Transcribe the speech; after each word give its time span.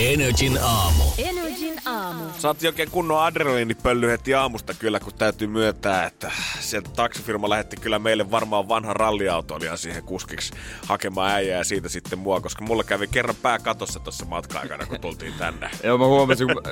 Energin 0.00 0.58
aamu. 0.62 1.04
Energin 1.18 1.74
aamu. 1.84 2.24
Saat 2.38 2.62
oikein 2.64 2.90
kunnon 2.90 3.22
adrenaliinipölly 3.22 4.08
heti 4.08 4.34
aamusta 4.34 4.74
kyllä, 4.74 5.00
kun 5.00 5.14
täytyy 5.14 5.48
myöntää, 5.48 6.06
että 6.06 6.30
sieltä 6.60 6.90
taksifirma 6.96 7.48
lähetti 7.48 7.76
kyllä 7.76 7.98
meille 7.98 8.30
varmaan 8.30 8.68
vanha 8.68 8.94
ralliautoilija 8.94 9.76
siihen 9.76 10.02
kuskiksi 10.02 10.52
hakemaan 10.86 11.30
äijää 11.30 11.58
ja 11.58 11.64
siitä 11.64 11.88
sitten 11.88 12.18
mua, 12.18 12.40
koska 12.40 12.64
mulla 12.64 12.84
kävi 12.84 13.06
kerran 13.06 13.36
pää 13.42 13.58
katossa 13.58 14.00
tuossa 14.00 14.24
matka-aikana, 14.24 14.86
kun 14.86 15.00
tultiin 15.00 15.34
tänne. 15.38 15.70
Joo, 15.84 15.98
mä 15.98 16.06
huomasin, 16.06 16.46
kun 16.46 16.62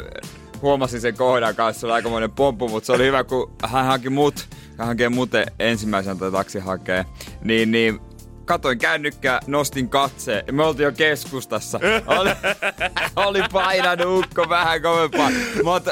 huomasin 0.62 1.01
sen 1.01 1.16
kohdan 1.16 1.56
kanssa, 1.56 1.80
se 1.80 1.87
oli 1.87 1.92
aikamoinen 1.92 2.30
pomppu, 2.30 2.68
mutta 2.68 2.87
se 2.87 2.92
oli 2.92 3.04
hyvä, 3.04 3.24
kun 3.24 3.52
hän 3.66 3.87
haki 3.87 4.10
mut, 4.10 4.48
hän 4.79 4.87
haki 4.87 5.09
muten 5.09 5.46
ensimmäisenä 5.59 6.15
tätä 6.15 6.30
taksi 6.30 6.59
hakee, 6.59 7.04
niin, 7.45 7.70
niin 7.70 8.01
katoin 8.48 8.79
kännykkää, 8.79 9.41
nostin 9.47 9.88
katseen 9.88 10.45
ja 10.47 10.52
me 10.52 10.65
oltiin 10.65 10.84
jo 10.84 10.93
keskustassa. 10.93 11.80
Oli, 12.19 12.30
oli 13.16 13.43
painanut 13.52 14.24
ukko 14.24 14.48
vähän 14.48 14.83
kovempaa. 14.83 15.30
Mä 15.65 15.71
oon, 15.71 15.82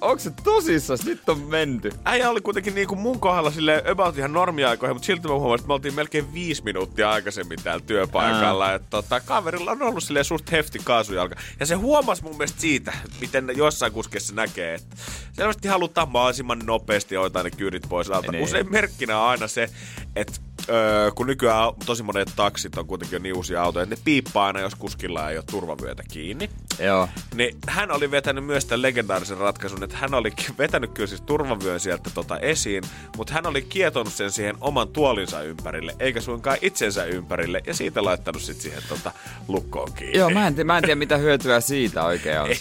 onko 0.00 0.18
se 0.18 0.30
tosissaan? 0.44 0.98
Nyt 1.04 1.28
on 1.28 1.38
menty. 1.38 1.92
Äijä 2.04 2.30
oli 2.30 2.40
kuitenkin 2.40 2.74
niin 2.74 2.88
kuin 2.88 3.00
mun 3.00 3.20
kohdalla 3.20 3.50
sille 3.50 3.82
about 3.90 4.18
ihan 4.18 4.32
normiaikoihin, 4.32 4.96
mutta 4.96 5.06
silti 5.06 5.28
mä 5.28 5.34
huomasin, 5.34 5.62
että 5.62 5.68
me 5.68 5.74
oltiin 5.74 5.94
melkein 5.94 6.34
viisi 6.34 6.64
minuuttia 6.64 7.10
aikaisemmin 7.10 7.58
täällä 7.64 7.84
työpaikalla. 7.86 8.74
Että 8.74 8.90
tota, 8.90 9.20
kaverilla 9.20 9.70
on 9.70 9.82
ollut 9.82 10.04
silleen 10.04 10.24
suht 10.24 10.52
hefti 10.52 10.78
kaasujalka. 10.84 11.36
Ja 11.60 11.66
se 11.66 11.74
huomasi 11.74 12.22
mun 12.22 12.36
mielestä 12.36 12.60
siitä, 12.60 12.92
miten 13.20 13.52
jossain 13.56 13.92
kuskessa 13.92 14.34
näkee, 14.34 14.74
että 14.74 14.96
selvästi 15.32 15.68
halutaan 15.68 16.08
mahdollisimman 16.08 16.58
nopeasti 16.64 17.14
hoitaa 17.14 17.42
ne 17.42 17.50
kyydit 17.50 17.86
pois 17.88 18.10
alta. 18.10 18.32
Niin. 18.32 18.44
Usein 18.44 18.70
merkkinä 18.70 19.18
on 19.18 19.28
aina 19.28 19.48
se, 19.48 19.70
että 20.16 20.32
öö, 20.70 21.10
kun 21.14 21.26
nykyään 21.26 21.72
tosi 21.86 22.02
monet 22.02 22.32
taksit 22.36 22.78
on 22.78 22.86
kuitenkin 22.86 23.16
jo 23.16 23.22
niin 23.22 23.36
uusia 23.36 23.62
autoja, 23.62 23.82
että 23.82 23.94
ne 23.94 24.00
piippaa 24.04 24.46
aina, 24.46 24.60
jos 24.60 24.74
kuskilla 24.74 25.30
ei 25.30 25.36
ole 25.36 25.44
turvavyötä 25.50 26.02
kiinni. 26.10 26.50
Joo. 26.78 27.08
Niin 27.34 27.56
hän 27.66 27.90
oli 27.90 28.10
vetänyt 28.10 28.44
myös 28.44 28.64
tämän 28.64 28.82
legendaarisen 28.82 29.38
ratkaisun, 29.38 29.84
että 29.84 29.96
hän 29.96 30.14
oli 30.14 30.32
vetänyt 30.58 30.90
kyllä 30.94 31.06
siis 31.06 31.20
turvavyön 31.20 31.80
sieltä 31.80 32.10
tota 32.14 32.38
esiin, 32.38 32.84
mutta 33.16 33.32
hän 33.32 33.46
oli 33.46 33.62
kietonut 33.62 34.12
sen 34.12 34.30
siihen 34.30 34.56
oman 34.60 34.88
tuolinsa 34.88 35.42
ympärille, 35.42 35.94
eikä 35.98 36.20
suinkaan 36.20 36.56
itsensä 36.62 37.04
ympärille, 37.04 37.62
ja 37.66 37.74
siitä 37.74 38.04
laittanut 38.04 38.42
sitten 38.42 38.62
siihen 38.62 38.82
tota 38.88 39.12
lukkoon 39.48 39.92
kiinni. 39.92 40.18
Joo, 40.18 40.30
mä 40.30 40.46
en, 40.46 40.54
mä 40.66 40.76
en 40.78 40.82
tiedä 40.84 40.94
mitä 40.98 41.16
hyötyä 41.16 41.60
siitä 41.60 42.04
oikein 42.04 42.40
on. 42.40 42.48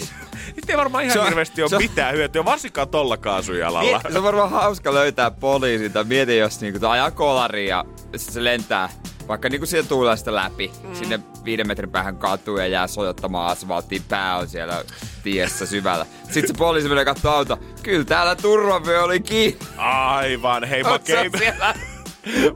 Ei, 0.49 0.63
ei 0.67 0.77
varmaan 0.77 1.03
ihan 1.03 1.13
Se 1.13 1.19
on- 1.19 1.25
hirveästi 1.27 1.61
ole 1.63 1.69
on- 1.73 1.81
mitään 1.81 2.13
hyötyä, 2.15 2.45
varsinkaan 2.45 2.87
tolla 2.89 3.17
kaasujalalla. 3.17 4.01
Se 4.11 4.17
on 4.17 4.23
varmaan 4.23 4.49
hauska 4.49 4.93
löytää 4.93 5.31
poliisilta. 5.31 6.03
Mieti, 6.03 6.37
jos 6.37 6.61
niinku 6.61 6.87
ajaa 6.87 7.11
kolari 7.11 7.67
ja 7.67 7.85
sit 7.95 7.98
se 8.15 8.43
lentää 8.43 8.89
vaikka 9.27 9.49
niinku 9.49 9.65
siellä 9.65 9.89
tuulesta 9.89 10.35
läpi 10.35 10.71
mm. 10.83 10.95
sinne 10.95 11.19
viiden 11.45 11.67
metrin 11.67 11.91
päähän 11.91 12.17
katuun 12.17 12.59
ja 12.59 12.67
jää 12.67 12.87
sojottamaan 12.87 13.51
asfalttiin. 13.51 14.01
Pää 14.09 14.37
on 14.37 14.47
siellä 14.47 14.83
tiessä 15.23 15.65
syvällä. 15.65 16.05
Sitten 16.23 16.47
se 16.47 16.53
poliisi 16.57 16.89
menee 16.89 17.05
kattoo 17.05 17.33
auto. 17.33 17.59
Kyllä 17.83 18.05
täällä 18.05 18.35
turvavyö 18.35 19.03
oli 19.03 19.19
kiinni. 19.19 19.59
Aivan, 19.77 20.63
hei 20.63 20.83
Onks 20.83 21.09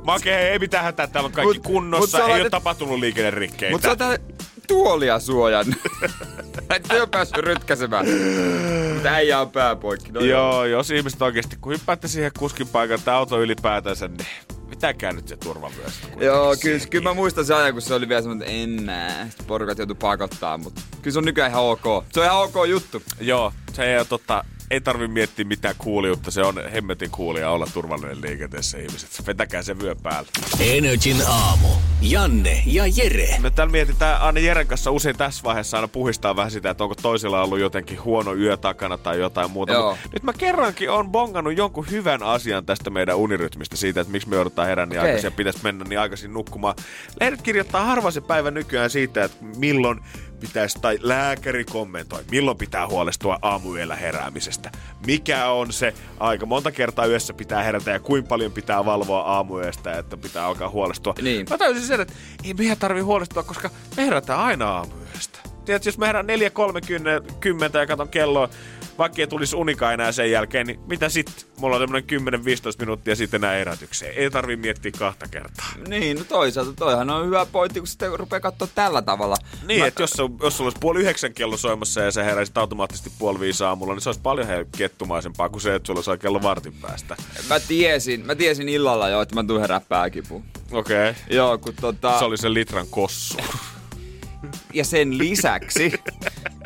Make, 0.04 0.24
se 0.24 0.52
ei, 0.52 0.60
mitään 0.60 0.84
hätää, 0.84 1.08
täällä 1.08 1.26
on 1.26 1.32
kaikki 1.32 1.58
Mut- 1.58 1.68
kunnossa, 1.68 2.18
mut 2.18 2.28
sä 2.28 2.36
ei 2.36 2.42
ole 2.42 2.50
tapahtunut 2.50 3.00
liikennerikkeitä. 3.00 3.72
Mutta 3.72 3.86
se 3.86 3.92
on 3.92 3.98
tää 3.98 4.18
tuolia 4.68 5.20
suojannut. 5.20 5.78
Et 6.76 6.92
oo 6.92 7.08
päässyt 7.08 7.38
rytkäsemään. 7.38 8.06
Mutta 8.94 9.10
äijä 9.10 9.40
on 9.40 9.52
pää 9.52 9.76
poikki. 9.76 10.12
No 10.12 10.20
Joo, 10.22 10.66
jos 10.66 10.92
ihmiset 10.92 11.22
oikeasti, 11.22 11.56
kun 11.62 11.74
hyppäätte 11.74 12.08
siihen 12.08 12.32
kuskin 12.40 12.68
paikan 12.68 13.00
tai 13.06 13.16
auto 13.16 13.42
ylipäätänsä, 13.42 14.08
niin 14.08 14.28
pitäkää 14.70 15.12
nyt 15.12 15.28
se 15.28 15.38
turvavyöstä. 15.38 16.08
Joo, 16.20 16.56
kyllä, 16.62 16.86
kyllä 16.90 17.10
mä 17.10 17.14
muistan 17.14 17.46
sen 17.46 17.56
ajan, 17.58 17.74
kun 17.74 17.82
se 17.82 17.94
oli 17.94 18.10
vielä 18.10 18.22
semmoinen, 18.22 18.48
että 18.48 18.64
en 18.64 18.84
mä. 18.84 19.26
Sitten 19.30 19.46
porukat 19.46 19.78
joutui 19.78 19.96
pakottaa, 20.00 20.58
mutta 20.58 20.82
kyllä 21.02 21.14
se 21.14 21.20
on 21.20 21.26
nykyään 21.26 21.52
ihan 21.52 21.64
ok. 21.64 22.06
Se 22.14 22.20
on 22.20 22.26
ihan 22.26 22.38
ok 22.38 22.56
juttu. 22.68 23.04
Joo, 23.20 23.54
se 23.74 23.84
ei 23.84 23.98
ole 23.98 24.06
totta, 24.06 24.46
ei 24.72 24.82
tarvi 24.82 25.08
miettiä 25.08 25.46
mitään 25.46 25.76
kuuliutta, 25.78 26.32
se 26.32 26.42
on 26.42 26.70
hemmetin 26.74 27.12
kuulia 27.12 27.50
olla 27.50 27.68
turvallinen 27.74 28.22
liikenteessä 28.22 28.78
ihmiset. 28.78 29.28
Vetäkää 29.28 29.62
se 29.62 29.80
vyö 29.80 29.96
päälle. 30.04 30.30
Energin 30.60 31.18
aamu. 31.28 31.68
Janne 32.02 32.64
ja 32.66 32.84
Jere. 32.96 33.38
Me 33.40 33.50
täällä 33.50 33.72
mietitään 33.72 34.22
aina 34.22 34.40
Jeren 34.40 34.68
kanssa 34.68 34.92
usein 34.92 35.18
tässä 35.18 35.44
vaiheessa 35.44 35.78
aina 35.78 35.88
puhistaa 35.88 36.36
vähän 36.36 36.52
sitä, 36.52 36.70
että 36.70 36.84
onko 36.84 36.96
toisella 36.96 37.44
ollut 37.44 37.60
jotenkin 37.60 38.04
huono 38.04 38.34
yö 38.34 38.58
takana 38.58 38.98
tai 38.98 39.20
jotain 39.20 39.52
muuta. 39.52 39.74
Joo. 39.74 39.90
Mut 40.04 40.14
nyt 40.14 40.24
mä 40.24 40.34
kerrankin 40.34 40.90
on 40.92 41.12
bongannut 41.12 41.58
jonkun 41.58 41.88
hyvän 41.92 42.24
asian 42.24 42.66
tästä 42.66 42.90
meidän 42.90 43.18
unirytmistä 43.18 43.76
siitä, 43.76 44.02
että 44.02 44.12
miksi 44.12 44.30
me 44.30 44.36
joudutaan 44.36 44.68
herään 44.68 44.90
niin 44.90 45.00
Okei. 45.00 45.10
aikaisin 45.10 45.28
ja 45.28 45.32
pitäisi 45.32 45.60
mennä 45.64 45.86
niin 45.90 46.00
aikaisin 46.00 46.34
nukkumaan. 46.34 46.76
Lehdet 47.20 47.42
kirjoittaa 47.42 47.86
harva 47.86 48.12
se 48.12 48.22
päivä 48.22 48.52
nykyään 48.52 48.90
siitä, 48.90 49.24
että 49.24 49.46
milloin 49.58 50.00
pitäisi, 50.48 50.80
tai 50.82 51.00
lääkäri 51.02 51.66
kommentoi, 51.66 52.24
milloin 52.32 52.58
pitää 52.58 52.88
huolestua 52.88 53.40
aamuyöllä 53.42 53.96
heräämisestä. 53.96 54.72
Mikä 55.08 55.48
on 55.48 55.74
se 55.74 55.94
aika? 56.20 56.46
Monta 56.46 56.72
kertaa 56.72 57.06
yössä 57.06 57.34
pitää 57.34 57.64
herätä 57.64 57.92
ja 57.92 58.00
kuinka 58.00 58.28
paljon 58.28 58.52
pitää 58.52 58.86
valvoa 58.86 59.22
aamuyöstä, 59.22 59.98
että 59.98 60.18
pitää 60.18 60.46
alkaa 60.46 60.70
huolestua. 60.70 61.14
Niin. 61.22 61.46
Mä 61.50 61.58
täysin 61.58 61.84
sen, 61.84 62.02
että 62.02 62.14
ei 62.44 62.54
meidän 62.54 62.78
tarvi 62.78 63.02
huolestua, 63.02 63.44
koska 63.44 63.70
me 63.98 64.06
herätään 64.06 64.40
aina 64.40 64.70
aamuyöstä. 64.70 65.40
Tiedätkö, 65.66 65.90
jos 65.90 65.98
mä 65.98 66.06
herään 66.06 66.26
4.30 66.26 67.78
ja 67.80 67.88
katon 67.88 68.10
kelloa, 68.10 68.50
vaikka 68.98 69.22
ei 69.22 69.28
tulisi 69.28 69.56
unikaan 69.56 69.94
enää 69.94 70.12
sen 70.12 70.32
jälkeen, 70.32 70.68
niin 70.68 70.80
mitä 70.88 71.10
sitten? 71.10 71.34
Mulla 71.58 71.76
on 71.76 71.82
tämmönen 71.82 72.04
10-15 72.04 72.80
minuuttia 72.80 73.16
sitten 73.16 73.44
enää 73.44 73.56
herätykseen. 73.56 74.14
Ei 74.16 74.30
tarvi 74.32 74.56
miettiä 74.56 74.92
kahta 75.00 75.28
kertaa. 75.28 75.66
Niin, 75.88 76.18
no 76.18 76.24
toisaalta 76.24 76.74
toihan 76.74 77.10
on 77.10 77.26
hyvä 77.26 77.46
pointti, 77.46 77.80
kun 77.80 77.88
sitten 77.88 78.20
rupeaa 78.20 78.40
katsoa 78.40 78.68
tällä 78.76 79.02
tavalla. 79.02 79.36
Niin, 79.68 79.80
Mä- 79.80 79.88
että 79.88 80.04
jos, 80.04 80.10
se- 80.10 80.24
jos 80.44 80.58
sulla 80.58 80.68
olisi 80.68 80.80
puoli 80.80 81.00
yhdeksän 81.00 81.34
kello 81.34 81.58
soimassa 81.58 82.02
ja 82.02 82.12
sä 82.12 82.24
heräisit 82.24 82.58
automaattisesti 82.58 83.12
puoli 83.20 83.40
viisi 83.40 83.64
aamulla, 83.64 83.94
niin 83.94 84.02
se 84.02 84.10
olisi 84.10 84.22
paljon 84.22 84.48
kettumaisempaa 84.78 85.50
kuin 85.50 85.62
se, 85.62 85.76
että 85.76 85.88
sulla 85.88 86.04
olisi 86.08 86.22
kello 86.22 86.42
vartin 86.42 86.74
päästä. 86.74 87.16
Mä 87.50 87.60
tiesin, 87.60 88.26
mä 88.26 88.36
tiesin 88.36 88.70
illalla 88.70 89.10
jo, 89.10 89.22
että 89.22 89.36
mä 89.36 89.44
tuun 89.44 89.62
herää 89.62 89.80
pääkipuun. 89.90 90.44
Okei. 90.72 91.10
Okay. 91.10 91.22
Joo, 91.30 91.58
kun 91.58 91.74
tota... 91.82 92.20
Se 92.20 92.26
oli 92.26 92.38
se 92.38 92.54
litran 92.54 92.88
kossu. 92.90 93.38
Ja 94.74 94.86
sen 94.86 95.18
lisäksi, 95.18 95.94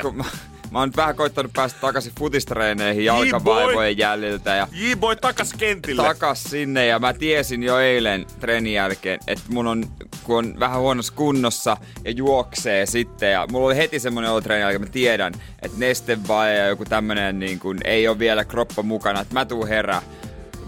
kun 0.02 0.16
mä, 0.16 0.24
mä 0.70 0.78
oon 0.78 0.88
nyt 0.88 0.96
vähän 0.96 1.16
koittanut 1.16 1.52
päästä 1.52 1.80
takaisin 1.80 2.12
futistreeneihin 2.18 3.04
jalkavaivojen 3.04 3.98
jäljiltä 3.98 4.54
ja 4.54 4.68
J-boy 4.72 5.16
takas 5.16 5.54
kentille. 5.58 6.02
takas 6.02 6.42
sinne 6.42 6.86
ja 6.86 6.98
mä 6.98 7.12
tiesin 7.12 7.62
jo 7.62 7.78
eilen 7.78 8.26
treenin 8.40 8.72
jälkeen, 8.72 9.20
että 9.26 9.44
mun 9.48 9.66
on, 9.66 9.86
kun 10.24 10.38
on 10.38 10.54
vähän 10.60 10.80
huonossa 10.80 11.12
kunnossa 11.16 11.76
ja 12.04 12.10
juoksee 12.10 12.86
sitten 12.86 13.32
ja 13.32 13.46
mulla 13.50 13.66
oli 13.66 13.76
heti 13.76 14.00
semmonen 14.00 14.30
olo 14.30 14.40
treenin 14.40 14.62
jälkeen, 14.62 14.80
mä 14.80 14.86
tiedän, 14.86 15.34
että 15.62 15.78
nestevaje 15.78 16.56
ja 16.56 16.66
joku 16.66 16.84
tämmönen 16.84 17.38
niin 17.38 17.58
kun, 17.58 17.78
ei 17.84 18.08
ole 18.08 18.18
vielä 18.18 18.44
kroppa 18.44 18.82
mukana, 18.82 19.20
että 19.20 19.34
mä 19.34 19.44
tuun 19.44 19.68
herää 19.68 20.02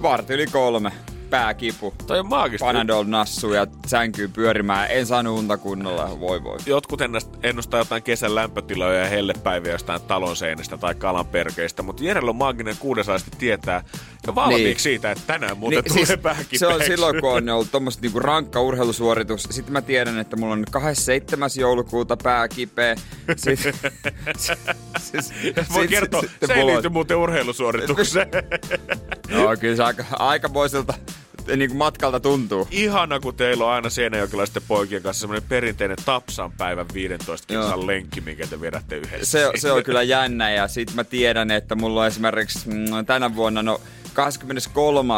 varti 0.03 0.33
yli 0.33 0.47
kolme, 0.47 0.93
pääkipu, 1.31 1.95
Toi 2.07 2.19
on 2.19 2.29
maagista. 2.29 2.65
Panadol 2.67 3.05
nassu 3.05 3.53
ja 3.53 3.67
sänkyy 3.87 4.29
pyörimään, 4.29 4.91
en 4.91 5.07
saanut 5.07 5.39
unta 5.39 5.57
kunnolla, 5.57 6.21
voi 6.21 6.43
voi. 6.45 6.59
Jotkut 6.67 7.01
ennustaa 7.43 7.81
jotain 7.81 8.03
kesän 8.03 8.35
lämpötiloja 8.35 9.01
ja 9.01 9.09
hellepäiviä 9.09 9.73
jostain 9.73 10.03
talon 10.03 10.37
seinästä 10.37 10.77
tai 10.77 10.95
kalan 10.95 11.27
perkeistä, 11.27 11.83
mutta 11.83 12.05
Jerellä 12.05 12.31
on 12.31 12.37
maaginen 12.37 12.77
kuudesaisti 12.79 13.31
tietää 13.39 13.85
jo 14.27 14.35
valmiiksi 14.35 14.65
Niin. 14.67 14.79
siitä, 14.81 15.11
että 15.11 15.25
tänään 15.27 15.59
muuten 15.59 15.79
Niin, 15.83 15.93
tulee 15.93 16.07
siis 16.07 16.23
vähän 16.23 16.45
se 16.55 16.67
on 16.67 16.83
silloin, 16.87 17.21
kun 17.21 17.31
on 17.31 17.49
ollut 17.49 17.71
tommoset 17.71 18.03
niinku 18.03 18.19
rankka 18.21 18.61
urheilusuoritus. 18.61 19.43
Sitten 19.51 19.73
mä 19.73 19.83
tiedän, 19.83 20.19
että 20.19 20.37
mulla 20.37 20.53
on 20.53 20.65
27. 20.71 21.51
joulukuuta 21.59 22.17
pää 22.17 22.49
kipeä. 22.49 22.95
Sitten, 23.37 23.75
siis, 25.01 25.33
Voi 25.75 25.89
kertoa, 25.89 26.23
se 26.47 26.53
ei 26.53 26.67
liity 26.67 26.89
muuten 26.89 27.17
urheilusuoritukseen. 27.17 28.29
Joo, 29.29 29.57
kyllä 29.61 29.77
se 29.77 29.83
aika, 29.83 30.05
aikamoiselta 30.19 30.95
niin 31.57 31.77
matkalta 31.77 32.21
tuntuu. 32.21 32.69
Ihana, 32.71 33.21
kun 33.21 33.35
teillä 33.35 33.65
on 33.67 33.73
aina 33.73 33.91
seinäjokilaisten 33.91 34.63
poikien 34.69 35.03
kanssa 35.03 35.21
semmoinen 35.21 35.49
perinteinen 35.49 35.97
Tapsan 36.05 36.53
päivän 36.53 36.87
15 36.95 37.47
kilsan 37.47 37.87
lenkki, 37.87 38.21
minkä 38.21 38.47
te 38.47 38.61
vedätte 38.61 38.97
yhdessä. 38.97 39.25
Se, 39.25 39.51
se 39.61 39.73
on 39.73 39.85
kyllä 39.85 40.03
jännä 40.03 40.51
ja 40.51 40.69
sit 40.69 40.95
mä 40.95 41.05
tiedän, 41.05 41.51
että 41.51 41.75
mulla 41.75 42.01
on 42.01 42.07
esimerkiksi 42.07 42.69
mm, 42.69 43.07
tänä 43.07 43.37
vuonna 43.37 43.63
no 43.63 43.81
23. 44.15 45.15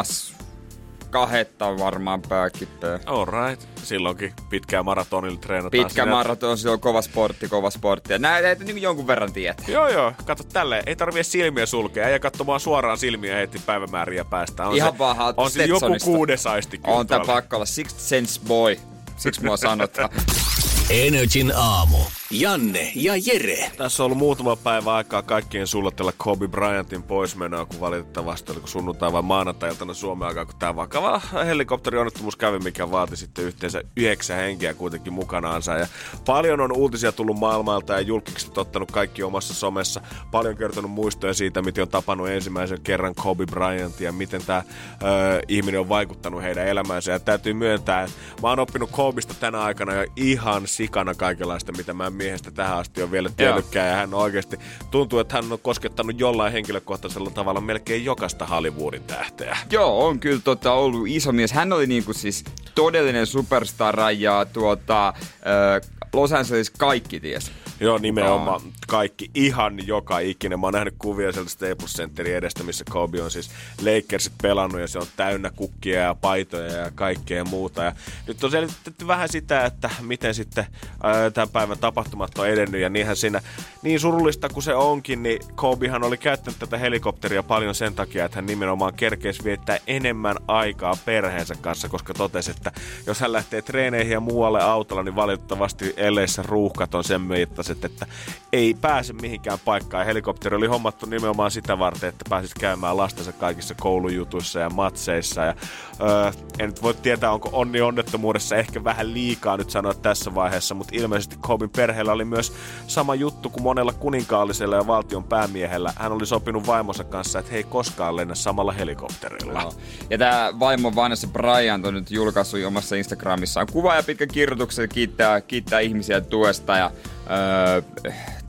kahetta 1.12 1.78
varmaan 1.78 2.22
pääkippää. 2.22 2.98
All 3.06 3.24
right. 3.24 3.68
Silloinkin 3.82 4.32
pitkää 4.50 4.82
maratonilla 4.82 5.38
treenataan. 5.40 5.84
Pitkä 5.84 6.06
maraton, 6.06 6.58
se 6.58 6.70
on 6.70 6.80
kova 6.80 7.02
sportti, 7.02 7.48
kova 7.48 7.70
sportti. 7.70 8.12
Ja 8.12 8.18
näitä 8.18 8.50
et 8.50 8.58
niin 8.58 8.82
jonkun 8.82 9.06
verran 9.06 9.32
tiedät. 9.32 9.68
Joo, 9.68 9.88
joo. 9.88 10.12
Kato 10.24 10.44
tälleen. 10.44 10.82
Ei 10.86 10.96
tarvitse 10.96 11.30
silmiä 11.30 11.66
sulkea. 11.66 12.08
Ei 12.08 12.20
katsomaan 12.20 12.60
suoraan 12.60 12.98
silmiä 12.98 13.36
heti 13.36 13.58
päivämääriä 13.66 14.24
päästä. 14.24 14.66
On 14.66 14.76
Ihan 14.76 14.92
se, 14.92 14.98
vaan 14.98 15.34
On 15.36 15.50
se 15.50 15.64
joku 15.64 15.96
kuudes 16.04 16.46
aisti 16.46 16.78
kyllä 16.78 16.96
On 16.96 17.06
tää 17.06 17.20
pakko 17.26 17.56
olla 17.56 17.66
Sixth 17.66 17.98
Sense 17.98 18.40
Boy. 18.48 18.76
Siksi 19.16 19.44
mua 19.44 19.56
sanotaan. 19.56 20.10
Energin 20.90 21.52
aamu. 21.56 21.98
Janne 22.32 22.92
ja 22.94 23.12
Jere. 23.26 23.70
Tässä 23.76 24.02
on 24.02 24.04
ollut 24.04 24.18
muutama 24.18 24.56
päivä 24.56 24.94
aikaa 24.94 25.22
kaikkien 25.22 25.66
sullotella 25.66 26.12
Kobe 26.16 26.48
Bryantin 26.48 27.02
poismenoa, 27.02 27.66
kun 27.66 27.80
valitettavasti 27.80 28.52
oliko 28.52 28.66
sunnuntai 28.66 29.12
vai 29.12 29.22
maanantai-iltana 29.22 29.94
Suomen 29.94 30.28
aikaa, 30.28 30.44
kun 30.44 30.54
tämä 30.58 30.76
vakava 30.76 31.20
helikopterionnettomuus 31.46 32.36
kävi, 32.36 32.58
mikä 32.58 32.90
vaati 32.90 33.16
sitten 33.16 33.44
yhteensä 33.44 33.82
yhdeksän 33.96 34.36
henkeä 34.36 34.74
kuitenkin 34.74 35.12
mukanaansa. 35.12 35.72
Ja 35.72 35.86
paljon 36.26 36.60
on 36.60 36.72
uutisia 36.72 37.12
tullut 37.12 37.38
maailmalta 37.38 37.92
ja 37.92 38.00
julkikset 38.00 38.58
ottanut 38.58 38.90
kaikki 38.90 39.22
omassa 39.22 39.54
somessa. 39.54 40.00
Paljon 40.30 40.56
kertonut 40.56 40.90
muistoja 40.90 41.34
siitä, 41.34 41.62
miten 41.62 41.82
on 41.82 41.88
tapannut 41.88 42.28
ensimmäisen 42.28 42.80
kerran 42.80 43.14
Kobe 43.14 43.46
Bryantia 43.46 44.08
ja 44.08 44.12
miten 44.12 44.44
tämä 44.46 44.62
ö, 45.02 45.42
ihminen 45.48 45.80
on 45.80 45.88
vaikuttanut 45.88 46.42
heidän 46.42 46.66
elämäänsä. 46.66 47.12
Ja 47.12 47.20
täytyy 47.20 47.52
myöntää, 47.52 48.02
että 48.02 48.16
mä 48.42 48.48
oon 48.48 48.58
oppinut 48.58 48.90
Kobesta 48.90 49.34
tänä 49.34 49.62
aikana 49.62 49.94
jo 49.94 50.06
ihan 50.16 50.62
sikana 50.66 51.14
kaikenlaista, 51.14 51.72
mitä 51.72 51.92
mä 51.92 52.06
en 52.06 52.21
miehestä 52.22 52.50
tähän 52.50 52.78
asti 52.78 53.02
on 53.02 53.10
vielä 53.10 53.30
tiennytkään. 53.36 53.88
Ja 53.88 53.94
hän 53.94 54.14
oikeasti, 54.14 54.58
tuntuu, 54.90 55.18
että 55.18 55.34
hän 55.34 55.52
on 55.52 55.58
koskettanut 55.58 56.20
jollain 56.20 56.52
henkilökohtaisella 56.52 57.30
tavalla 57.30 57.60
melkein 57.60 58.04
jokaista 58.04 58.46
Hollywoodin 58.46 59.02
tähteä. 59.02 59.56
Joo, 59.70 60.06
on 60.06 60.20
kyllä 60.20 60.40
tota, 60.44 60.72
ollut 60.72 61.08
iso 61.08 61.32
mies. 61.32 61.52
Hän 61.52 61.72
oli 61.72 61.86
niinku 61.86 62.12
siis 62.12 62.44
todellinen 62.74 63.26
superstar 63.26 63.96
ja 64.18 64.46
tuota, 64.52 65.08
äh, 65.08 65.90
Los 66.12 66.32
Angeles 66.32 66.70
kaikki 66.70 67.20
ties. 67.20 67.52
Joo, 67.82 67.98
nimenomaan 67.98 68.60
kaikki, 68.88 69.30
ihan 69.34 69.86
joka 69.86 70.18
ikinen. 70.18 70.60
Mä 70.60 70.66
oon 70.66 70.74
nähnyt 70.74 70.94
kuvia 70.98 71.32
sieltä 71.32 71.50
Staples 71.50 71.94
Centerin 71.94 72.36
edestä, 72.36 72.64
missä 72.64 72.84
Kobe 72.90 73.22
on 73.22 73.30
siis 73.30 73.50
Lakersit 73.78 74.32
pelannut 74.42 74.80
ja 74.80 74.88
se 74.88 74.98
on 74.98 75.06
täynnä 75.16 75.50
kukkia 75.50 76.00
ja 76.00 76.14
paitoja 76.14 76.72
ja 76.72 76.90
kaikkea 76.94 77.44
muuta. 77.44 77.82
Ja 77.82 77.92
nyt 78.26 78.44
on 78.44 78.50
selitetty 78.50 79.06
vähän 79.06 79.28
sitä, 79.28 79.64
että 79.64 79.90
miten 80.00 80.34
sitten 80.34 80.66
ää, 81.02 81.30
tämän 81.30 81.48
päivän 81.48 81.78
tapahtumat 81.78 82.38
on 82.38 82.48
edennyt 82.48 82.80
ja 82.80 82.88
niinhän 82.88 83.16
siinä, 83.16 83.40
niin 83.82 84.00
surullista 84.00 84.48
kuin 84.48 84.62
se 84.62 84.74
onkin, 84.74 85.22
niin 85.22 85.40
Kobehan 85.54 86.04
oli 86.04 86.16
käyttänyt 86.16 86.58
tätä 86.58 86.78
helikopteria 86.78 87.42
paljon 87.42 87.74
sen 87.74 87.94
takia, 87.94 88.24
että 88.24 88.36
hän 88.36 88.46
nimenomaan 88.46 88.94
kerkeisi 88.94 89.44
viettää 89.44 89.78
enemmän 89.86 90.36
aikaa 90.48 90.96
perheensä 91.04 91.54
kanssa, 91.60 91.88
koska 91.88 92.14
totesi, 92.14 92.50
että 92.50 92.72
jos 93.06 93.20
hän 93.20 93.32
lähtee 93.32 93.62
treeneihin 93.62 94.12
ja 94.12 94.20
muualle 94.20 94.62
autolla, 94.62 95.02
niin 95.02 95.16
valitettavasti 95.16 95.94
elleissä 95.96 96.42
ruuhkat 96.42 96.94
on 96.94 97.04
sen 97.04 97.20
mittaiset, 97.20 97.71
että 97.84 98.06
ei 98.52 98.74
pääse 98.80 99.12
mihinkään 99.12 99.58
paikkaan. 99.64 100.06
Helikopteri 100.06 100.56
oli 100.56 100.66
hommattu 100.66 101.06
nimenomaan 101.06 101.50
sitä 101.50 101.78
varten, 101.78 102.08
että 102.08 102.24
pääsit 102.28 102.54
käymään 102.60 102.96
lastensa 102.96 103.32
kaikissa 103.32 103.74
koulujutuissa 103.74 104.60
ja 104.60 104.70
matseissa. 104.70 105.40
Ja, 105.40 105.54
öö, 106.00 106.32
en 106.58 106.68
nyt 106.68 106.82
voi 106.82 106.94
tietää, 106.94 107.32
onko 107.32 107.48
onni 107.52 107.80
onnettomuudessa 107.80 108.56
ehkä 108.56 108.84
vähän 108.84 109.14
liikaa 109.14 109.56
nyt 109.56 109.70
sanoa 109.70 109.94
tässä 109.94 110.34
vaiheessa, 110.34 110.74
mutta 110.74 110.96
ilmeisesti 110.96 111.36
Kobin 111.40 111.70
perheellä 111.70 112.12
oli 112.12 112.24
myös 112.24 112.52
sama 112.86 113.14
juttu 113.14 113.50
kuin 113.50 113.62
monella 113.62 113.92
kuninkaallisella 113.92 114.76
ja 114.76 114.86
valtion 114.86 115.24
päämiehellä. 115.24 115.92
Hän 115.96 116.12
oli 116.12 116.26
sopinut 116.26 116.66
vaimonsa 116.66 117.04
kanssa, 117.04 117.38
että 117.38 117.52
he 117.52 117.56
ei 117.56 117.64
koskaan 117.64 118.16
lennä 118.16 118.34
samalla 118.34 118.72
helikopterilla. 118.72 119.60
Joo. 119.60 119.72
Ja 120.10 120.18
tämä 120.18 120.52
vaimo 120.60 120.94
Vanessa 120.94 121.26
Bryant 121.26 121.86
on 121.86 121.94
nyt 121.94 122.10
julkaissut 122.10 122.64
omassa 122.64 122.96
Instagramissaan 122.96 123.66
kuva 123.72 123.94
ja 123.94 124.02
pitkä 124.02 124.26
kirjoituksen 124.26 124.88
kiittää, 124.88 125.40
kiittää 125.40 125.80
ihmisiä 125.80 126.20
tuesta 126.20 126.76
ja 126.76 126.90
öö, 127.30 127.82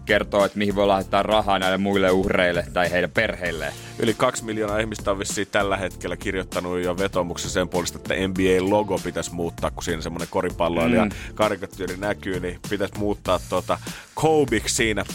kertoo, 0.06 0.46
että 0.46 0.58
mihin 0.58 0.76
voi 0.76 0.88
laittaa 0.88 1.24
rahaa 1.24 1.60
näille 1.60 1.78
muille 1.78 2.12
uhreille 2.12 2.66
tai 2.74 2.92
heidän 2.92 3.12
perheilleen. 3.12 3.74
Yli 4.00 4.14
kaksi 4.14 4.46
miljoonaa 4.46 4.80
ihmistä 4.80 5.12
on 5.12 5.20
vissiin 5.20 5.48
tällä 5.52 5.78
hetkellä 5.78 6.18
kirjoittanut 6.18 6.80
jo 6.80 6.98
vetomuksen 6.98 7.52
sen 7.52 7.70
puolesta, 7.70 7.98
että 7.98 8.14
NBA-logo 8.28 9.00
pitäisi 9.04 9.34
muuttaa, 9.34 9.72
kun 9.72 9.84
siinä 9.84 10.02
semmoinen 10.02 10.28
koripalloilija 10.32 11.06
mm. 11.06 11.12
karikatyyri 11.36 11.98
näkyy, 11.98 12.40
niin 12.40 12.60
pitäisi 12.70 12.98
muuttaa 12.98 13.40
tuota 13.50 13.78
Kobiksi 14.14 14.76
siinä. 14.76 15.06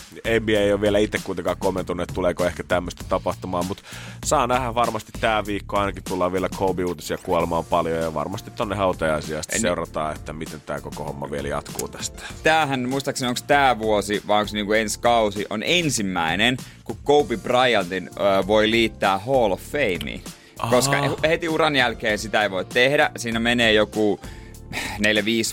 NBA 0.41 0.59
ei 0.59 0.73
ole 0.73 0.81
vielä 0.81 0.99
itse 0.99 1.19
kuitenkaan 1.25 1.57
kommentoinut, 1.57 2.03
että 2.03 2.15
tuleeko 2.15 2.45
ehkä 2.45 2.63
tämmöistä 2.63 3.05
tapahtumaan, 3.09 3.67
mutta 3.67 3.83
saa 4.25 4.47
nähdä 4.47 4.75
varmasti 4.75 5.13
tämä 5.21 5.47
viikko 5.47 5.79
ainakin 5.79 6.05
tullaan 6.09 6.33
vielä 6.33 6.49
Kobe-uutisia 6.57 7.19
kuolemaan 7.19 7.65
paljon 7.65 8.03
ja 8.03 8.15
varmasti 8.15 8.51
tonne 8.51 8.77
hautajaisia 8.77 9.43
sitten 9.43 9.61
seurataan, 9.61 10.17
että 10.17 10.33
miten 10.33 10.61
tämä 10.61 10.81
koko 10.81 11.05
homma 11.05 11.31
vielä 11.31 11.49
jatkuu 11.49 11.89
tästä. 11.89 12.23
Tämähän, 12.43 12.89
muistaakseni 12.89 13.29
onko 13.29 13.41
tämä 13.47 13.79
vuosi 13.79 14.23
vai 14.27 14.41
onko 14.41 14.51
niinku 14.53 14.73
ensi 14.73 15.01
kausi, 15.01 15.47
on 15.51 15.63
ensimmäinen, 15.63 16.57
kun 16.89 16.97
Kobe 17.05 17.37
Bryantin 17.37 18.11
ö, 18.13 18.47
voi 18.47 18.71
liittää 18.71 19.19
Hall 19.19 19.53
of 19.53 19.61
Fameen. 19.61 20.21
Koska 20.71 20.97
heti 21.29 21.49
uran 21.49 21.77
jälkeen 21.77 22.19
sitä 22.19 22.43
ei 22.43 22.51
voi 22.51 22.65
tehdä. 22.65 23.11
Siinä 23.17 23.39
menee 23.41 23.73
joku 23.73 24.21
4-5 24.75 24.77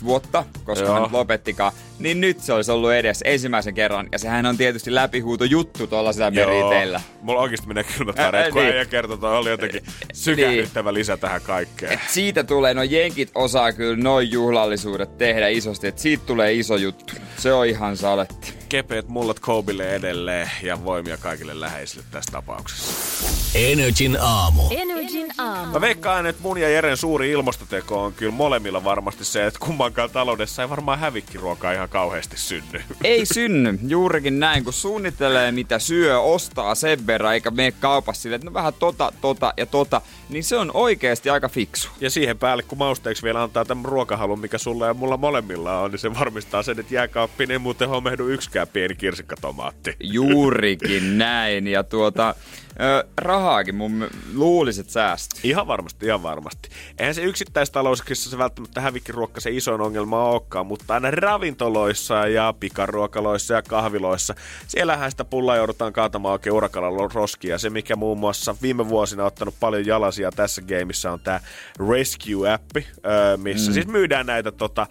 vuotta, 0.03 0.45
koska 0.63 0.85
Joo. 0.85 0.93
hän 0.99 1.11
lopettikaan. 1.11 1.71
Niin 1.99 2.21
nyt 2.21 2.39
se 2.39 2.53
olisi 2.53 2.71
ollut 2.71 2.91
edes 2.91 3.21
ensimmäisen 3.25 3.73
kerran. 3.73 4.09
Ja 4.11 4.19
sehän 4.19 4.45
on 4.45 4.57
tietysti 4.57 4.95
läpihuuto 4.95 5.43
juttu 5.43 5.87
tuolla 5.87 6.13
sitä 6.13 6.31
meriteillä. 6.31 7.01
Mulla 7.21 7.41
oikeasti 7.41 7.67
menee 7.67 7.83
kylmät 7.83 8.17
väreet, 8.17 8.53
kun 8.53 8.61
niin. 8.61 8.87
kertoi, 8.87 9.17
toi 9.17 9.37
oli 9.37 9.49
jotenkin 9.49 9.83
sykähdyttävä 10.13 10.93
lisä 10.93 11.17
tähän 11.17 11.41
kaikkeen. 11.41 11.93
Et 11.93 11.99
siitä 12.07 12.43
tulee, 12.43 12.73
no 12.73 12.83
jenkit 12.83 13.31
osaa 13.35 13.73
kyllä 13.73 14.03
noin 14.03 14.31
juhlallisuudet 14.31 15.17
tehdä 15.17 15.47
isosti, 15.47 15.87
että 15.87 16.01
siitä 16.01 16.23
tulee 16.25 16.53
iso 16.53 16.75
juttu. 16.75 17.13
Se 17.37 17.53
on 17.53 17.65
ihan 17.65 17.97
saletti. 17.97 18.53
Kepeät 18.69 19.07
mullat 19.07 19.39
Kobille 19.39 19.95
edelleen 19.95 20.51
ja 20.63 20.83
voimia 20.83 21.17
kaikille 21.17 21.59
läheisille 21.59 22.05
tässä 22.11 22.31
tapauksessa. 22.31 22.93
Energin 23.55 24.17
aamu. 24.21 24.61
Energin 24.71 25.31
aamu. 25.37 25.71
Mä 25.71 25.81
veikkaan, 25.81 26.25
että 26.25 26.41
mun 26.41 26.57
ja 26.57 26.69
Jeren 26.69 26.97
suuri 26.97 27.31
ilmastoteko 27.31 28.03
on 28.03 28.13
kyllä 28.13 28.31
molemmilla 28.31 28.83
varmasti 28.83 29.25
se, 29.25 29.45
että 29.45 29.59
kummankaan 29.59 30.09
taloudessa 30.09 30.61
ei 30.61 30.69
varmaan 30.69 30.99
hävikkiruokaa 30.99 31.71
ihan 31.71 31.84
kauheasti 31.87 32.37
synny. 32.37 32.81
Ei 33.03 33.25
synny, 33.25 33.79
juurikin 33.87 34.39
näin, 34.39 34.63
kun 34.63 34.73
suunnittelee 34.73 35.51
mitä 35.51 35.79
syö, 35.79 36.19
ostaa 36.19 36.75
sen 36.75 37.07
verran, 37.07 37.33
eikä 37.33 37.51
mene 37.51 37.71
kaupassa 37.71 38.21
silleen, 38.21 38.35
että 38.35 38.49
no 38.49 38.53
vähän 38.53 38.73
tota, 38.73 39.13
tota 39.21 39.53
ja 39.57 39.65
tota, 39.65 40.01
niin 40.29 40.43
se 40.43 40.57
on 40.57 40.71
oikeasti 40.73 41.29
aika 41.29 41.49
fiksu. 41.49 41.89
Ja 41.99 42.09
siihen 42.09 42.37
päälle, 42.37 42.63
kun 42.63 42.77
mausteeksi 42.77 43.23
vielä 43.23 43.43
antaa 43.43 43.65
tämän 43.65 43.85
ruokahalun, 43.85 44.39
mikä 44.39 44.57
sulla 44.57 44.87
ja 44.87 44.93
mulla 44.93 45.17
molemmilla 45.17 45.79
on, 45.79 45.91
niin 45.91 45.99
se 45.99 46.13
varmistaa 46.13 46.63
sen, 46.63 46.79
että 46.79 46.95
jääkaappiin 46.95 47.51
ei 47.51 47.59
muuten 47.59 47.89
homehdu 47.89 48.27
yksikään 48.27 48.67
pieni 48.67 48.95
kirsikkatomaatti. 48.95 49.95
Juurikin 49.99 51.17
näin, 51.17 51.67
ja 51.67 51.83
tuota, 51.83 52.35
ö, 52.81 53.07
rahaakin 53.17 53.75
mun 53.75 54.07
luuliset 54.33 54.89
säästöt. 54.89 55.39
Ihan 55.45 55.67
varmasti, 55.67 56.05
ihan 56.05 56.23
varmasti. 56.23 56.69
Eihän 56.97 57.15
se 57.15 57.21
yksittäistalouksissa 57.21 58.29
se 58.29 58.37
välttämättä 58.37 58.81
hävikkiruokka 58.81 59.41
se 59.41 59.51
isoin 59.51 59.81
ongelma 59.81 60.25
olekaan, 60.25 60.65
mutta 60.65 60.93
aina 60.93 61.11
ravintoloissa 61.11 62.27
ja 62.27 62.53
pikaruokaloissa 62.59 63.53
ja 63.53 63.61
kahviloissa, 63.61 64.35
siellähän 64.67 65.11
sitä 65.11 65.25
pullaa 65.25 65.55
joudutaan 65.55 65.93
kaatamaan 65.93 66.31
oikein 66.31 66.53
urakalla 66.53 67.09
roskia. 67.13 67.57
Se, 67.57 67.69
mikä 67.69 67.95
muun 67.95 68.17
muassa 68.17 68.55
viime 68.61 68.89
vuosina 68.89 69.23
on 69.23 69.27
ottanut 69.27 69.55
paljon 69.59 69.85
jalasia 70.21 70.31
tässä 70.31 70.61
gameissa 70.61 71.11
on 71.11 71.19
tämä 71.19 71.39
Rescue-appi, 71.79 72.85
missä 73.37 73.69
mm. 73.69 73.73
siis 73.73 73.87
myydään 73.87 74.25
näitä 74.25 74.51
tota, 74.51 74.87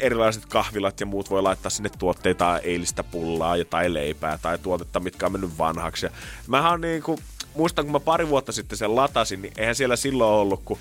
erilaiset 0.00 0.46
kahvilat 0.46 1.00
ja 1.00 1.06
muut 1.06 1.30
voi 1.30 1.42
laittaa 1.42 1.70
sinne 1.70 1.90
tuotteita, 1.98 2.58
eilistä 2.58 3.04
pullaa 3.04 3.56
tai 3.70 3.94
leipää 3.94 4.38
tai 4.42 4.58
tuotetta, 4.58 5.00
mitkä 5.00 5.26
on 5.26 5.32
mennyt 5.32 5.58
vanhaksi. 5.58 6.06
Ja 6.06 6.12
mähän 6.46 6.72
on 6.72 6.80
niinku, 6.80 7.18
muistan, 7.54 7.84
kun 7.84 7.92
mä 7.92 8.00
pari 8.00 8.28
vuotta 8.28 8.52
sitten 8.52 8.78
sen 8.78 8.96
latasin, 8.96 9.42
niin 9.42 9.52
eihän 9.56 9.74
siellä 9.74 9.96
silloin 9.96 10.34
ollut, 10.34 10.62
kun 10.64 10.78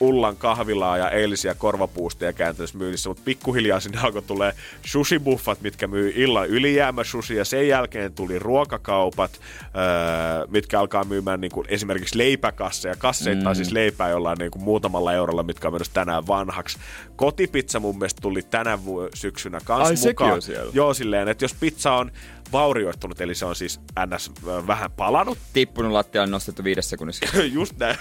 Ullan 0.00 0.36
kahvilaa 0.36 0.98
ja 0.98 1.10
eilisiä 1.10 1.54
korvapuusteja 1.54 2.32
kääntäisi 2.32 2.76
myynnissä, 2.76 3.10
mutta 3.10 3.22
pikkuhiljaa 3.24 3.80
sinne 3.80 4.00
alkoi 4.00 4.22
tulee 4.22 4.52
sushi-buffat, 4.82 5.58
mitkä 5.60 5.86
myy 5.86 6.12
illan 6.16 6.48
ylijäämä 6.48 7.04
sushi, 7.04 7.36
ja 7.36 7.44
sen 7.44 7.68
jälkeen 7.68 8.12
tuli 8.12 8.38
ruokakaupat, 8.38 9.40
öö, 9.62 10.46
mitkä 10.50 10.80
alkaa 10.80 11.04
myymään 11.04 11.40
niin 11.40 11.52
kuin 11.52 11.66
esimerkiksi 11.70 12.18
leipäkasseja, 12.18 12.96
kasseittain 12.96 13.56
mm. 13.56 13.56
siis 13.56 13.72
leipää 13.72 14.08
jollain 14.08 14.38
niin 14.38 14.50
kuin 14.50 14.62
muutamalla 14.62 15.12
eurolla, 15.12 15.42
mitkä 15.42 15.68
on 15.68 15.74
menossa 15.74 15.92
tänään 15.92 16.26
vanhaksi. 16.26 16.78
Kotipizza 17.16 17.80
mun 17.80 17.98
mielestä 17.98 18.20
tuli 18.22 18.42
tänä 18.42 18.78
syksynä 19.14 19.60
kanssa 19.64 19.88
Ai, 19.88 19.96
sekin 19.96 20.10
mukaan. 20.10 20.32
on 20.32 20.42
siellä? 20.42 20.70
Joo, 20.74 20.94
silleen, 20.94 21.28
että 21.28 21.44
jos 21.44 21.54
pizza 21.60 21.92
on 21.92 22.10
vaurioittunut, 22.52 23.20
eli 23.20 23.34
se 23.34 23.44
on 23.44 23.56
siis 23.56 23.80
ns. 24.14 24.32
vähän 24.66 24.90
palanut. 24.90 25.38
Tippunut 25.52 25.92
lattialle 25.92 26.30
nostettu 26.30 26.64
viidessä 26.64 26.90
sekunnissa. 26.90 27.26
Just 27.52 27.76
näin. 27.78 27.96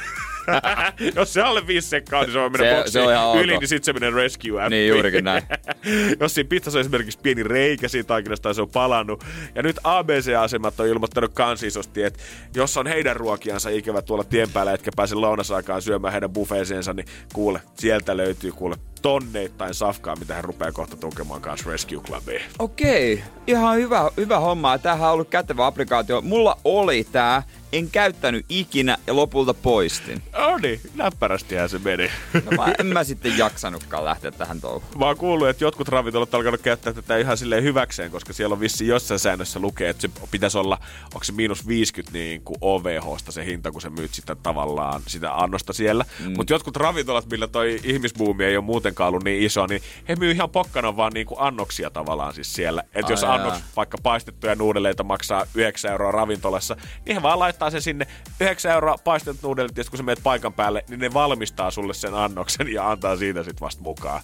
Jos 1.15 1.33
se 1.33 1.41
alle 1.41 1.67
viisi 1.67 1.87
sekkaa, 1.89 2.21
niin 2.21 2.31
se 2.31 2.39
on 2.39 2.51
mennä 2.51 2.67
Se- 2.69 2.75
boksiin 2.75 2.91
se 2.91 3.01
on 3.01 3.13
ihan 3.13 3.37
yli, 3.43 3.53
ok. 3.53 3.59
niin 3.61 3.67
sitten 3.67 3.85
se 3.85 3.93
menee 3.93 4.09
rescue 4.21 4.69
Niin, 4.69 4.89
juurikin 4.89 5.23
näin. 5.23 5.43
Jos 6.19 6.33
siinä 6.33 6.47
pizzassa 6.47 6.79
on 6.79 6.81
esimerkiksi 6.81 7.19
pieni 7.23 7.43
reikä 7.43 7.87
siitä 7.87 8.07
taikinasta 8.07 8.43
tai 8.43 8.55
se 8.55 8.61
on 8.61 8.69
palannut. 8.69 9.23
Ja 9.55 9.63
nyt 9.63 9.79
ABC-asemat 9.83 10.79
on 10.79 10.87
ilmoittanut 10.87 11.33
kans 11.33 11.63
isosti, 11.63 12.03
että 12.03 12.19
jos 12.55 12.77
on 12.77 12.87
heidän 12.87 13.15
ruokiansa 13.15 13.69
ikävä 13.69 14.01
tuolla 14.01 14.23
tien 14.23 14.49
päällä, 14.49 14.73
etkä 14.73 14.91
pääse 14.95 15.15
lounasaikaan 15.15 15.81
syömään 15.81 16.11
heidän 16.11 16.33
buffeeseensa, 16.33 16.93
niin 16.93 17.05
kuule, 17.33 17.61
sieltä 17.73 18.17
löytyy 18.17 18.51
kuule 18.51 18.75
tonneittain 19.03 19.73
safkaa, 19.73 20.15
mitä 20.15 20.33
hän 20.33 20.43
rupeaa 20.43 20.71
kohta 20.71 20.97
tukemaan 20.97 21.41
kanssa 21.41 21.69
Rescue 21.69 22.03
Clubiin. 22.03 22.41
Okei, 22.59 23.23
ihan 23.47 23.77
hyvä, 23.77 24.11
hyvä 24.17 24.39
homma. 24.39 24.77
Tämähän 24.77 25.07
on 25.07 25.13
ollut 25.13 25.29
kätevä 25.29 25.65
applikaatio. 25.65 26.21
Mulla 26.21 26.57
oli 26.63 27.07
tää, 27.11 27.43
en 27.73 27.89
käyttänyt 27.89 28.45
ikinä 28.49 28.97
ja 29.07 29.15
lopulta 29.15 29.53
poistin. 29.53 30.21
No 30.37 30.57
niin, 30.57 30.81
näppärästihän 30.95 31.69
se 31.69 31.79
meni. 31.79 32.09
No 32.33 32.51
mä, 32.57 32.73
en 32.79 32.85
mä 32.85 33.03
sitten 33.03 33.37
jaksanutkaan 33.37 34.05
lähteä 34.05 34.31
tähän 34.31 34.61
touhuun. 34.61 34.83
Mä 34.99 35.05
oon 35.05 35.17
kuullut, 35.17 35.47
että 35.47 35.63
jotkut 35.63 35.87
ravintolat 35.87 36.33
on 36.33 36.37
alkanut 36.37 36.61
käyttää 36.61 36.93
tätä 36.93 37.17
ihan 37.17 37.37
silleen 37.37 37.63
hyväkseen, 37.63 38.11
koska 38.11 38.33
siellä 38.33 38.53
on 38.53 38.59
vissi 38.59 38.87
jossain 38.87 39.19
säännössä 39.19 39.59
lukee, 39.59 39.89
että 39.89 40.01
se 40.01 40.09
pitäisi 40.31 40.57
olla, 40.57 40.77
onko 41.05 41.23
se 41.23 41.31
miinus 41.31 41.67
50 41.67 42.17
niin 42.17 42.41
kuin 42.41 42.57
OVHsta 42.61 43.31
se 43.31 43.45
hinta, 43.45 43.71
kun 43.71 43.81
sä 43.81 43.89
myyt 43.89 44.13
sitä 44.13 44.35
tavallaan 44.35 45.01
sitä 45.07 45.35
annosta 45.35 45.73
siellä. 45.73 46.05
Mm. 46.19 46.33
Mutta 46.37 46.53
jotkut 46.53 46.77
ravintolat, 46.77 47.29
millä 47.31 47.47
toi 47.47 47.79
ihmisbuumi 47.83 48.43
ei 48.43 48.57
ole 48.57 48.65
muutenkaan 48.65 49.07
ollut 49.07 49.23
niin 49.23 49.43
iso, 49.43 49.67
niin 49.67 49.81
he 50.09 50.15
myy 50.15 50.31
ihan 50.31 50.49
pokkana 50.49 50.97
vaan 50.97 51.11
niin 51.13 51.27
kuin 51.27 51.39
annoksia 51.41 51.89
tavallaan 51.89 52.33
siis 52.33 52.53
siellä. 52.53 52.83
Että 52.95 53.13
jos 53.13 53.23
annoks 53.23 53.59
vaikka 53.75 53.97
paistettuja 54.03 54.55
nuudeleita 54.55 55.03
maksaa 55.03 55.45
9 55.55 55.91
euroa 55.91 56.11
ravintolassa, 56.11 56.75
niin 57.05 57.15
he 57.15 57.21
vaan 57.21 57.39
laittaa 57.39 57.62
sen 57.71 57.81
sinne 57.81 58.07
9 58.39 58.71
euroa 58.71 58.97
paistetut 59.03 59.41
nuudelit, 59.41 59.77
ja 59.77 59.83
kun 59.89 59.97
sä 59.97 60.03
menet 60.03 60.23
paikan 60.23 60.53
päälle, 60.53 60.85
niin 60.89 60.99
ne 60.99 61.13
valmistaa 61.13 61.71
sulle 61.71 61.93
sen 61.93 62.13
annoksen 62.13 62.73
ja 62.73 62.91
antaa 62.91 63.15
siitä 63.15 63.43
sit 63.43 63.61
vasta 63.61 63.83
mukaan. 63.83 64.21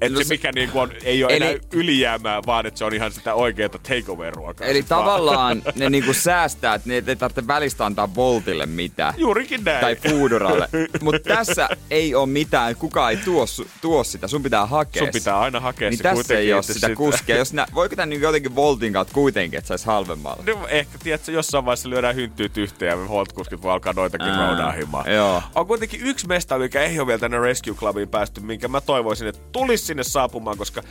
Että 0.00 0.18
No 0.18 0.24
se, 0.24 0.34
mikä 0.34 0.52
niinku 0.52 0.78
on, 0.78 0.92
ei 1.04 1.24
ole 1.24 1.36
Eli- 1.36 1.46
enää 1.46 1.58
ylijäämää, 1.72 2.40
vaan 2.46 2.66
että 2.66 2.78
se 2.78 2.84
on 2.84 2.94
ihan 2.94 3.12
sitä 3.12 3.34
oikeaa 3.34 3.68
takeaway-ruokaa. 3.68 4.66
Eli 4.66 4.78
vaan. 4.78 4.88
tavallaan 5.04 5.62
ne 5.76 5.90
niinku 5.90 6.12
säästää, 6.12 6.74
että 6.74 6.88
ne 6.88 7.02
ei 7.06 7.16
tarvitse 7.16 7.46
välistä 7.46 7.86
antaa 7.86 8.14
Voltille 8.14 8.66
mitään. 8.66 9.14
Juurikin 9.16 9.64
näin. 9.64 9.80
Tai 9.80 9.96
Fooduralle. 9.96 10.68
Mutta 11.02 11.20
tässä 11.34 11.68
ei 11.90 12.14
ole 12.14 12.26
mitään, 12.26 12.76
kukaan 12.76 13.10
ei 13.10 13.16
tuo, 13.16 13.44
tuo 13.80 14.04
sitä, 14.04 14.28
sun 14.28 14.42
pitää 14.42 14.66
hakea 14.66 15.02
Sun 15.02 15.12
pitää 15.12 15.40
aina 15.40 15.60
hakea 15.60 15.90
Niin 15.90 15.96
se 15.98 16.02
tässä 16.02 16.14
kuitenkin. 16.14 16.46
ei 16.46 16.52
ole 16.52 16.62
sitä 16.62 16.86
sit- 16.86 16.96
kuskia. 16.96 17.36
Jos 17.36 17.52
nä, 17.52 17.66
voiko 17.74 17.96
tämän 17.96 18.08
niinku 18.08 18.24
jotenkin 18.26 18.54
Voltin 18.56 18.92
kautta 18.92 19.14
kuitenkin, 19.14 19.58
että 19.58 19.68
saisi 19.68 19.86
halvemmalla? 19.86 20.42
No, 20.46 20.66
ehkä, 20.68 20.98
tiedätkö, 21.02 21.32
jossain 21.32 21.64
vaiheessa 21.64 21.90
lyödään 21.90 22.16
hynttyyt 22.16 22.56
yhteen 22.56 22.88
ja 22.90 23.08
Volt-kuskit 23.08 23.62
voi 23.62 23.72
alkaa 23.72 23.92
noitakin 23.92 24.28
Ää, 24.28 24.48
roudaa 24.48 24.72
himaan. 24.72 25.12
joo. 25.12 25.42
On 25.54 25.66
kuitenkin 25.66 26.00
yksi 26.06 26.26
mesta, 26.26 26.58
mikä 26.58 26.82
ei 26.82 26.98
ole 27.00 27.06
vielä 27.06 27.18
tänne 27.18 27.38
Rescue 27.38 27.74
Clubiin 27.74 28.08
päästy, 28.08 28.40
minkä 28.40 28.68
mä 28.68 28.80
toivoisin, 28.80 29.26
että 29.28 29.40
tulisi 29.52 29.85
sinne 29.86 30.04
saapumaan, 30.04 30.58
koska 30.58 30.82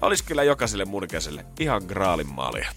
olisi 0.00 0.24
kyllä 0.24 0.42
jokaiselle 0.42 0.84
mun 0.84 1.04
ikäiselle 1.04 1.44
ihan 1.60 1.82
graalin 1.86 2.34
maalia. 2.34 2.70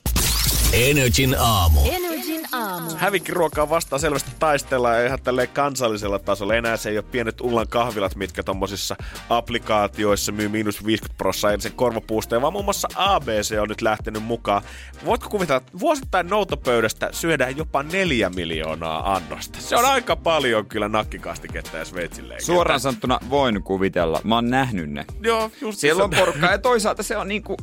Energin 0.73 1.35
aamu. 1.39 1.79
Energin 1.91 2.41
aamu. 2.51 2.91
Hävikkiruokaa 2.95 3.69
vastaan 3.69 3.99
selvästi 3.99 4.31
taistellaan 4.39 4.95
ja 4.99 5.05
ihan 5.05 5.21
tälleen 5.21 5.49
kansallisella 5.49 6.19
tasolla. 6.19 6.55
Enää 6.55 6.77
se 6.77 6.89
ei 6.89 6.97
ole 6.97 7.05
pienet 7.11 7.41
Ullan 7.41 7.67
kahvilat, 7.67 8.15
mitkä 8.15 8.43
tommosissa 8.43 8.95
applikaatioissa 9.29 10.31
myy 10.31 10.49
miinus 10.49 10.85
50 10.85 11.17
prosenttia 11.17 11.69
sen 11.69 11.77
korvapuusta, 11.77 12.41
vaan 12.41 12.53
muun 12.53 12.65
muassa 12.65 12.87
ABC 12.95 13.57
on 13.61 13.69
nyt 13.69 13.81
lähtenyt 13.81 14.23
mukaan. 14.23 14.61
Voitko 15.05 15.29
kuvitella, 15.29 15.57
että 15.57 15.79
vuosittain 15.79 16.27
noutopöydästä 16.27 17.09
syödään 17.11 17.57
jopa 17.57 17.83
neljä 17.83 18.29
miljoonaa 18.29 19.15
annosta? 19.15 19.59
Se 19.61 19.75
on 19.75 19.85
aika 19.85 20.15
paljon 20.15 20.65
kyllä 20.65 20.87
nakkikastiketta 20.89 21.77
ja 21.77 21.85
sveitsille. 21.85 22.39
Suoraan 22.39 22.79
sanottuna 22.79 23.19
voin 23.29 23.63
kuvitella. 23.63 24.21
Mä 24.23 24.35
oon 24.35 24.49
nähnyt 24.49 24.89
ne. 24.89 25.05
Joo, 25.21 25.51
just 25.61 25.79
Siellä 25.79 26.03
on 26.03 26.09
porukkaa 26.09 26.51
ja 26.51 26.57
toisaalta 26.57 27.03
se 27.03 27.17
on 27.17 27.27
niinku, 27.27 27.57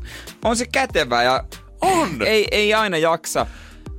on 0.44 0.56
se 0.56 0.66
kätevä 0.66 1.22
ja 1.22 1.44
On. 1.82 2.22
Ei, 2.22 2.48
ei 2.50 2.74
aina 2.74 2.98
jaksa, 2.98 3.46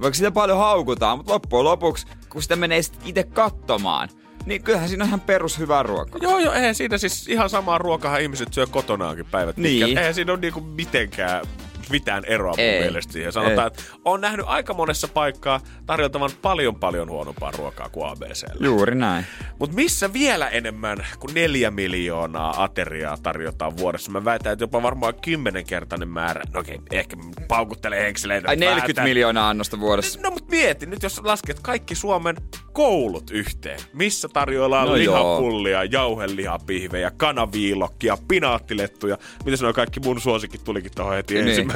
vaikka 0.02 0.14
sitä 0.14 0.32
paljon 0.32 0.58
haukutaan, 0.58 1.18
mutta 1.18 1.34
loppujen 1.34 1.64
lopuksi, 1.64 2.08
kun 2.30 2.42
sitä 2.42 2.56
menee 2.56 2.82
sit 2.82 3.00
itse 3.06 3.24
katsomaan, 3.24 4.10
niin 4.46 4.64
kyllähän 4.64 4.90
siinä 4.90 5.04
on 5.04 5.08
ihan 5.08 5.22
perus 5.22 5.60
hyvää 5.60 5.84
ruokaa. 5.84 6.20
Joo, 6.22 6.40
joo, 6.40 6.54
eihän 6.54 6.76
siinä 6.76 6.98
siis 6.98 7.28
ihan 7.28 7.50
samaa 7.50 7.78
ruokaa 7.78 8.18
ihmiset 8.18 8.54
syö 8.54 8.68
kotonaankin 8.68 9.26
päivät 9.26 9.58
Niin. 9.58 9.98
Eihän 9.98 10.14
siinä 10.14 10.32
ole 10.32 10.40
niinku 10.40 10.62
mitenkään 10.62 11.46
mitään 11.92 12.26
eroa 12.26 12.52
mun 12.52 12.60
Ei. 12.60 12.80
mielestä 12.80 13.14
siihen. 13.14 13.32
Sanotaan, 13.32 13.60
Ei. 13.62 13.68
että 13.68 13.84
on 14.06 14.22
nähnyt 14.22 14.46
aika 14.50 14.74
monessa 14.74 15.08
paikkaa 15.08 15.60
tarjoltavan 15.86 16.30
paljon 16.42 16.76
paljon 16.76 17.10
huonompaa 17.10 17.52
ruokaa 17.52 17.90
kuin 17.90 18.08
ABCllä. 18.08 18.66
Juuri 18.66 18.96
näin. 18.96 19.26
Mutta 19.60 19.76
missä 19.76 20.14
vielä 20.14 20.48
enemmän 20.48 20.98
kuin 21.20 21.34
neljä 21.34 21.72
miljoonaa 21.72 22.64
ateriaa 22.64 23.18
tarjotaan 23.24 23.78
vuodessa? 23.78 24.12
Mä 24.12 24.26
väitän, 24.26 24.54
että 24.54 24.64
jopa 24.64 24.84
varmaan 24.84 25.14
kymmenenkertainen 25.22 26.08
määrä. 26.10 26.42
No 26.54 26.60
okei, 26.60 26.80
ehkä 26.92 27.16
paukuttelee 27.48 28.04
henkseleitä. 28.04 28.50
Ai 28.50 28.60
vähän 28.60 28.76
40 28.76 29.02
tän- 29.02 29.04
miljoonaa 29.04 29.50
annosta 29.50 29.80
vuodessa. 29.80 30.20
No 30.22 30.32
mut 30.32 30.50
mieti, 30.50 30.86
nyt 30.86 31.04
jos 31.04 31.22
lasket 31.24 31.60
kaikki 31.60 31.96
Suomen 31.96 32.36
koulut 32.74 33.32
yhteen, 33.32 33.80
missä 33.94 34.28
tarjoillaan 34.34 34.86
No 34.88 34.92
no 34.92 34.98
joo. 34.98 35.16
lihapullia, 35.16 35.84
jauhelihapihvejä, 35.84 37.12
kanaviilokkia, 37.18 38.18
pinaattilettuja. 38.28 39.18
Mitä 39.46 39.58
sanoo, 39.58 39.74
kaikki 39.74 40.00
mun 40.00 40.22
suosikit 40.22 40.64
tulikin 40.64 40.92
tuohon 40.96 41.16
heti 41.16 41.34
Niin. 41.34 41.48
ensimmäisenä 41.48 41.73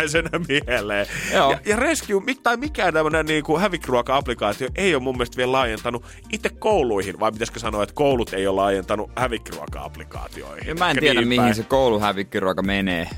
mieleen. 0.48 1.08
Joo. 1.34 1.52
Ja, 1.52 1.60
ja 1.66 1.76
Rescue, 1.76 2.22
tai 2.44 2.58
mikään 2.58 2.94
tämmönen 2.94 3.26
niinku 3.26 3.58
hävikkiruoka-applikaatio 3.58 4.70
ei 4.76 4.96
ole 4.96 5.04
mun 5.04 5.16
mielestä 5.16 5.38
vielä 5.38 5.52
laajentanut 5.52 6.06
itse 6.34 6.50
kouluihin, 6.50 7.20
vai 7.20 7.32
pitäisikö 7.32 7.60
sanoa, 7.60 7.84
että 7.84 7.96
koulut 7.96 8.34
ei 8.34 8.48
ole 8.48 8.56
laajentanut 8.56 9.12
hävikkiruoka-applikaatioihin. 9.16 10.68
Ja 10.68 10.76
mä 10.76 10.92
en 10.92 11.00
tiedä, 11.00 11.20
niin 11.20 11.28
mihin 11.28 11.44
päin. 11.44 11.56
se 11.56 11.64
kouluhävikkiruoka 11.64 12.62
menee. 12.62 13.10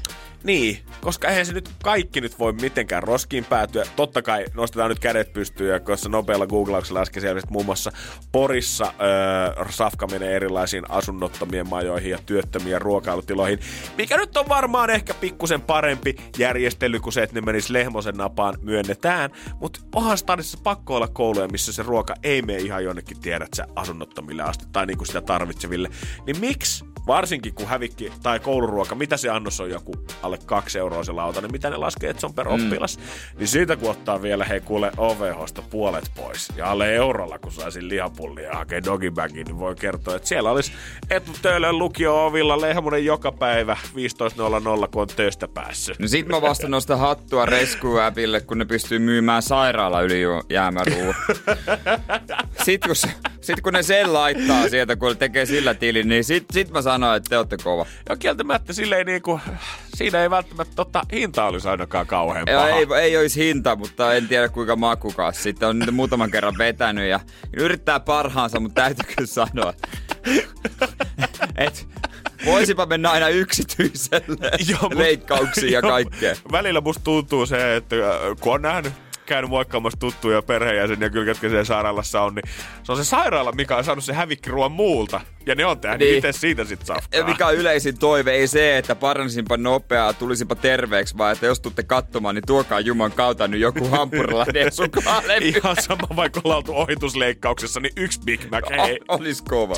Niin, 0.44 0.80
koska 1.02 1.28
eihän 1.28 1.46
se 1.46 1.54
nyt 1.54 1.70
kaikki 1.84 2.22
nyt 2.22 2.40
voi 2.40 2.54
mitenkään 2.54 3.04
roskiin 3.04 3.46
päätyä. 3.46 3.86
Totta 3.96 4.22
kai 4.22 4.46
nostetaan 4.54 4.90
nyt 4.90 5.00
kädet 5.00 5.34
pystyyn 5.34 5.70
ja 5.70 5.80
koska 5.80 6.10
nopealla 6.10 6.48
googlauksella 6.48 7.02
äsken 7.02 7.22
selvästi 7.22 7.52
muun 7.52 7.66
muassa 7.66 7.92
Porissa 8.32 8.94
öö, 9.02 9.66
safka 9.70 10.08
menee 10.08 10.36
erilaisiin 10.36 10.84
asunnottomien 10.90 11.70
majoihin 11.70 12.12
ja 12.12 12.20
työttömien 12.26 12.82
ruokailutiloihin, 12.82 13.60
mikä 13.98 14.18
nyt 14.18 14.38
on 14.38 14.50
varmaan 14.50 14.90
ehkä 14.90 15.14
pikkusen 15.14 15.62
parempi 15.62 16.16
järjestely 16.38 17.00
kuin 17.00 17.14
se, 17.14 17.24
että 17.24 17.36
ne 17.36 17.42
menis 17.42 17.70
Lehmosen 17.70 18.16
napaan 18.16 18.56
myönnetään. 18.62 19.30
Mutta 19.60 19.80
onhan 19.96 20.18
stadissa 20.18 20.58
pakko 20.64 20.96
olla 20.96 21.08
kouluja, 21.08 21.48
missä 21.48 21.74
se 21.74 21.84
ruoka 21.84 22.14
ei 22.24 22.42
mene 22.42 22.60
ihan 22.60 22.84
jonnekin, 22.84 23.20
tiedät 23.20 23.50
sä, 23.56 23.68
asunnottomille 23.76 24.44
asti 24.44 24.66
tai 24.72 24.86
niinku 24.86 25.06
sitä 25.06 25.22
tarvitseville. 25.22 25.90
Niin 26.26 26.40
miksi 26.40 26.86
varsinkin 27.08 27.54
kun 27.54 27.68
hävikki 27.68 28.12
tai 28.24 28.40
kouluruoka, 28.40 28.96
mitä 28.96 29.18
se 29.18 29.30
annos 29.30 29.60
on 29.60 29.70
joku 29.70 29.92
alle 30.22 30.38
kaksi 30.46 30.80
euroa 30.80 31.04
se 31.04 31.12
lauta, 31.12 31.42
niin 31.42 31.52
mitä 31.52 31.70
ne 31.70 31.78
laskee, 31.78 32.10
että 32.10 32.20
se 32.20 32.26
on 32.26 32.34
per 32.34 32.48
oppilas. 32.48 33.00
Niin 33.38 33.48
siitä 33.48 33.76
kun 33.76 33.90
ottaa 33.90 34.22
vielä, 34.22 34.46
hei 34.46 34.60
kuule 34.62 34.92
OVHsta 34.98 35.62
puolet 35.70 36.12
pois 36.16 36.50
ja 36.56 36.72
alle 36.72 36.96
eurolla, 36.96 37.40
kun 37.40 37.52
saisin 37.52 37.90
lihapullia 37.90 38.50
ja 38.50 38.56
hakee 38.56 38.82
dogibagin, 38.86 39.46
niin 39.46 39.60
voi 39.60 39.76
kertoa, 39.76 40.16
että 40.16 40.28
siellä 40.28 40.52
olisi 40.52 40.72
Etu 41.10 41.32
Töölön 41.42 41.78
lukio-ovilla 41.78 42.62
Lehmonen 42.62 43.06
joka 43.06 43.32
päivä 43.32 43.78
15.00, 43.86 44.88
kun 44.92 45.02
on 45.02 45.08
töistä 45.08 45.48
päässyt. 45.48 46.00
No 46.00 46.08
sit 46.08 46.28
mä 46.28 46.42
vasta 46.42 46.68
nostan 46.68 47.00
hattua 47.00 47.46
Rescue-appille, 47.46 48.42
kun 48.48 48.58
ne 48.58 48.66
pystyy 48.66 49.00
myymään 49.00 49.42
sairaala 49.42 50.02
yli 50.02 50.22
jäämäruuan. 50.50 51.16
Sit 52.66 52.82
kun, 52.86 52.96
se- 52.96 53.14
sit 53.42 53.62
kun 53.62 53.74
ne 53.74 53.84
sen 53.84 54.14
laittaa 54.14 54.70
sieltä, 54.70 54.96
kun 54.96 55.18
tekee 55.18 55.46
sillä 55.46 55.74
tilin, 55.74 56.10
niin 56.10 56.24
sit, 56.24 56.46
sit 56.52 56.72
mä 56.72 56.82
sanon, 56.82 57.16
että 57.16 57.30
te 57.30 57.38
ootte 57.38 57.58
kova. 57.64 57.86
Ja 58.10 58.18
kieltämättä 58.18 58.74
silleen 58.74 59.06
niinku, 59.06 59.40
siinä 59.96 60.24
ei 60.24 60.30
välttämättä 60.30 60.76
tota, 60.76 61.02
hinta 61.12 61.46
olisi 61.46 61.68
ainakaan 61.68 62.08
kauhean 62.08 62.46
paha. 62.46 62.70
ei, 62.70 62.88
ei 63.02 63.18
olisi 63.18 63.46
hinta, 63.46 63.76
mutta 63.76 64.14
en 64.14 64.28
tiedä 64.28 64.50
kuinka 64.50 64.76
makukas. 64.76 65.44
Sitten 65.44 65.70
on 65.70 65.80
niitä 65.80 65.92
muutaman 65.92 66.32
kerran 66.32 66.58
vetänyt 66.58 67.10
ja 67.10 67.20
yrittää 67.58 68.00
parhaansa, 68.00 68.60
mutta 68.60 68.82
täytyy 68.82 69.16
kyllä 69.16 69.28
sanoa, 69.28 69.74
että 71.58 71.82
voisipa 72.46 72.86
mennä 72.86 73.10
aina 73.10 73.28
yksityiselle 73.28 74.52
Joo, 74.70 74.90
leikkauksiin 74.96 75.74
ja 75.74 75.80
Joo, 75.84 75.92
kaikkea. 75.92 76.36
Välillä 76.52 76.82
musta 76.82 77.04
tuntuu 77.04 77.46
se, 77.46 77.76
että 77.76 77.96
äh, 77.96 78.02
kun 78.40 78.54
on 78.54 78.62
nähnyt 78.62 78.94
käynyt 79.30 79.50
moikkaamassa 79.50 80.00
tuttuja 80.00 80.42
perheenjäseniä 80.42 81.10
kyllä, 81.10 81.26
ketkä 81.26 81.50
siellä 81.50 81.64
sairaalassa 81.66 82.22
on, 82.22 82.36
niin 82.36 82.44
se 82.84 82.92
on 82.92 82.98
se 82.98 83.04
sairaala, 83.04 83.52
mikä 83.52 83.76
on 83.78 83.84
saanut 83.84 84.04
se 84.04 84.14
hävikkiruoan 84.14 84.72
muulta. 84.72 85.22
Ja 85.46 85.56
ne 85.56 85.66
on 85.66 85.80
tehnyt 85.80 86.00
Niin. 86.00 86.08
niin. 86.08 86.18
itse 86.18 86.32
siitä 86.32 86.66
sit 86.66 86.86
safkaa. 86.86 87.24
Mikä 87.26 87.48
on 87.48 87.56
yleisin 87.56 87.98
toive, 88.00 88.32
ei 88.32 88.48
se, 88.48 88.78
että 88.78 88.96
paransinpa 88.96 89.58
nopeaa, 89.58 90.14
tulisipa 90.14 90.56
terveeksi, 90.56 91.18
vaan 91.18 91.32
että 91.34 91.46
jos 91.46 91.60
tuutte 91.60 91.84
katsomaan, 91.84 92.36
niin 92.36 92.44
tuokaa 92.48 92.80
Juman 92.80 93.12
kautta 93.12 93.48
nyt 93.48 93.62
joku 93.62 93.88
hampurilainen 93.88 94.72
sukaalevy. 94.82 95.48
Ihan 95.48 95.76
sama, 95.80 96.08
vaikka 96.16 96.42
ollaan 96.44 96.58
oltu 96.58 96.74
ohitusleikkauksessa, 96.76 97.80
niin 97.80 97.94
yksi 97.98 98.20
Big 98.26 98.42
Mac, 98.52 98.70
hei. 98.70 99.00
O- 99.08 99.16
Olis 99.16 99.42
kova. 99.42 99.76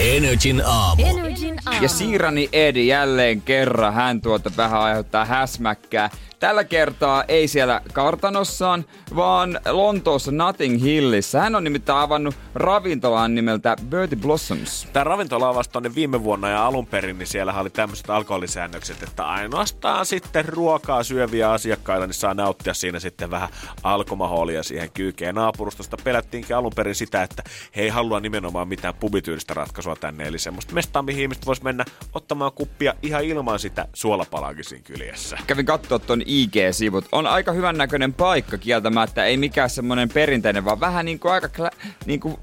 Energin 0.00 0.62
aamu. 0.66 1.02
Energin 1.06 1.56
aamu. 1.66 1.82
Ja 1.82 1.88
Siirani 1.88 2.48
Edi 2.52 2.86
jälleen 2.86 3.42
kerran, 3.42 3.94
hän 3.94 4.20
tuota 4.20 4.50
vähän 4.56 4.80
aiheuttaa 4.80 5.24
häsmäkkää. 5.24 6.10
Tällä 6.40 6.64
kertaa 6.64 7.24
ei 7.28 7.48
siellä 7.48 7.80
kartanossaan, 7.92 8.84
vaan 9.16 9.60
Lontoossa 9.70 10.32
Notting 10.32 10.82
Hillissä. 10.82 11.40
Hän 11.40 11.54
on 11.54 11.64
nimittäin 11.64 11.98
avannut 11.98 12.34
ravintolan 12.54 13.34
nimeltä 13.34 13.76
Bertie 13.88 14.18
Blossoms. 14.18 14.88
Tämä 14.92 15.04
ravintola 15.04 15.48
avasi 15.48 15.70
tonne 15.70 15.94
viime 15.94 16.24
vuonna 16.24 16.48
ja 16.48 16.66
alun 16.66 16.86
perin, 16.86 17.18
niin 17.18 17.26
siellä 17.26 17.52
oli 17.52 17.70
tämmöiset 17.70 18.10
alkoholisäännökset, 18.10 19.02
että 19.02 19.24
ainoastaan 19.24 20.06
sitten 20.06 20.44
ruokaa 20.44 21.02
syöviä 21.02 21.50
asiakkaita, 21.50 22.06
niin 22.06 22.14
saa 22.14 22.34
nauttia 22.34 22.74
siinä 22.74 23.00
sitten 23.00 23.30
vähän 23.30 23.48
alkomaholia 23.82 24.62
siihen 24.62 24.90
kyykeen. 24.94 25.34
Naapurustosta 25.34 25.96
pelättiinkin 26.04 26.56
alun 26.56 26.72
perin 26.76 26.94
sitä, 26.94 27.22
että 27.22 27.42
he 27.76 27.82
ei 27.82 27.88
halua 27.88 28.20
nimenomaan 28.20 28.68
mitään 28.68 28.94
pubityylistä 28.94 29.54
ratkaisua 29.54 29.96
tänne, 29.96 30.26
eli 30.26 30.38
semmoista 30.38 30.74
mestaa, 30.74 31.02
mihin 31.02 31.22
ihmiset 31.22 31.46
vois 31.46 31.62
mennä 31.62 31.84
ottamaan 32.14 32.52
kuppia 32.52 32.94
ihan 33.02 33.24
ilman 33.24 33.58
sitä 33.58 33.88
suolapalaakin 33.92 34.64
siinä 34.64 34.84
kyljessä. 34.84 35.38
Kävin 35.46 35.66
katsoa 35.66 35.98
ton 35.98 36.22
IG-sivut. 36.30 37.04
On 37.12 37.26
aika 37.26 37.52
hyvän 37.52 37.78
näköinen 37.78 38.12
paikka 38.12 38.58
kieltämättä. 38.58 39.24
Ei 39.24 39.36
mikään 39.36 39.70
semmonen 39.70 40.08
perinteinen, 40.08 40.64
vaan 40.64 40.80
vähän 40.80 41.04
niinku 41.04 41.28
aika 41.28 41.48
klä, 41.48 41.70
niinku, 42.06 42.40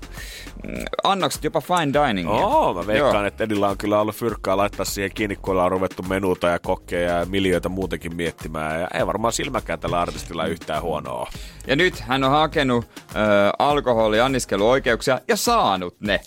mm, 0.67 0.85
annokset 1.03 1.43
jopa 1.43 1.61
fine 1.61 1.93
dining. 1.93 2.29
Oo, 2.29 2.73
mä 2.73 2.87
veikkaan, 2.87 3.25
että 3.25 3.43
Edillä 3.43 3.67
on 3.67 3.77
kyllä 3.77 3.99
ollut 3.99 4.15
fyrkkaa 4.15 4.57
laittaa 4.57 4.85
siihen 4.85 5.11
kiinni, 5.13 5.35
kun 5.35 5.51
ollaan 5.51 5.71
ruvettu 5.71 6.03
menuta 6.03 6.47
ja 6.47 6.59
kokkeja 6.59 7.19
ja 7.19 7.25
miljöitä 7.25 7.69
muutenkin 7.69 8.15
miettimään. 8.15 8.81
Ja 8.81 8.87
ei 8.93 9.07
varmaan 9.07 9.33
silmäkään 9.33 9.79
tällä 9.79 10.01
artistilla 10.01 10.45
yhtään 10.45 10.81
huonoa. 10.81 11.29
Ja 11.67 11.75
nyt 11.75 11.99
hän 11.99 12.23
on 12.23 12.31
hakenut 12.31 12.85
ö, 12.85 13.17
alkoholi 13.59 14.19
anniskeluoikeuksia 14.19 15.19
ja 15.27 15.35
saanut 15.35 16.01
ne. 16.01 16.19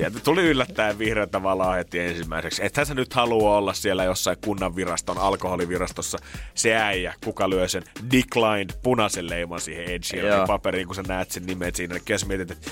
Sieltä 0.00 0.20
tuli 0.20 0.42
yllättäen 0.42 0.98
vihreätä 0.98 1.42
valaa 1.42 1.74
heti 1.74 1.98
ensimmäiseksi. 1.98 2.64
Ethän 2.64 2.86
sä 2.86 2.94
nyt 2.94 3.14
halua 3.14 3.56
olla 3.56 3.72
siellä 3.72 4.04
jossain 4.04 4.36
kunnan 4.44 4.76
viraston, 4.76 5.18
alkoholivirastossa 5.18 6.18
se 6.54 6.76
äijä, 6.76 7.14
kuka 7.24 7.50
lyö 7.50 7.68
sen 7.68 7.82
declined 8.12 8.70
punaisen 8.82 9.30
leiman 9.30 9.60
siihen 9.60 9.90
Ed 9.90 10.02
Sheeranin 10.02 10.36
Joo. 10.36 10.46
paperiin, 10.46 10.86
kun 10.86 10.94
sä 10.94 11.02
näet 11.08 11.30
sen 11.30 11.46
nimet 11.46 11.76
siinä. 11.76 11.94
Niin 11.94 12.04
Kes 12.04 12.26
mietit, 12.26 12.50
että 12.50 12.70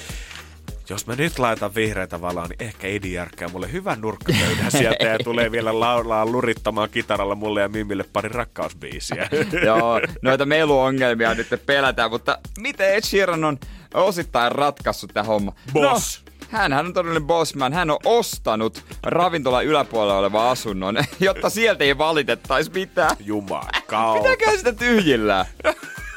jos 0.89 1.07
mä 1.07 1.15
nyt 1.15 1.39
laitan 1.39 1.75
vihreätä 1.75 2.21
valaa, 2.21 2.49
niin 2.49 2.63
ehkä 2.63 2.87
Edi 2.87 3.13
järkkää 3.13 3.49
mulle 3.49 3.73
hyvän 3.73 4.01
nurkkapöydän 4.01 4.71
sieltä 4.79 5.05
ja 5.05 5.19
tulee 5.19 5.51
vielä 5.51 5.81
laulaa 5.81 6.27
lurittamaan 6.27 6.91
kitaralla 6.91 7.35
mulle 7.35 7.61
ja 7.61 7.69
Mimille 7.69 8.05
pari 8.13 8.29
rakkausbiisiä. 8.29 9.29
Joo, 9.67 10.01
noita 10.23 10.47
meluongelmia 10.47 11.35
nyt 11.35 11.49
pelätään, 11.67 12.11
mutta 12.11 12.39
miten 12.59 12.95
Ed 12.95 13.03
Sheeran 13.05 13.45
on 13.45 13.59
osittain 13.95 14.53
ratkaissut 14.53 15.11
tämä 15.15 15.25
homma? 15.25 15.53
Boss. 15.73 16.23
No, 16.25 16.28
hänhän 16.51 16.87
on 16.87 16.93
todellinen 16.93 17.27
bossman. 17.27 17.73
Hän 17.73 17.91
on 17.91 17.99
ostanut 18.05 18.85
ravintola 19.03 19.63
yläpuolella 19.63 20.19
olevan 20.19 20.49
asunnon, 20.49 20.97
jotta 21.21 21.51
sieltä 21.51 21.85
ei 21.85 21.99
valitettaisi 21.99 22.71
mitään. 22.71 23.17
Jumakauta. 23.21 24.31
Pitääkö 24.31 24.59
sitä 24.59 24.73
tyhjillään? 24.73 25.47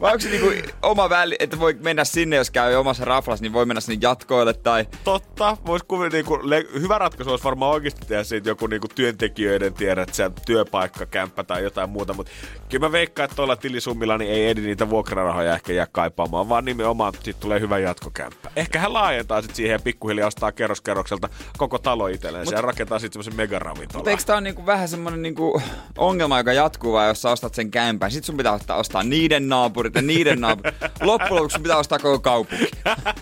Vai 0.00 0.12
onko 0.12 0.20
se 0.20 0.28
niinku 0.28 0.52
oma 0.82 1.10
väli, 1.10 1.36
että 1.38 1.58
voi 1.58 1.74
mennä 1.74 2.04
sinne, 2.04 2.36
jos 2.36 2.50
käy 2.50 2.74
omassa 2.74 3.04
raflassa, 3.04 3.42
niin 3.42 3.52
voi 3.52 3.66
mennä 3.66 3.80
sinne 3.80 3.98
jatkoille 4.02 4.54
tai... 4.54 4.86
Totta, 5.04 5.56
vois 5.66 5.82
kuvitella, 5.82 6.16
niinku, 6.16 6.40
le- 6.42 6.80
hyvä 6.80 6.98
ratkaisu 6.98 7.30
olisi 7.30 7.44
varmaan 7.44 7.72
oikeasti 7.72 8.06
tehdä 8.06 8.24
siitä 8.24 8.48
joku 8.48 8.66
niinku 8.66 8.88
työntekijöiden 8.88 9.74
tiedä, 9.74 10.02
että 10.02 10.16
se 10.16 10.30
työpaikka, 10.46 11.06
kämppä 11.06 11.44
tai 11.44 11.62
jotain 11.62 11.90
muuta, 11.90 12.12
mutta 12.12 12.32
kyllä 12.68 12.86
mä 12.86 12.92
veikkaan, 12.92 13.24
että 13.24 13.36
tuolla 13.36 13.56
tilisummilla 13.56 14.18
niin 14.18 14.30
ei 14.30 14.48
Edi 14.48 14.60
niitä 14.60 14.90
vuokrarahoja 14.90 15.54
ehkä 15.54 15.72
jää 15.72 15.86
kaipaamaan, 15.92 16.48
vaan 16.48 16.64
nimenomaan 16.64 17.12
siitä 17.22 17.40
tulee 17.40 17.60
hyvä 17.60 17.78
jatkokämppä. 17.78 18.50
Ehkä 18.56 18.78
hän 18.78 18.92
laajentaa 18.92 19.40
sitten 19.40 19.56
siihen 19.56 19.72
ja 19.72 19.78
pikkuhiljaa 19.78 20.26
ostaa 20.26 20.52
kerroskerrokselta 20.52 21.28
koko 21.56 21.78
talo 21.78 22.06
itselleen 22.06 22.46
ja 22.50 22.60
rakentaa 22.60 22.98
sitten 22.98 23.22
semmoisen 23.22 23.36
megaravintolan. 23.36 23.98
Mutta 24.00 24.10
eikö 24.10 24.22
tää 24.22 24.36
on 24.36 24.44
niinku 24.44 24.66
vähän 24.66 24.88
semmonen 24.88 25.22
niinku 25.22 25.62
ongelma, 25.98 26.38
joka 26.38 26.52
jatkuu 26.52 26.92
vaan, 26.92 27.08
jos 27.08 27.22
sä 27.22 27.30
ostat 27.30 27.54
sen 27.54 27.70
kämpän. 27.70 28.10
Sit 28.10 28.24
sun 28.24 28.36
pitää 28.36 28.52
ostaa, 28.52 28.76
ostaa 28.76 29.02
niiden 29.30 29.48
naapurit 29.48 29.94
ja 29.94 30.02
niiden 30.02 30.40
naapurit. 30.40 30.74
Loppujen 31.00 31.34
lopuksi 31.34 31.60
pitää 31.60 31.76
ostaa 31.76 31.98
koko 31.98 32.18
kaupunki. 32.18 32.70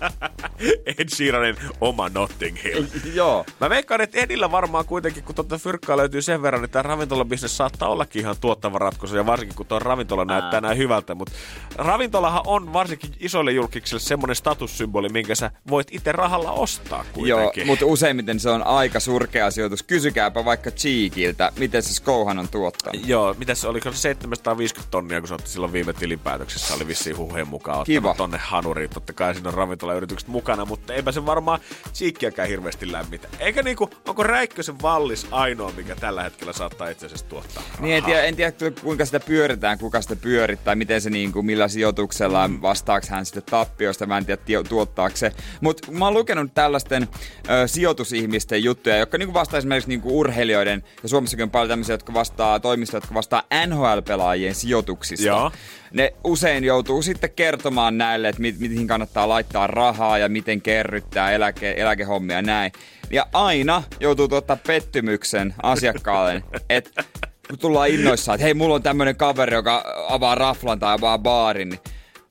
Ed 0.87 1.09
Sheeranin 1.15 1.57
oma 1.81 2.09
Notting 2.09 2.57
Hill. 2.65 2.85
Joo. 3.15 3.45
Mä 3.61 3.71
veikkaan, 3.71 4.01
että 4.01 4.19
Edillä 4.19 4.51
varmaan 4.51 4.85
kuitenkin, 4.85 5.23
kun 5.23 5.35
tuota 5.35 5.59
fyrkkaa 5.59 5.97
löytyy 5.97 6.23
sen 6.23 6.43
verran, 6.43 6.63
niin 6.63 6.71
tämä 6.71 6.83
ravintolabisnes 6.83 7.57
saattaa 7.57 7.89
ollakin 7.89 8.21
ihan 8.21 8.37
tuottava 8.41 8.79
ratkaisu, 8.79 9.17
ja 9.17 9.27
varsinkin 9.27 9.57
kun 9.57 9.67
tuo 9.67 9.79
ravintola 9.79 10.25
näyttää 10.25 10.61
näin 10.61 10.79
hyvältä. 10.79 11.15
Mutta 11.15 11.35
ravintolahan 11.75 12.43
on 12.47 12.73
varsinkin 12.73 13.11
isoille 13.21 13.53
julkiksille 13.53 14.01
semmoinen 14.01 14.37
statussymboli, 14.37 15.09
minkä 15.09 15.35
sä 15.35 15.51
voit 15.71 15.89
itse 15.91 16.13
rahalla 16.13 16.53
ostaa 16.53 17.05
Joo, 17.17 17.39
kuitenkin. 17.39 17.67
mutta 17.67 17.87
useimmiten 17.87 18.41
se 18.41 18.51
on 18.51 18.63
aika 18.63 19.01
surkea 19.01 19.51
sijoitus. 19.51 19.83
Kysykääpä 19.83 20.45
vaikka 20.45 20.71
Cheekiltä, 20.71 21.53
miten 21.59 21.83
se 21.83 21.95
Skouhan 21.95 22.39
on 22.39 22.49
tuottanut. 22.49 23.09
Joo, 23.09 23.35
mitäs 23.39 23.65
oliko 23.65 23.93
se 23.93 23.99
750 23.99 24.91
tonnia, 24.91 25.21
kun 25.21 25.29
se 25.29 25.35
otti 25.35 25.51
silloin 25.51 25.73
viime 25.73 25.93
tilinpäätöksessä, 25.99 26.75
oli 26.75 26.87
vissiin 26.87 27.17
huheen 27.17 27.49
mukaan 27.49 27.85
Kiva. 27.85 28.15
tonne 28.15 28.39
hanuriin. 28.39 28.91
Totta 28.91 29.13
kai 29.13 29.35
siinä 29.35 29.49
on 29.49 29.55
ravintolayritykset 29.55 30.29
mukana, 30.29 30.65
mutta 30.65 30.95
eipä 30.95 31.13
se 31.13 31.27
varmaan 31.27 31.61
Cheekkiäkään 31.95 32.49
hirveästi 32.49 32.93
lämmitä. 32.93 33.29
Eikä 33.39 33.63
niinku, 33.63 33.91
onko 34.07 34.23
Räikkösen 34.23 34.83
vallis 34.83 35.27
ainoa, 35.31 35.73
mikä 35.77 35.97
tällä 35.97 36.23
hetkellä 36.23 36.53
saattaa 36.53 36.89
itse 36.89 37.07
asiassa 37.07 37.27
tuottaa 37.27 37.63
rahaa? 37.63 37.83
Niin 37.83 37.97
en 37.97 38.05
tiedä, 38.05 38.23
en 38.23 38.37
tiedä, 38.37 38.53
kuinka 38.83 39.05
sitä 39.05 39.21
pyöritään, 39.21 39.79
kuka 39.79 40.03
sitä 40.03 40.17
pyörittää, 40.17 40.75
miten 40.75 41.01
se 41.01 41.11
niin 41.11 41.33
kuin, 41.33 41.47
millä 41.47 41.69
sijoituksella 41.69 42.49
mm. 42.49 42.63
vastaako 42.63 43.07
hän 43.11 43.27
sitten 43.27 43.43
tappiosta, 43.43 44.07
mä 44.07 44.19
en 44.19 44.27
tiedä 44.27 44.63
tuottaako 44.69 45.17
se. 45.17 45.33
Mutta 45.61 45.93
mä 45.93 46.05
oon 46.05 46.15
lukenut 46.15 46.55
tällaisten 46.55 47.09
ö, 47.51 47.69
sijoitusihmisten 47.69 48.65
juttuja, 48.65 48.97
jotka 48.97 49.19
niin 49.19 49.35
vastaa 49.35 49.59
esimerkiksi 49.59 49.89
niin 49.89 50.01
kuin 50.01 50.15
urheilijoiden, 50.15 50.85
ja 51.03 51.09
Suomessakin 51.09 51.43
on 51.43 51.51
paljon 51.51 51.69
tämmöisiä, 51.69 51.93
jotka 51.93 52.15
vastaa 52.15 52.61
toimistoja, 52.61 52.99
jotka 52.99 53.15
vastaa 53.15 53.43
NHL-pelaajien 53.67 54.55
sijoituksista. 54.55 55.27
Joo. 55.27 55.53
Ne 55.93 56.13
usein 56.25 56.65
joutuu 56.65 57.03
sitten 57.03 57.31
kertomaan 57.31 57.99
näille, 57.99 58.29
että 58.29 58.43
mi- 58.43 58.55
mihin 58.59 58.87
kannattaa 58.87 59.29
laittaa 59.29 59.67
rahaa 59.67 60.19
ja 60.19 60.29
miten 60.29 60.61
kerryttää 60.63 61.31
eläke- 61.33 61.75
eläkehommia 61.77 62.37
ja 62.37 62.43
näin. 62.43 62.73
Ja 63.11 63.27
aina 63.33 63.83
joutuu 64.01 64.29
tuottaa 64.29 64.59
pettymyksen 64.67 65.55
asiakkaalle, 65.63 66.43
että 66.71 67.05
kun 67.49 67.59
tullaan 67.59 67.89
innoissaan, 67.89 68.35
että 68.37 68.45
hei, 68.45 68.55
mulla 68.55 68.75
on 68.75 68.83
tämmönen 68.83 69.17
kaveri, 69.17 69.55
joka 69.55 69.85
avaa 70.09 70.35
raflan 70.35 70.79
tai 70.79 70.95
avaa 70.95 71.19
baarin, 71.19 71.69
niin 71.69 71.81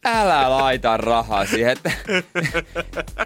älä 0.05 0.49
laita 0.49 0.97
rahaa 0.97 1.45
siihen, 1.45 1.71
että 1.71 1.91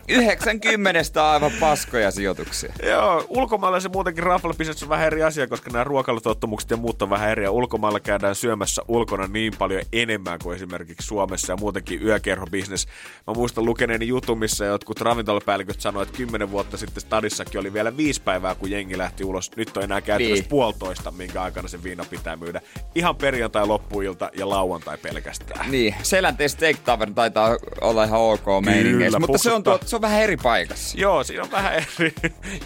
90 0.07 1.23
on 1.23 1.29
aivan 1.29 1.51
paskoja 1.59 2.11
sijoituksia. 2.11 2.73
Joo, 2.83 3.25
ulkomailla 3.29 3.79
se 3.79 3.89
muutenkin 3.89 4.23
raflabisnes 4.23 4.83
on 4.83 4.89
vähän 4.89 5.07
eri 5.07 5.23
asia, 5.23 5.47
koska 5.47 5.69
nämä 5.69 5.83
ruokailutottumukset 5.83 6.69
ja 6.69 6.77
muut 6.77 7.01
on 7.01 7.09
vähän 7.09 7.29
eri. 7.29 7.43
Ja 7.43 7.51
ulkomailla 7.51 7.99
käydään 7.99 8.35
syömässä 8.35 8.81
ulkona 8.87 9.27
niin 9.27 9.53
paljon 9.57 9.81
enemmän 9.93 10.39
kuin 10.43 10.55
esimerkiksi 10.55 11.07
Suomessa 11.07 11.53
ja 11.53 11.57
muutenkin 11.57 12.03
yökerhobisnes. 12.03 12.87
Mä 13.27 13.33
muistan 13.33 13.65
lukeneeni 13.65 14.07
jutun, 14.07 14.39
missä 14.39 14.65
jotkut 14.65 15.01
ravintolapäälliköt 15.01 15.81
sanoivat, 15.81 16.07
että 16.09 16.17
kymmenen 16.17 16.51
vuotta 16.51 16.77
sitten 16.77 17.01
stadissakin 17.01 17.59
oli 17.59 17.73
vielä 17.73 17.97
viisi 17.97 18.21
päivää, 18.21 18.55
kun 18.55 18.71
jengi 18.71 18.97
lähti 18.97 19.23
ulos. 19.23 19.51
Nyt 19.55 19.77
on 19.77 19.83
enää 19.83 20.01
käytännössä 20.01 20.41
Niin. 20.43 20.49
puolitoista, 20.49 21.11
minkä 21.11 21.41
aikana 21.41 21.67
se 21.67 21.83
viina 21.83 22.05
pitää 22.09 22.35
myydä. 22.35 22.61
Ihan 22.95 23.15
perjantai, 23.15 23.67
loppuilta 23.67 24.29
ja 24.37 24.49
lauantai 24.49 24.97
pelkästään. 24.97 25.71
Niin, 25.71 25.95
Selänteen 26.03 26.49
Steak 26.61 26.79
Tavern 26.79 27.15
taitaa 27.15 27.57
olla 27.81 28.03
ihan 28.03 28.19
ok 28.19 28.45
meiningeissä, 28.65 29.19
mutta 29.19 29.37
se 29.37 29.51
on, 29.51 29.63
tuo, 29.63 29.79
se 29.85 29.95
on 29.95 30.01
vähän 30.01 30.21
eri 30.21 30.37
paikassa. 30.37 30.97
Joo, 30.97 31.23
siinä 31.23 31.43
on 31.43 31.51
vähän 31.51 31.73
eri. 31.73 32.13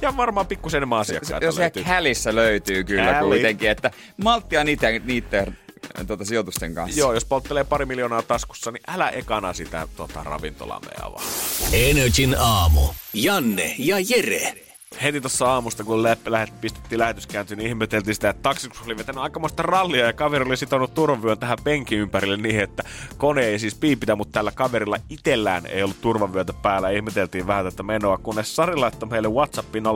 Ja 0.01 0.17
varmaan 0.17 0.47
pikkusen 0.47 0.77
enemmän 0.77 0.99
asiakkaita 0.99 1.45
Jos 1.45 1.57
löytyy. 1.57 1.83
Hälissä 1.83 2.35
löytyy 2.35 2.83
kyllä 2.83 3.13
Häli. 3.13 3.27
kuitenkin, 3.27 3.69
että 3.69 3.91
malttia 4.23 4.63
niitä, 4.63 4.87
niiden 5.03 5.57
tuota, 6.07 6.25
sijoitusten 6.25 6.75
kanssa. 6.75 6.99
Joo, 6.99 7.13
jos 7.13 7.25
polttelee 7.25 7.63
pari 7.63 7.85
miljoonaa 7.85 8.21
taskussa, 8.21 8.71
niin 8.71 8.83
älä 8.87 9.09
ekana 9.09 9.53
sitä 9.53 9.87
tota, 9.95 10.23
ravintolaa 10.23 10.79
me 10.79 10.91
avaa. 11.01 11.23
Energin 11.73 12.35
aamu. 12.39 12.81
Janne 13.13 13.75
ja 13.77 13.97
Jere. 13.99 14.64
Heti 15.03 15.21
tuossa 15.21 15.53
aamusta, 15.53 15.83
kun 15.83 16.03
lä- 16.03 16.17
lähet, 16.25 16.61
pistettiin 16.61 16.99
lähetyskäyntiin, 16.99 17.57
niin 17.57 17.67
ihmeteltiin 17.67 18.15
sitä, 18.15 18.29
että 18.29 18.43
taksikus 18.43 18.81
oli 18.81 18.97
vetänyt 18.97 19.23
aikamoista 19.23 19.63
rallia 19.63 20.05
ja 20.05 20.13
kaveri 20.13 20.45
oli 20.45 20.57
sitonut 20.57 20.93
turvavyön 20.93 21.39
tähän 21.39 21.57
penkin 21.63 21.99
ympärille 21.99 22.37
niin, 22.37 22.59
että 22.59 22.83
kone 23.17 23.45
ei 23.45 23.59
siis 23.59 23.75
piipitä, 23.75 24.15
mutta 24.15 24.31
tällä 24.31 24.51
kaverilla 24.51 24.97
itellään 25.09 25.65
ei 25.65 25.83
ollut 25.83 26.01
turvavyötä 26.01 26.53
päällä. 26.53 26.89
Ihmeteltiin 26.89 27.47
vähän 27.47 27.65
tätä 27.65 27.83
menoa, 27.83 28.17
kunnes 28.17 28.55
Sari 28.55 28.75
laittoi 28.75 29.09
meille 29.09 29.27
Whatsappiin 29.27 29.83
050501719 29.85 29.89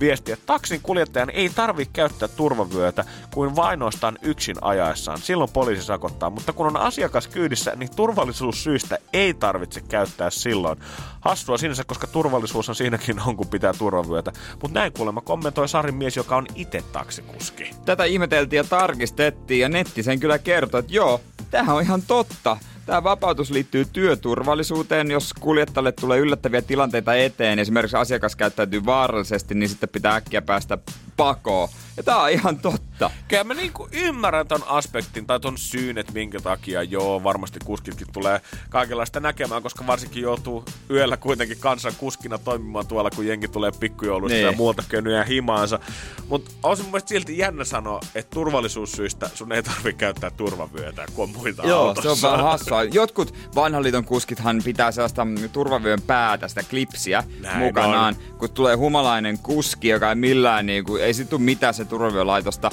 viestiä, 0.00 0.34
että 0.34 0.46
taksin 0.46 0.80
kuljettajan 0.82 1.30
ei 1.30 1.48
tarvitse 1.48 1.92
käyttää 1.92 2.28
turvavyötä 2.28 3.04
kuin 3.34 3.56
vain 3.56 3.80
ainoastaan 3.80 4.18
yksin 4.22 4.56
ajaessaan. 4.60 5.18
Silloin 5.18 5.50
poliisi 5.52 5.82
sakottaa, 5.82 6.30
mutta 6.30 6.52
kun 6.52 6.66
on 6.66 6.76
asiakas 6.76 7.28
kyydissä, 7.28 7.72
niin 7.76 7.96
turvallisuussyistä 7.96 8.98
ei 9.12 9.34
tarvitse 9.34 9.80
käyttää 9.80 10.30
silloin. 10.30 10.78
Hassua 11.20 11.58
sinänsä, 11.58 11.84
koska 11.90 12.06
turvallisuus 12.06 12.68
on 12.68 12.74
siinäkin 12.74 13.20
on, 13.26 13.36
kun 13.36 13.48
pitää 13.48 13.72
turvavyötä. 13.72 14.32
Mutta 14.62 14.78
näin 14.78 14.92
kuulemma 14.92 15.20
kommentoi 15.20 15.68
Sarin 15.68 15.94
mies, 15.94 16.16
joka 16.16 16.36
on 16.36 16.46
itse 16.54 16.84
taksikuski. 16.92 17.70
Tätä 17.84 18.04
ihmeteltiin 18.04 18.58
ja 18.58 18.64
tarkistettiin 18.64 19.60
ja 19.60 19.68
netti 19.68 20.02
sen 20.02 20.20
kyllä 20.20 20.38
kertoi, 20.38 20.80
että 20.80 20.92
joo, 20.94 21.20
tämähän 21.50 21.76
on 21.76 21.82
ihan 21.82 22.02
totta. 22.02 22.56
Tämä 22.90 23.04
vapautus 23.04 23.50
liittyy 23.50 23.84
työturvallisuuteen. 23.92 25.10
Jos 25.10 25.32
kuljettajalle 25.40 25.92
tulee 25.92 26.18
yllättäviä 26.18 26.62
tilanteita 26.62 27.14
eteen, 27.14 27.58
esimerkiksi 27.58 27.96
asiakas 27.96 28.36
käyttäytyy 28.36 28.84
vaarallisesti, 28.84 29.54
niin 29.54 29.68
sitten 29.68 29.88
pitää 29.88 30.14
äkkiä 30.14 30.42
päästä 30.42 30.78
pakoon. 31.16 31.68
Ja 31.96 32.02
tää 32.02 32.16
on 32.16 32.30
ihan 32.30 32.58
totta. 32.58 33.10
Kyllä 33.28 33.44
mä 33.44 33.54
niinku 33.54 33.88
ymmärrän 33.92 34.46
ton 34.46 34.64
aspektin 34.66 35.26
tai 35.26 35.40
ton 35.40 35.58
syyn, 35.58 35.98
että 35.98 36.12
minkä 36.12 36.40
takia 36.40 36.82
joo, 36.82 37.24
varmasti 37.24 37.58
kuskitkin 37.64 38.06
tulee 38.12 38.40
kaikenlaista 38.68 39.20
näkemään, 39.20 39.62
koska 39.62 39.86
varsinkin 39.86 40.22
joutuu 40.22 40.64
yöllä 40.90 41.16
kuitenkin 41.16 41.58
kansan 41.60 41.92
kuskina 41.98 42.38
toimimaan 42.38 42.86
tuolla, 42.86 43.10
kun 43.10 43.26
jengi 43.26 43.48
tulee 43.48 43.72
pikkujoulusta 43.80 44.34
niin. 44.34 44.46
ja 44.46 44.52
muuta 44.52 44.82
könyä 44.88 45.24
himaansa. 45.24 45.78
Mutta 46.28 46.50
on 46.62 46.76
se 46.76 46.82
mun 46.82 46.92
mielestä 46.92 47.08
silti 47.08 47.38
jännä 47.38 47.64
sanoa, 47.64 48.00
että 48.14 48.34
turvallisuussyistä 48.34 49.30
sun 49.34 49.52
ei 49.52 49.62
tarvi 49.62 49.92
käyttää 49.92 50.30
turvavyötä, 50.30 51.06
kun 51.14 51.22
on 51.22 51.30
muita 51.30 51.66
Joo, 51.66 51.88
autossa. 51.88 52.16
se 52.16 52.26
on 52.26 52.32
vähän 52.32 52.46
hassua. 52.46 52.79
Jotkut 52.82 53.34
vanhan 53.54 53.82
liiton 53.82 54.04
kuskithan 54.04 54.60
pitää 54.64 54.92
sellaista 54.92 55.26
turvavyön 55.52 56.02
päätä, 56.06 56.48
sitä 56.48 56.62
klipsiä 56.70 57.24
Näin 57.40 57.58
mukanaan, 57.58 58.16
kun 58.38 58.50
tulee 58.50 58.74
humalainen 58.74 59.38
kuski, 59.38 59.88
joka 59.88 60.08
ei 60.08 60.14
millään 60.14 60.66
niinku, 60.66 60.96
ei 60.96 61.14
sit 61.14 61.28
tule 61.28 61.40
mitään 61.40 61.74
se 61.74 61.84
turvavyölaitosta, 61.84 62.70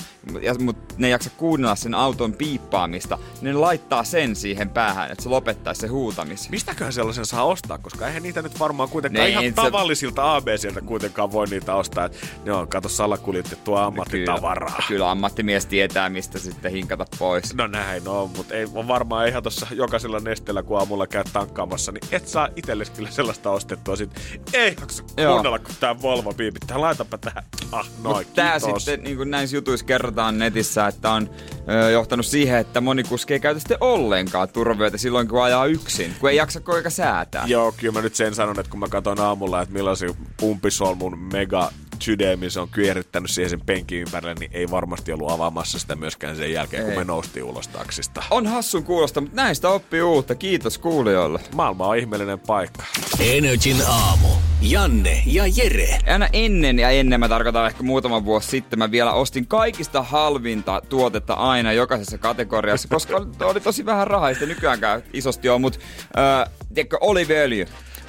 mutta 0.60 0.96
ne 0.98 1.08
ei 1.08 1.12
jaksa 1.12 1.30
kuunnella 1.38 1.76
sen 1.76 1.94
auton 1.94 2.34
piippaamista, 2.34 3.18
ne 3.42 3.54
laittaa 3.54 4.04
sen 4.04 4.36
siihen 4.36 4.70
päähän, 4.70 5.12
että 5.12 5.24
se 5.24 5.30
lopettaisi 5.30 5.82
se 5.82 5.88
huutamisen. 5.88 6.52
Mistäköhän 6.52 6.94
sellaisen 6.94 7.26
saa 7.26 7.44
ostaa, 7.44 7.78
koska 7.78 8.08
eihän 8.08 8.24
niitä 8.24 8.42
nyt 8.42 8.60
varmaan 8.60 8.90
kuitenkaan 8.90 9.24
Ne, 9.24 9.30
ihan 9.30 9.44
se- 9.44 9.52
tavallisilta 9.52 10.36
ABCltä 10.36 10.82
kuitenkaan 10.82 11.32
voi 11.32 11.48
niitä 11.48 11.76
ostaa. 11.76 12.06
Et 12.06 12.30
ne 12.46 12.54
on, 12.54 12.68
kato, 12.68 12.90
salakuljetettua 12.90 13.86
ammattitavaraa. 13.86 14.82
Kyllä 14.88 15.12
ammattimies 15.12 15.66
tietää, 15.66 16.10
mistä 16.10 16.40
sitten 16.40 16.72
hinkata 16.72 17.06
pois. 17.20 17.54
No 17.54 17.68
näin 17.68 18.08
on, 18.08 18.30
mutta 18.38 18.54
ei 18.54 18.68
on 18.74 18.88
varmaan 18.88 19.28
ihan 19.28 19.44
tuossa 19.44 19.68
jokaisella 19.88 20.20
nesteellä, 20.20 20.64
kun 20.64 20.80
aamulla 20.80 21.08
käy 21.08 21.24
tankkaamassa, 21.34 21.92
niin 21.92 22.02
et 22.12 22.28
saa 22.28 22.50
itsellesi 22.56 22.92
kyllä 22.92 23.10
sellaista 23.12 23.52
ostettua. 23.52 23.96
Sit 23.96 24.10
ei 24.54 24.76
jaksa 24.80 25.04
kuunnella, 25.04 25.60
kun 25.60 25.76
tää 25.80 26.02
Volvo 26.02 26.34
piipittää. 26.34 26.82
Laitapa 26.82 27.18
tähän. 27.18 27.44
Ah, 27.72 27.90
noin, 28.04 28.28
Mut 28.28 28.36
tää 28.36 28.60
sitten, 28.60 29.04
niin 29.04 29.18
kuin 29.18 29.32
näissä 29.32 29.58
jutuissa 29.58 29.86
kerrotaan 29.86 30.40
netissä, 30.40 30.88
että 30.88 31.12
on 31.12 31.30
ö, 31.70 31.92
johtanut 31.92 32.26
siihen, 32.26 32.60
että 32.60 32.82
moni 32.82 33.04
kuski 33.04 33.34
ei 33.34 33.40
käytä 33.40 33.60
sitten 33.60 33.78
ollenkaan 33.82 34.50
turvavyötä 34.50 34.98
silloin, 34.98 35.28
kun 35.28 35.44
ajaa 35.44 35.66
yksin, 35.66 36.16
kun 36.20 36.30
ei 36.30 36.36
jaksa 36.36 36.60
koika 36.62 36.90
säätää. 36.90 37.44
Joo, 37.48 37.72
kyllä 37.78 37.94
mä 37.94 38.02
nyt 38.02 38.16
sen 38.16 38.36
sanon, 38.36 38.60
että 38.60 38.70
kun 38.70 38.80
mä 38.80 38.88
katson 38.88 39.20
aamulla, 39.20 39.62
että 39.62 39.74
millaisia 39.74 40.14
pumpisolmun 40.38 41.20
mega 41.20 41.72
sydämin 42.02 42.52
se 42.52 42.60
on 42.60 42.70
kyerittänyt 42.70 43.32
siihen 43.32 43.50
sen 43.50 43.62
penkin 43.62 44.00
ympärille, 44.00 44.36
niin 44.40 44.52
ei 44.54 44.72
varmasti 44.72 45.14
ollut 45.14 45.32
avaamassa 45.32 45.80
sitä 45.80 45.96
myöskään 45.96 46.36
sen 46.36 46.54
jälkeen, 46.54 46.84
kun 46.84 46.92
Ei. 46.92 46.98
me 46.98 47.04
noustiin 47.04 47.44
ulos 47.44 47.68
taksista. 47.68 48.24
On 48.30 48.48
hassun 48.48 48.84
kuulosta, 48.84 49.22
mutta 49.22 49.36
näistä 49.36 49.70
oppii 49.70 50.02
uutta. 50.02 50.36
Kiitos 50.36 50.78
kuulijoille. 50.78 51.40
Maailma 51.56 51.88
on 51.88 51.98
ihmeellinen 51.98 52.40
paikka. 52.40 52.84
Energin 53.20 53.78
aamu. 53.88 54.28
Janne 54.62 55.24
ja 55.26 55.44
Jere. 55.56 56.00
Aina 56.08 56.28
ennen 56.34 56.80
ja 56.80 56.90
ennen, 56.90 57.20
mä 57.20 57.30
tarkoitan 57.30 57.68
ehkä 57.68 57.84
muutama 57.84 58.26
vuosi 58.26 58.50
sitten, 58.50 58.80
mä 58.80 58.92
vielä 58.92 59.14
ostin 59.14 59.48
kaikista 59.48 60.02
halvinta 60.02 60.82
tuotetta 60.90 61.34
aina 61.34 61.74
jokaisessa 61.74 62.18
kategoriassa, 62.18 62.88
koska 62.88 63.28
oli, 63.42 63.60
tosi 63.60 63.86
vähän 63.86 64.08
rahaa, 64.08 64.34
sitä 64.34 64.46
nykyäänkään 64.46 65.04
isosti 65.14 65.50
ole, 65.50 65.60
mutta 65.60 65.80
äh, 66.18 66.54
tiedätkö, 66.74 66.98
oliviöljy. 67.02 67.66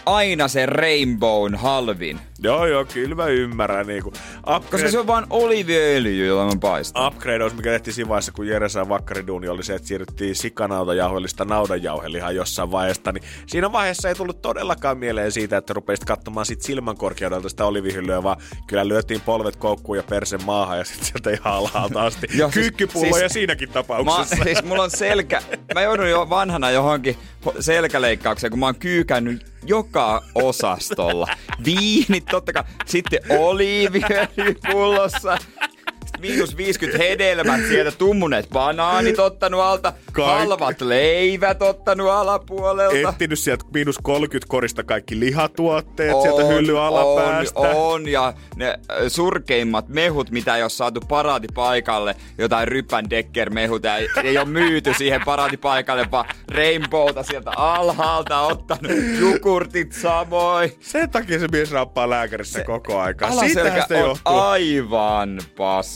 Aina 0.07 0.49
se 0.49 0.67
Rainbown 0.67 1.55
halvin. 1.55 2.21
Joo, 2.43 2.67
joo, 2.67 2.85
kyllä 2.85 3.15
mä 3.15 3.27
ymmärrän. 3.27 3.87
Niin 3.87 4.03
kuin 4.03 4.15
Koska 4.71 4.89
se 4.91 4.99
on 4.99 5.07
vain 5.07 5.27
oliviöljy, 5.31 6.27
jolla 6.27 6.45
mä 6.45 6.53
paistan. 6.61 7.07
upgradeaus, 7.07 7.55
mikä 7.55 7.71
tehtiin 7.71 7.95
siinä 7.95 8.09
vaiheessa, 8.09 8.33
kun 8.33 8.47
Jere 8.47 8.69
sai 8.69 8.89
vakkariduuni, 8.89 9.49
oli 9.49 9.63
se, 9.63 9.75
että 9.75 9.89
siirryttiin 9.89 10.35
sikanaudajauhelista 10.35 11.45
naudanjauhelihaan 11.45 12.35
jossain 12.37 12.71
vaiheessa. 12.71 13.13
Niin 13.13 13.23
siinä 13.47 13.73
vaiheessa 13.73 14.09
ei 14.09 14.15
tullut 14.15 14.43
todellakaan 14.43 14.99
mieleen 14.99 15.33
siitä, 15.33 15.57
että 15.57 15.73
rupeisit 15.73 16.05
katsomaan 16.05 16.47
sit 16.47 16.63
silmän 16.63 16.97
korkeudelta 16.97 17.49
sitä 17.49 17.65
olivihyllyä, 17.65 18.23
vaan 18.23 18.37
kyllä 18.67 18.89
lyötiin 18.89 19.21
polvet 19.21 19.57
koukkuun 19.57 19.97
ja 19.99 20.03
persen 20.03 20.45
maahan 20.45 20.79
ja 20.79 20.85
sitten 20.85 21.05
sieltä 21.07 21.31
ihan 21.31 21.53
alhaalta 21.55 22.05
asti. 22.07 22.27
Joo, 22.39 22.51
siis- 22.51 22.73
siis- 22.93 23.33
siinäkin 23.33 23.69
Mä, 23.69 23.73
tapauksessa. 23.73 24.45
siis 24.45 24.65
mulla 24.65 24.83
on 24.83 24.91
selkä, 24.91 25.43
mä 25.75 25.83
joudun 25.83 26.11
jo 26.11 26.31
vanhana 26.31 26.71
johonkin 26.71 27.17
ho- 27.47 27.55
selkäleikkaukseen, 27.61 28.51
kun 28.51 28.61
mä 28.61 28.67
oon 28.67 28.75
kyykännyt 28.79 29.47
joka 29.67 30.23
osastolla. 30.35 31.27
Viinit 31.65 32.28
totta 32.31 32.53
kai, 32.53 32.65
sitten 32.87 33.21
oliiviöljypullossa, 33.39 35.39
sitten 35.39 35.78
miinus 36.21 36.57
50 36.57 36.99
hedelmät 37.05 37.61
sieltä, 37.69 37.93
tummuneet 37.99 38.49
banaanit 38.53 39.19
ottanut 39.19 39.61
alta, 39.61 39.93
Kaikki. 40.13 40.33
halvat 40.33 40.81
leivät 40.81 41.63
ottanut 41.63 42.11
alapuolelta. 42.11 43.09
Etsinyt 43.09 43.39
sieltä 43.39 43.65
miinus 43.75 43.99
30 44.03 44.49
korista 44.49 44.85
kaikki 44.85 45.21
lihatuotteet 45.21 46.21
sieltä 46.23 46.45
hylly 46.45 46.79
alapäästä. 46.81 47.61
On, 47.61 47.77
on, 47.77 48.09
ja 48.09 48.33
ne 48.57 48.79
ö, 49.01 49.11
surkeimmat 49.11 49.89
mehut, 49.89 50.31
mitä 50.31 50.57
ei 50.57 50.63
ole 50.63 50.71
saatu 50.71 51.01
paraatipaikalle, 51.01 52.17
jotain 52.39 52.69
ryppän 52.69 53.11
decker 53.11 53.51
mehut, 53.51 53.85
ei, 53.85 54.09
ei 54.25 54.39
ole 54.39 54.49
myyty 54.49 54.95
siihen 54.99 55.21
paraatipaikalle, 55.25 56.07
vaan 56.11 56.25
Rainbowta 56.55 57.23
sieltä 57.23 57.51
alhaalta 57.57 58.41
ottanut, 58.41 58.93
jukurtit 59.21 59.93
samoin. 59.93 60.73
Sen 60.81 61.11
takia 61.11 61.39
se 61.39 61.49
mies 61.53 61.71
rappaa 61.71 62.11
lääkärissä 62.11 62.65
koko 62.65 62.99
aikaa. 63.01 63.29
Alaselkä 63.29 63.55
Siitähän 63.55 63.85
se 63.89 63.95
on 63.95 64.01
johtuu. 64.09 64.39
aivan 64.39 65.39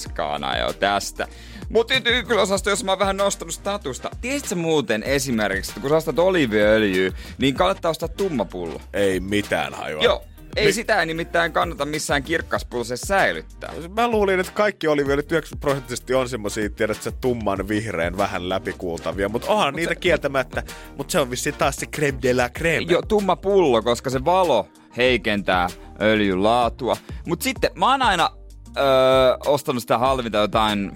paskana 0.09 0.59
jo 0.59 0.73
tästä. 0.73 1.29
Mutta 1.69 1.95
ykkösosasto, 2.05 2.71
jos 2.71 2.85
mä 2.85 2.93
oon 2.93 2.99
vähän 2.99 3.17
nostanut 3.17 3.55
statusta. 3.55 4.11
Tiesitkö 4.21 4.55
muuten 4.55 5.03
esimerkiksi, 5.03 5.71
että 5.71 5.81
kun 5.81 5.91
sä 5.91 5.97
ostat 5.97 6.19
oliviöljyä, 6.19 7.13
niin 7.39 7.55
kannattaa 7.55 7.91
ostaa 7.91 8.09
tumma 8.09 8.45
pullo? 8.45 8.81
Ei 8.93 9.21
mitään 9.21 9.75
hajua. 9.75 10.03
Joo. 10.03 10.25
Ei 10.57 10.65
Niin- 10.65 10.75
sitä 10.75 11.05
nimittäin 11.07 11.53
kannata 11.53 11.87
missään 11.87 12.23
kirkkaspullossa 12.23 12.97
säilyttää. 12.97 13.73
Mä 13.97 14.09
luulin, 14.09 14.41
että 14.41 14.53
kaikki 14.53 14.89
oliviolit 14.89 15.33
90 15.33 15.61
prosenttisesti 15.61 16.15
on 16.15 16.29
semmosia, 16.29 16.71
tiedät 16.71 17.03
sä, 17.03 17.11
tumman 17.11 17.69
vihreän 17.69 18.17
vähän 18.17 18.49
läpikuultavia, 18.49 19.29
mutta 19.29 19.49
onhan 19.53 19.67
mut 19.69 19.77
niitä 19.77 19.91
se... 19.95 20.01
kieltämättä. 20.01 20.63
Mutta 20.97 21.13
se 21.13 21.21
on 21.21 21.31
vissiin 21.31 21.55
taas 21.55 21.77
se 21.77 21.87
creme 21.87 22.19
de 22.23 22.35
la 22.35 22.49
creme. 22.49 22.87
Jo, 22.89 23.03
tumma 23.03 23.37
pullo, 23.37 23.83
koska 23.83 24.11
se 24.11 24.25
valo 24.25 24.69
heikentää 24.97 25.69
öljyn 26.01 26.43
laatua. 26.43 26.97
Mut 27.27 27.43
sitten 27.43 27.71
mä 27.75 27.91
oon 27.91 28.03
aina 28.03 28.31
öö, 28.77 29.37
ostanut 29.47 29.83
sitä 29.83 29.99
halvinta 29.99 30.39
jotain 30.39 30.93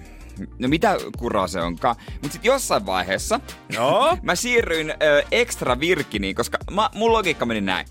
No 0.59 0.67
mitä 0.67 0.97
kuraa 1.17 1.47
se 1.47 1.61
onkaan. 1.61 1.95
Mut 2.23 2.31
sit 2.31 2.45
jossain 2.45 2.85
vaiheessa 2.85 3.39
Joo. 3.69 4.17
mä 4.21 4.35
siirryin 4.35 4.91
ö, 4.91 5.23
extra 5.31 5.79
virkiniin, 5.79 6.35
koska 6.35 6.57
mä, 6.71 6.89
mun 6.93 7.13
logiikka 7.13 7.45
meni 7.45 7.61
näin. 7.61 7.87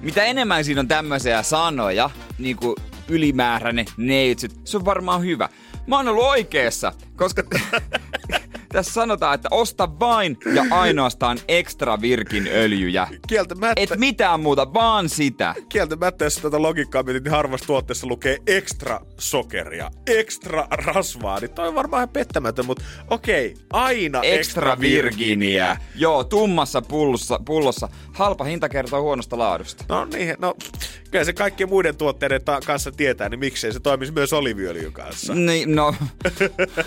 Mitä 0.00 0.24
enemmän 0.24 0.64
siinä 0.64 0.80
on 0.80 0.88
tämmöisiä 0.88 1.42
sanoja, 1.42 2.10
niinku 2.38 2.74
ylimääräinen, 3.08 3.86
neitsyt, 3.96 4.60
se 4.64 4.76
on 4.76 4.84
varmaan 4.84 5.22
hyvä. 5.22 5.48
Mä 5.86 5.96
oon 5.96 6.08
ollut 6.08 6.24
oikeassa, 6.24 6.92
koska 7.16 7.42
tässä 8.72 8.92
sanotaan, 8.92 9.34
että 9.34 9.48
osta 9.50 9.98
vain 10.00 10.36
ja 10.54 10.64
ainoastaan 10.70 11.38
extra 11.48 12.00
virkin 12.00 12.48
öljyjä. 12.52 13.08
Kieltämättä, 13.28 13.80
Et 13.80 13.90
mitään 13.96 14.40
muuta, 14.40 14.74
vaan 14.74 15.08
sitä. 15.08 15.54
kieltämättä, 15.68 16.24
jos 16.24 16.36
tätä 16.36 16.62
logiikkaa 16.62 17.02
mietit, 17.02 17.24
niin 17.24 17.32
harvassa 17.32 17.66
tuotteessa 17.66 18.06
lukee 18.06 18.38
ekstra 18.46 19.00
sokeria, 19.18 19.90
ekstra 20.06 20.66
rasvaa, 20.70 21.40
niin 21.40 21.50
toi 21.50 21.68
on 21.68 21.74
varmaan 21.74 22.00
ihan 22.00 22.08
pettämätön, 22.08 22.66
mutta 22.66 22.84
okei, 23.10 23.54
aina 23.72 24.20
Extra 24.22 24.80
virginia. 24.80 25.76
Joo, 25.96 26.24
tummassa 26.24 26.82
pullossa, 26.82 27.40
pullossa. 27.44 27.88
Halpa 28.12 28.44
hinta 28.44 28.68
kertoo 28.68 29.02
huonosta 29.02 29.38
laadusta. 29.38 29.84
No 29.88 30.04
niin, 30.04 30.34
no 30.38 30.54
kyllä 31.10 31.24
se 31.24 31.32
kaikkien 31.32 31.68
muiden 31.68 31.96
tuotteiden 31.96 32.44
ta- 32.44 32.60
kanssa 32.66 32.92
tietää, 32.92 33.28
niin 33.28 33.40
miksei 33.40 33.72
se 33.72 33.80
toimisi 33.80 34.12
myös 34.12 34.32
oliviöljyn 34.32 34.92
kanssa. 34.92 35.34
Niin, 35.34 35.74
no. 35.76 35.94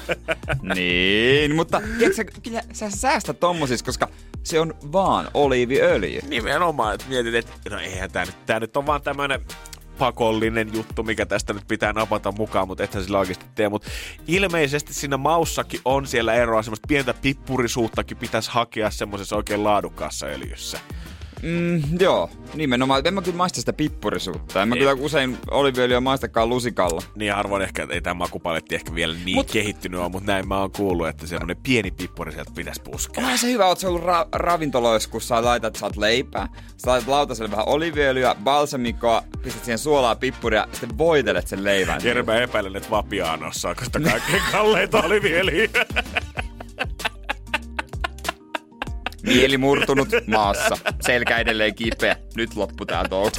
niin, 0.75 1.55
mutta 1.55 1.72
tiedätkö, 1.97 2.41
kyllä 2.43 2.61
sä 2.73 2.89
säästät 2.89 3.39
tommosissa, 3.39 3.85
koska 3.85 4.07
se 4.43 4.59
on 4.59 4.73
vaan 4.91 5.27
oliiviöljy. 5.33 6.19
Nimenomaan, 6.27 6.93
että 6.93 7.05
mietit, 7.09 7.35
että 7.35 7.69
no 7.69 7.79
eihän 7.79 8.11
tää 8.11 8.25
nyt, 8.25 8.45
tää 8.45 8.59
nyt 8.59 8.77
on 8.77 8.85
vaan 8.85 9.01
tämmönen 9.01 9.41
pakollinen 9.97 10.73
juttu, 10.73 11.03
mikä 11.03 11.25
tästä 11.25 11.53
nyt 11.53 11.67
pitää 11.67 11.93
napata 11.93 12.31
mukaan, 12.31 12.67
mutta 12.67 12.83
ethän 12.83 13.03
sillä 13.03 13.19
oikeasti 13.19 13.45
tee. 13.55 13.69
Mutta 13.69 13.89
ilmeisesti 14.27 14.93
siinä 14.93 15.17
maussakin 15.17 15.79
on 15.85 16.07
siellä 16.07 16.33
eroa, 16.33 16.63
semmoista 16.63 16.87
pientä 16.87 17.13
pippurisuuttakin 17.13 18.17
pitäisi 18.17 18.51
hakea 18.51 18.89
semmoisessa 18.89 19.35
oikein 19.35 19.63
laadukkaassa 19.63 20.25
öljyssä. 20.25 20.79
Mm, 21.43 21.81
joo, 21.99 22.29
nimenomaan. 22.53 23.01
En 23.07 23.13
mä 23.13 23.21
kyllä 23.21 23.37
maista 23.37 23.59
sitä 23.59 23.73
pippurisuutta. 23.73 24.61
En 24.61 24.67
mä 24.69 24.75
Ei. 24.75 24.79
kyllä 24.79 24.93
usein 24.93 25.37
oliviöljyä 25.51 25.99
maistakaan 26.01 26.49
lusikalla. 26.49 27.01
Niin 27.15 27.33
harvoin 27.33 27.61
ehkä, 27.61 27.87
ei 27.89 28.01
tämä 28.01 28.13
makupaletti 28.13 28.75
ehkä 28.75 28.95
vielä 28.95 29.15
niin 29.25 29.37
Mut- 29.37 29.51
kehittynyt 29.53 29.99
ole, 29.99 30.09
mutta 30.09 30.31
näin 30.31 30.47
mä 30.47 30.57
oon 30.59 30.71
kuullut, 30.71 31.07
että 31.07 31.27
semmoinen 31.27 31.57
pieni 31.63 31.91
pippuri 31.91 32.31
sieltä 32.31 32.51
pitäisi 32.55 32.81
puskea. 32.81 33.23
Onhan 33.23 33.37
se 33.37 33.47
hyvä, 33.51 33.65
oot 33.65 33.79
sä 33.79 33.87
ollut 33.87 34.03
ra- 34.03 34.27
ravintoloissa, 34.33 35.09
kun 35.09 35.21
sä 35.21 35.43
laitat, 35.43 35.75
sä 35.75 35.85
oot 35.85 35.97
leipää, 35.97 36.47
sä 36.77 36.91
laitat 36.91 37.07
lautaselle 37.09 37.51
vähän 37.51 37.67
oliviöljyä, 37.67 38.35
balsamikoa, 38.43 39.23
pistät 39.43 39.63
siihen 39.63 39.77
suolaa, 39.79 40.15
pippuria, 40.15 40.59
ja 40.59 40.67
sitten 40.71 40.97
voitelet 40.97 41.47
sen 41.47 41.63
leivän. 41.63 42.01
Jere, 42.03 42.23
mä 42.23 42.35
epäilen, 42.35 42.75
että 42.75 42.89
Vapianossa 42.89 43.69
on 43.69 43.75
kaikkein 44.03 44.41
kalleita 44.51 45.01
oliviöljyä. 45.03 45.67
Mieli 49.25 49.57
murtunut 49.57 50.09
maassa. 50.27 50.77
Selkä 51.01 51.37
edelleen 51.37 51.75
kipeä. 51.75 52.15
Nyt 52.35 52.55
loppu 52.55 52.85
tää 52.85 53.07
touko. 53.07 53.37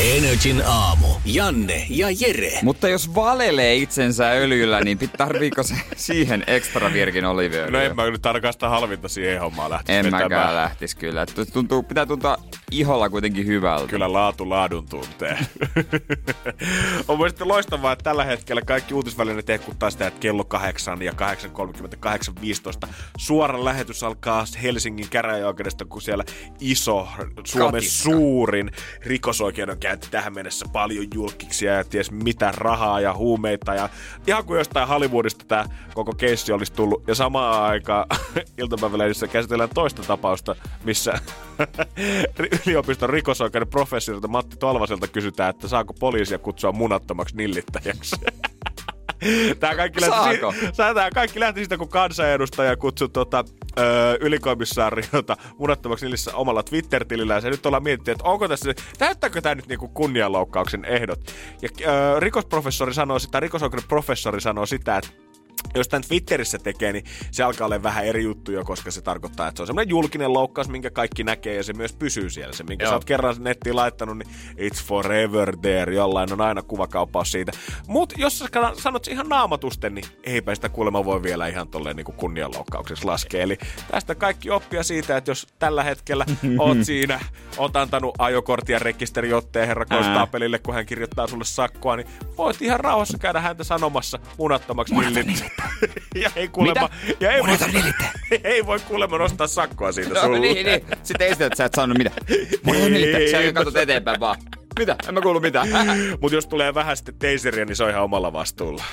Energin 0.00 0.62
aamu. 0.66 1.06
Janne 1.24 1.86
ja 1.90 2.06
Jere. 2.20 2.58
Mutta 2.62 2.88
jos 2.88 3.14
valelee 3.14 3.74
itsensä 3.76 4.30
öljyllä, 4.30 4.80
niin 4.80 4.98
pit- 5.02 5.16
tarviiko 5.16 5.62
se 5.62 5.74
siihen 5.96 6.44
ekstra 6.46 6.92
virgin 6.92 7.24
oliiviöljyä? 7.24 7.70
No 7.70 7.84
en 7.84 7.96
mä 7.96 8.10
nyt 8.10 8.22
tarkasta 8.22 8.68
halvinta 8.68 9.08
siihen 9.08 9.40
hommaan 9.40 9.70
lähtisi 9.70 9.98
En 9.98 10.04
vetämään. 10.04 10.22
mäkään 10.30 10.54
lähtis 10.54 10.94
kyllä. 10.94 11.26
Tu- 11.26 11.46
Tuntuu, 11.46 11.82
pitää 11.82 12.06
tuntua 12.06 12.36
iholla 12.70 13.10
kuitenkin 13.10 13.46
hyvältä. 13.46 13.86
Kyllä 13.86 14.12
laatu 14.12 14.48
laadun 14.50 14.86
tuntee. 14.88 15.38
on 17.08 17.16
mielestäni 17.18 17.48
loistavaa, 17.48 17.92
että 17.92 18.02
tällä 18.02 18.24
hetkellä 18.24 18.62
kaikki 18.62 18.94
uutisvälineet 18.94 19.50
ehkuttaa 19.50 19.90
sitä, 19.90 20.06
että 20.06 20.20
kello 20.20 20.44
8 20.44 21.02
ja 21.02 21.12
8.30, 21.12 21.16
8.15 22.84 22.88
suora 23.18 23.64
lähetys 23.64 24.02
alkaa 24.02 24.44
Helsingin 24.62 25.08
käräjäoikeudesta, 25.08 25.84
kun 25.84 26.02
siellä 26.02 26.24
iso, 26.60 27.08
Suomen 27.46 27.72
Katiska. 27.72 28.02
suurin 28.02 28.70
rikosoikeudenkäynti 29.82 30.08
tähän 30.10 30.34
mennessä 30.34 30.66
paljon 30.72 31.06
julkiksia 31.14 31.72
ja 31.72 31.84
ties 31.84 32.10
mitä 32.10 32.52
rahaa 32.52 33.00
ja 33.00 33.14
huumeita 33.14 33.74
ja 33.74 33.88
ihan 34.26 34.44
kuin 34.44 34.58
jostain 34.58 34.88
Hollywoodista 34.88 35.44
tämä 35.48 35.64
koko 35.94 36.12
keissi 36.12 36.52
olisi 36.52 36.72
tullut. 36.72 37.02
Ja 37.06 37.14
samaan 37.14 37.62
aikaan 37.62 38.06
iltapäivälehdissä 38.58 39.28
käsitellään 39.28 39.70
toista 39.74 40.02
tapausta, 40.02 40.56
missä 40.84 41.12
yliopiston 42.66 43.10
rikosoikeuden 43.10 43.68
professorilta 43.68 44.28
Matti 44.28 44.56
Tolvaselta 44.56 45.08
kysytään, 45.08 45.50
että 45.50 45.68
saako 45.68 45.94
poliisia 45.94 46.38
kutsua 46.38 46.72
munattomaksi 46.72 47.36
nillittäjäksi. 47.36 48.16
Tämä 49.60 49.74
kaikki, 49.74 50.00
lähti, 50.00 50.36
si- 50.36 50.72
tämä 50.76 51.10
kaikki 51.14 51.40
lähti 51.40 51.60
siitä, 51.60 51.78
kun 51.78 51.88
kansanedustaja 51.88 52.76
kutsui 52.76 53.08
tota, 53.08 53.44
ö, 53.78 54.18
ylikomissaariota 54.20 55.36
munattomaksi 55.58 56.06
nillissä 56.06 56.34
omalla 56.34 56.62
Twitter-tilillä. 56.62 57.34
Ja 57.34 57.50
nyt 57.50 57.66
ollaan 57.66 57.82
mietitty, 57.82 58.10
että 58.10 58.24
onko 58.24 58.48
tässä, 58.48 58.74
täyttääkö 58.98 59.40
tämä 59.40 59.54
nyt 59.54 59.66
niinku 59.66 59.88
kunnianloukkauksen 59.88 60.84
ehdot. 60.84 61.20
Ja 61.62 61.68
ö, 61.80 62.20
rikosprofessori 62.20 62.94
sanoo 62.94 63.18
sitä, 63.18 63.40
rikosoikeuden 63.40 63.88
professori 63.88 64.40
sanoo 64.40 64.66
sitä, 64.66 64.96
että 64.96 65.10
jos 65.74 65.88
tämän 65.88 66.02
Twitterissä 66.08 66.58
tekee, 66.58 66.92
niin 66.92 67.04
se 67.30 67.42
alkaa 67.42 67.64
olla 67.64 67.82
vähän 67.82 68.04
eri 68.04 68.24
juttu 68.24 68.52
jo, 68.52 68.64
koska 68.64 68.90
se 68.90 69.02
tarkoittaa, 69.02 69.48
että 69.48 69.58
se 69.58 69.62
on 69.62 69.66
semmoinen 69.66 69.90
julkinen 69.90 70.32
loukkaus, 70.32 70.68
minkä 70.68 70.90
kaikki 70.90 71.24
näkee 71.24 71.54
ja 71.54 71.62
se 71.62 71.72
myös 71.72 71.92
pysyy 71.92 72.30
siellä. 72.30 72.52
Se, 72.52 72.64
minkä 72.64 72.84
Joo. 72.84 72.90
sä 72.90 72.94
oot 72.94 73.04
kerran 73.04 73.36
nettiin 73.38 73.76
laittanut, 73.76 74.18
niin 74.18 74.28
it's 74.58 74.84
forever 74.84 75.56
there. 75.56 75.94
Jollain 75.94 76.32
on 76.32 76.40
aina 76.40 76.62
kuvakauppaus 76.62 77.32
siitä. 77.32 77.52
Mutta 77.86 78.14
jos 78.18 78.38
sä 78.38 78.46
sanot 78.78 79.08
ihan 79.08 79.28
naamatusten, 79.28 79.94
niin 79.94 80.04
eipä 80.24 80.54
sitä 80.54 80.68
kuulemma 80.68 81.04
voi 81.04 81.22
vielä 81.22 81.46
ihan 81.46 81.68
tolleen 81.68 81.96
niin 81.96 82.04
kunnianloukkaukseksi 82.04 83.04
laskea. 83.04 83.42
Eli 83.42 83.58
tästä 83.90 84.14
kaikki 84.14 84.50
oppia 84.50 84.82
siitä, 84.82 85.16
että 85.16 85.30
jos 85.30 85.46
tällä 85.58 85.84
hetkellä 85.84 86.24
oot 86.58 86.78
siinä, 86.82 87.20
oot 87.56 87.76
antanut 87.76 88.14
ajokortin 88.18 88.72
ja 88.72 88.78
rekisteriotteen 88.78 89.66
herra 89.66 89.86
Konstaapelille, 89.86 90.58
kun 90.58 90.74
hän 90.74 90.86
kirjoittaa 90.86 91.26
sulle 91.26 91.44
sakkoa, 91.44 91.96
niin 91.96 92.08
voit 92.36 92.62
ihan 92.62 92.80
rauhassa 92.80 93.18
käydä 93.18 93.40
häntä 93.40 93.64
sanomassa 93.64 94.18
munattomaksi 94.38 94.94
nillit. 94.94 95.44
Ja 96.14 96.30
ei 96.36 96.48
kuulemma, 96.48 96.90
ja 97.20 97.32
ei 97.32 97.42
voi, 97.42 97.58
ei 98.44 98.66
voi 98.66 98.80
kuulemma 98.80 99.18
nostaa 99.18 99.46
sakkoa 99.46 99.92
siitä 99.92 100.14
No, 100.14 100.20
sulle. 100.20 100.38
niin, 100.38 100.66
niin. 100.66 100.84
Sitten 101.02 101.26
esität, 101.26 101.46
että 101.46 101.56
sä 101.56 101.64
et 101.64 101.74
saanut 101.74 101.98
mitä. 101.98 102.10
Mulla 102.62 102.84
on 102.84 102.92
niitä. 102.92 103.18
Sä 103.30 103.52
katsot 103.52 103.76
eteenpäin 103.76 104.20
vaan. 104.20 104.36
Mitä? 104.78 104.96
En 105.08 105.14
mä 105.14 105.20
kuulu 105.20 105.40
mitään. 105.40 105.68
Mutta 106.20 106.34
jos 106.34 106.46
tulee 106.46 106.74
vähän 106.74 106.96
sitten 106.96 107.14
teiseriä, 107.18 107.64
niin 107.64 107.76
se 107.76 107.84
on 107.84 107.90
ihan 107.90 108.02
omalla 108.02 108.32
vastuulla. 108.32 108.84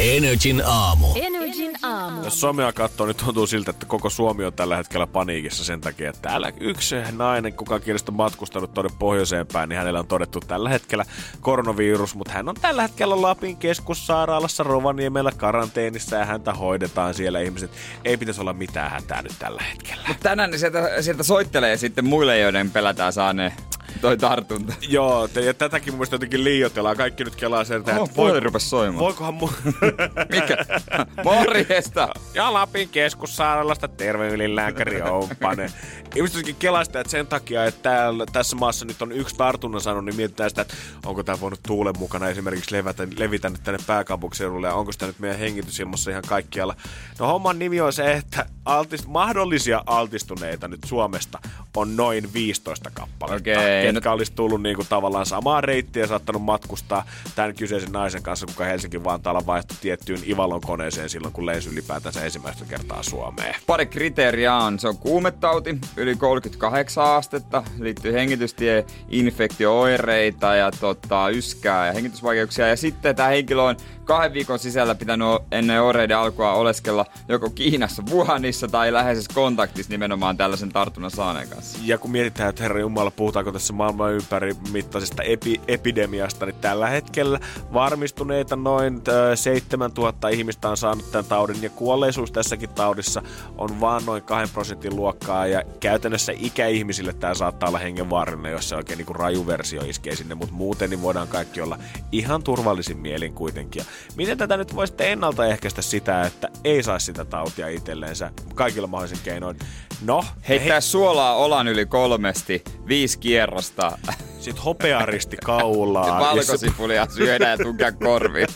Energin 0.00 0.62
aamu. 0.66 1.06
Energin 1.14 1.72
aamu. 1.82 2.24
Jos 2.24 2.40
somea 2.40 2.72
katsoo, 2.72 3.06
niin 3.06 3.16
tuntuu 3.16 3.46
siltä, 3.46 3.70
että 3.70 3.86
koko 3.86 4.10
Suomi 4.10 4.44
on 4.44 4.52
tällä 4.52 4.76
hetkellä 4.76 5.06
paniikissa 5.06 5.64
sen 5.64 5.80
takia, 5.80 6.10
että 6.10 6.22
täällä 6.22 6.52
yksi 6.60 6.94
nainen, 7.12 7.52
kuka 7.52 7.80
kielestä 7.80 8.12
on 8.12 8.16
matkustanut 8.16 8.74
tuonne 8.74 8.96
pohjoiseen 8.98 9.46
päin, 9.46 9.68
niin 9.68 9.78
hänellä 9.78 9.98
on 9.98 10.06
todettu 10.06 10.40
tällä 10.40 10.68
hetkellä 10.68 11.04
koronavirus, 11.40 12.14
mutta 12.14 12.32
hän 12.32 12.48
on 12.48 12.54
tällä 12.54 12.82
hetkellä 12.82 13.22
Lapin 13.22 13.56
keskussairaalassa 13.56 14.62
Rovaniemellä 14.62 15.32
karanteenissa 15.36 16.16
ja 16.16 16.24
häntä 16.24 16.54
hoidetaan 16.54 17.14
siellä 17.14 17.40
ihmiset. 17.40 17.70
Ei 18.04 18.16
pitäisi 18.16 18.40
olla 18.40 18.52
mitään 18.52 18.90
hätää 18.90 19.22
nyt 19.22 19.34
tällä 19.38 19.62
hetkellä. 19.70 20.02
Tänään 20.22 20.50
ne 20.50 20.58
sieltä, 20.58 21.02
sieltä 21.02 21.22
soittelee 21.22 21.76
sitten 21.76 22.04
muille, 22.04 22.38
joiden 22.38 22.70
pelätään 22.70 23.12
saaneen 23.12 23.52
toi 24.00 24.16
tartunta. 24.16 24.74
Joo, 24.88 25.28
te, 25.28 25.40
ja 25.40 25.54
tätäkin 25.54 25.92
mun 25.92 25.98
mielestä 25.98 26.14
jotenkin 26.14 26.44
liioitellaan. 26.44 26.96
Kaikki 26.96 27.24
nyt 27.24 27.36
kelaa 27.36 27.64
sen, 27.64 27.78
että 27.80 27.96
Oho, 27.96 28.08
puhelin 28.14 28.42
rupesi 28.42 28.68
soimaan. 28.68 29.04
voikohan 29.04 29.34
mu... 29.34 29.48
Mikä? 30.32 30.56
Morjesta! 31.24 32.08
Ja 32.34 32.52
Lapin 32.52 32.88
keskussairaalasta 32.88 33.88
terve 33.88 34.28
ylilääkäri 34.28 35.02
Ouppanen. 35.02 35.70
Ihmiset 36.14 36.34
jotenkin 36.36 36.56
kelaa 36.56 36.84
sitä, 36.84 37.00
että 37.00 37.10
sen 37.10 37.26
takia, 37.26 37.64
että 37.64 37.82
täällä, 37.82 38.26
tässä 38.32 38.56
maassa 38.56 38.84
nyt 38.84 39.02
on 39.02 39.12
yksi 39.12 39.36
tartunnan 39.36 39.80
saanut, 39.80 40.04
niin 40.04 40.16
mietitään 40.16 40.50
sitä, 40.50 40.62
että 40.62 40.74
onko 41.06 41.22
tämä 41.22 41.40
voinut 41.40 41.60
tuulen 41.66 41.98
mukana 41.98 42.28
esimerkiksi 42.28 42.74
levätä, 42.74 43.06
levitä 43.16 43.50
nyt 43.50 43.62
tänne 43.62 43.80
pääkaupunkiseudulle 43.86 44.66
ja 44.66 44.74
onko 44.74 44.92
sitä 44.92 45.06
nyt 45.06 45.18
meidän 45.18 45.38
hengitysilmassa 45.38 46.10
ihan 46.10 46.22
kaikkialla. 46.28 46.76
No 47.18 47.26
homman 47.26 47.58
nimi 47.58 47.80
on 47.80 47.92
se, 47.92 48.12
että 48.12 48.46
altist, 48.64 49.06
mahdollisia 49.06 49.82
altistuneita 49.86 50.68
nyt 50.68 50.80
Suomesta 50.86 51.38
on 51.76 51.96
noin 51.96 52.32
15 52.32 52.90
kappaletta, 52.90 53.50
Okei, 53.50 53.92
ketkä 53.92 54.12
olisi 54.12 54.32
tullut 54.32 54.62
niinku 54.62 54.84
tavallaan 54.88 55.26
samaa 55.26 55.60
reittiä 55.60 56.02
ja 56.02 56.06
saattanut 56.06 56.42
matkustaa 56.42 57.04
tämän 57.34 57.54
kyseisen 57.54 57.92
naisen 57.92 58.22
kanssa, 58.22 58.46
kuka 58.46 58.64
Helsinki 58.64 59.04
Vantaalla 59.46 59.54
vaihtoi 59.54 59.76
tiettyyn 59.80 60.30
Ivalon 60.30 60.60
koneeseen 60.60 61.08
silloin, 61.08 61.32
kun 61.32 61.46
lensi 61.46 61.70
ylipäätänsä 61.70 62.24
ensimmäistä 62.24 62.64
kertaa 62.64 63.02
Suomeen. 63.02 63.54
Pari 63.66 63.86
kriteeriä 63.86 64.54
on. 64.54 64.78
Se 64.78 64.88
on 64.88 64.98
kuumetauti, 64.98 65.78
yli 65.96 66.16
38 66.16 67.04
astetta, 67.04 67.62
liittyy 67.78 68.12
hengitystie, 68.12 68.86
infektiooireita 69.08 70.54
ja 70.54 70.70
tota, 70.70 71.28
yskää 71.28 71.86
ja 71.86 71.92
hengitysvaikeuksia. 71.92 72.68
Ja 72.68 72.76
sitten 72.76 73.16
tämä 73.16 73.28
henkilö 73.28 73.62
on 73.62 73.76
kahden 74.04 74.32
viikon 74.32 74.58
sisällä 74.58 74.94
pitänyt 74.94 75.28
ennen 75.52 75.82
oireiden 75.82 76.18
alkua 76.18 76.52
oleskella 76.52 77.06
joko 77.28 77.50
Kiinassa, 77.50 78.02
Wuhanissa 78.10 78.68
tai 78.68 78.92
läheisessä 78.92 79.30
kontaktissa 79.34 79.92
nimenomaan 79.92 80.36
tällaisen 80.36 80.68
tartunnan 80.68 81.10
saaneen 81.10 81.48
kanssa. 81.48 81.78
Ja 81.82 81.98
kun 81.98 82.10
mietitään, 82.10 82.48
että 82.48 82.62
herra 82.62 82.80
Jumala, 82.80 83.10
puhutaanko 83.10 83.52
tässä 83.52 83.72
maailman 83.72 84.12
ympäri 84.12 84.54
mittaisesta 84.72 85.22
epi- 85.22 85.60
epidemiasta, 85.68 86.46
niin 86.46 86.56
tällä 86.60 86.88
hetkellä 86.88 87.40
varmistuneita 87.72 88.56
noin 88.56 89.02
7000 89.36 90.28
ihmistä 90.28 90.68
on 90.68 90.76
saanut 90.76 91.12
tämän 91.12 91.24
taudin, 91.24 91.62
ja 91.62 91.70
kuolleisuus 91.70 92.32
tässäkin 92.32 92.70
taudissa 92.70 93.22
on 93.58 93.80
vaan 93.80 94.06
noin 94.06 94.22
2 94.22 94.52
prosentin 94.52 94.96
luokkaa, 94.96 95.46
ja 95.46 95.62
käytännössä 95.80 96.32
ikäihmisille 96.36 97.12
tämä 97.12 97.34
saattaa 97.34 97.68
olla 97.68 97.78
hengenvaarallinen, 97.78 98.52
jos 98.52 98.68
se 98.68 98.76
oikein 98.76 98.98
niin 98.98 99.16
raju 99.16 99.46
versio 99.46 99.82
iskee 99.82 100.16
sinne, 100.16 100.34
mutta 100.34 100.54
muuten 100.54 100.90
niin 100.90 101.02
voidaan 101.02 101.28
kaikki 101.28 101.60
olla 101.60 101.78
ihan 102.12 102.42
turvallisin 102.42 102.98
mielin 102.98 103.34
kuitenkin. 103.34 103.80
Ja 103.80 103.86
miten 104.16 104.38
tätä 104.38 104.56
nyt 104.56 104.76
voi 104.76 104.86
sitten 104.86 105.10
ennaltaehkäistä 105.10 105.82
sitä, 105.82 106.22
että 106.22 106.48
ei 106.64 106.82
saa 106.82 106.98
sitä 106.98 107.24
tautia 107.24 107.68
itselleensä 107.68 108.30
kaikilla 108.54 108.86
mahdollisin 108.86 109.24
keinoin? 109.24 109.58
No, 110.02 110.24
Heittää 110.48 110.80
suolaa 110.80 111.36
olan 111.36 111.68
yli 111.68 111.86
kolmesti, 111.86 112.64
viisi 112.88 113.18
kierrosta, 113.18 113.98
Sitten 114.44 114.64
hopearisti 114.64 115.36
kaulaa. 115.44 116.20
valkosipulia 116.20 117.06
syödään 117.10 117.50
ja 117.50 117.64
tunkea 117.64 117.92
korviin. 117.92 118.48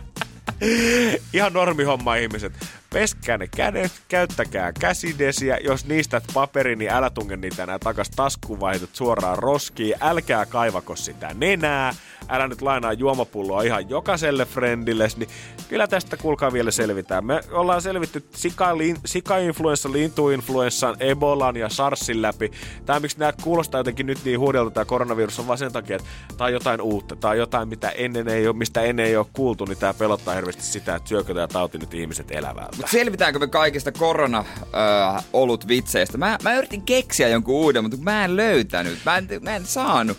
Ihan 1.32 1.52
normihomma 1.52 2.14
ihmiset. 2.14 2.52
Peskää 2.94 3.38
ne 3.38 3.48
kädet, 3.56 3.92
käyttäkää 4.08 4.72
käsidesiä. 4.72 5.58
Jos 5.64 5.86
niistä 5.86 6.20
paperi, 6.34 6.76
niin 6.76 6.90
älä 6.90 7.10
tunge 7.10 7.36
niitä 7.36 7.62
enää 7.62 7.78
takas 7.78 8.10
taskuun, 8.10 8.70
heität 8.70 8.90
suoraan 8.92 9.38
roskiin. 9.38 9.94
Älkää 10.00 10.46
kaivako 10.46 10.96
sitä 10.96 11.34
nenää. 11.34 11.94
Älä 12.28 12.48
nyt 12.48 12.62
lainaa 12.62 12.92
juomapulloa 12.92 13.62
ihan 13.62 13.90
jokaiselle 13.90 14.44
friendille, 14.44 15.08
niin 15.16 15.28
kyllä 15.68 15.86
tästä 15.86 16.16
kuulkaa 16.16 16.52
vielä 16.52 16.70
selvitään. 16.70 17.24
Me 17.24 17.40
ollaan 17.50 17.82
selvitty 17.82 18.24
sika, 18.34 18.78
lin, 18.78 18.96
sika-influenssa, 19.06 19.92
lintuinfluenssan, 19.92 20.96
ebolan 21.00 21.56
ja 21.56 21.68
sarsin 21.68 22.22
läpi. 22.22 22.50
Tämä 22.86 23.00
miksi 23.00 23.18
nämä 23.18 23.32
kuulostaa 23.42 23.80
jotenkin 23.80 24.06
nyt 24.06 24.18
niin 24.24 24.38
huudelta 24.38 24.70
tämä 24.70 24.84
koronavirus 24.84 25.38
on 25.38 25.46
vaan 25.46 25.58
sen 25.58 25.72
takia, 25.72 25.96
että 25.96 26.08
tämä 26.36 26.46
on 26.46 26.52
jotain 26.52 26.80
uutta. 26.80 27.28
On 27.28 27.38
jotain, 27.38 27.68
mitä 27.68 27.90
ennen 27.90 28.28
ei 28.28 28.46
ole, 28.48 28.56
mistä 28.56 28.82
ennen 28.82 29.06
ei 29.06 29.16
ole 29.16 29.26
kuultu, 29.32 29.64
niin 29.64 29.78
tämä 29.78 29.94
pelottaa 29.94 30.34
hirveästi 30.34 30.62
sitä, 30.62 30.94
että 30.94 31.08
syökö 31.08 31.34
tämä 31.34 31.48
tauti 31.48 31.78
nyt 31.78 31.94
ihmiset 31.94 32.30
elävältä. 32.30 32.79
Mut 32.80 32.90
selvitäänkö 32.90 33.38
me 33.38 33.46
kaikista 33.46 33.92
korona-olut 33.92 35.68
vitseistä? 35.68 36.18
Mä, 36.18 36.38
mä 36.42 36.54
yritin 36.54 36.82
keksiä 36.82 37.28
jonkun 37.28 37.54
uuden, 37.54 37.82
mutta 37.84 37.96
mä 38.00 38.24
en 38.24 38.36
löytänyt. 38.36 38.98
Mä 39.04 39.16
en, 39.16 39.28
mä 39.42 39.56
en 39.56 39.66
saanut. 39.66 40.18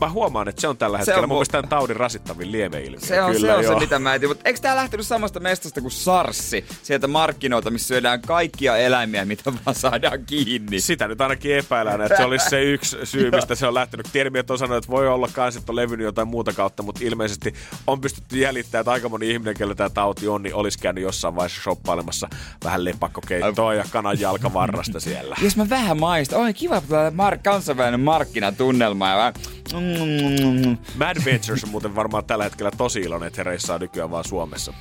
Mä 0.00 0.10
huomaan, 0.10 0.48
että 0.48 0.60
se 0.60 0.68
on 0.68 0.76
tällä 0.76 0.98
Se 0.98 1.00
hetkellä 1.00 1.22
on 1.22 1.28
mun 1.28 1.34
mu- 1.34 1.38
mielestä 1.38 1.52
tämän 1.52 1.68
taudin 1.68 1.96
rasittavin 1.96 2.52
lieveilmiö. 2.52 3.00
Se 3.00 3.22
on, 3.22 3.32
Kyllä 3.32 3.62
se, 3.62 3.68
on 3.68 3.74
se, 3.74 3.80
mitä 3.80 3.98
mä 3.98 4.14
etin. 4.14 4.28
Mutta 4.28 4.42
eikö 4.44 4.60
tää 4.60 4.76
lähtenyt 4.76 5.06
samasta 5.06 5.40
mestasta 5.40 5.80
kuin 5.80 5.90
Sarssi? 5.90 6.64
Sieltä 6.82 7.06
markkinoilta, 7.06 7.70
missä 7.70 7.88
syödään 7.88 8.20
kaikkia 8.20 8.76
eläimiä, 8.76 9.24
mitä 9.24 9.52
vaan 9.66 9.74
saadaan 9.74 10.24
kiinni. 10.26 10.80
Sitä 10.80 11.08
nyt 11.08 11.20
ainakin 11.20 11.56
epäillään, 11.56 12.00
että 12.00 12.16
se 12.16 12.24
olisi 12.24 12.48
se 12.48 12.62
yksi 12.62 12.96
syy, 13.04 13.30
mistä 13.30 13.54
se 13.54 13.66
on 13.66 13.74
lähtenyt. 13.74 14.08
Tiedemiehet 14.12 14.50
on 14.50 14.58
sanonut, 14.58 14.84
että 14.84 14.92
voi 14.92 15.08
olla 15.08 15.28
kans, 15.32 15.56
että 15.56 15.72
on 15.72 15.76
levinnyt 15.76 16.04
jotain 16.04 16.28
muuta 16.28 16.52
kautta, 16.52 16.82
mutta 16.82 17.00
ilmeisesti 17.04 17.54
on 17.86 18.00
pystytty 18.00 18.38
jäljittämään, 18.38 18.80
että 18.80 18.90
aika 18.92 19.08
moni 19.08 19.30
ihminen, 19.30 19.54
kellä 19.54 19.74
tämä 19.74 19.90
tauti 19.90 20.28
on, 20.28 20.42
niin 20.42 20.54
olisi 20.54 20.78
käynyt 20.78 21.02
jossain 21.02 21.36
vaiheessa 21.36 21.62
shoppailemassa 21.62 22.28
vähän 22.64 22.84
lepakkokeittoa 22.84 23.74
ja 23.74 23.84
kanan 23.90 24.20
jalkavarrasta 24.20 25.00
siellä. 25.00 25.36
Jos 25.42 25.56
mä 25.56 25.68
vähän 25.68 26.00
maistan, 26.00 26.40
oi 26.40 26.54
kiva, 26.54 26.80
tää 26.80 27.10
mar- 27.10 27.38
kansainvälinen 27.44 28.00
markkinatunnelma 28.00 29.08
ja 29.08 29.16
vähän... 29.16 29.34
Mm, 29.72 29.87
Mad 30.98 31.16
Ventures 31.24 31.64
on 31.64 31.70
muuten 31.70 31.94
varmaan 31.94 32.24
tällä 32.24 32.44
hetkellä 32.44 32.70
tosi 32.76 33.00
iloinen, 33.00 33.26
että 33.26 33.40
he 33.40 33.42
reissaa 33.44 33.78
nykyään 33.78 34.10
vaan 34.10 34.24
Suomessa. 34.24 34.72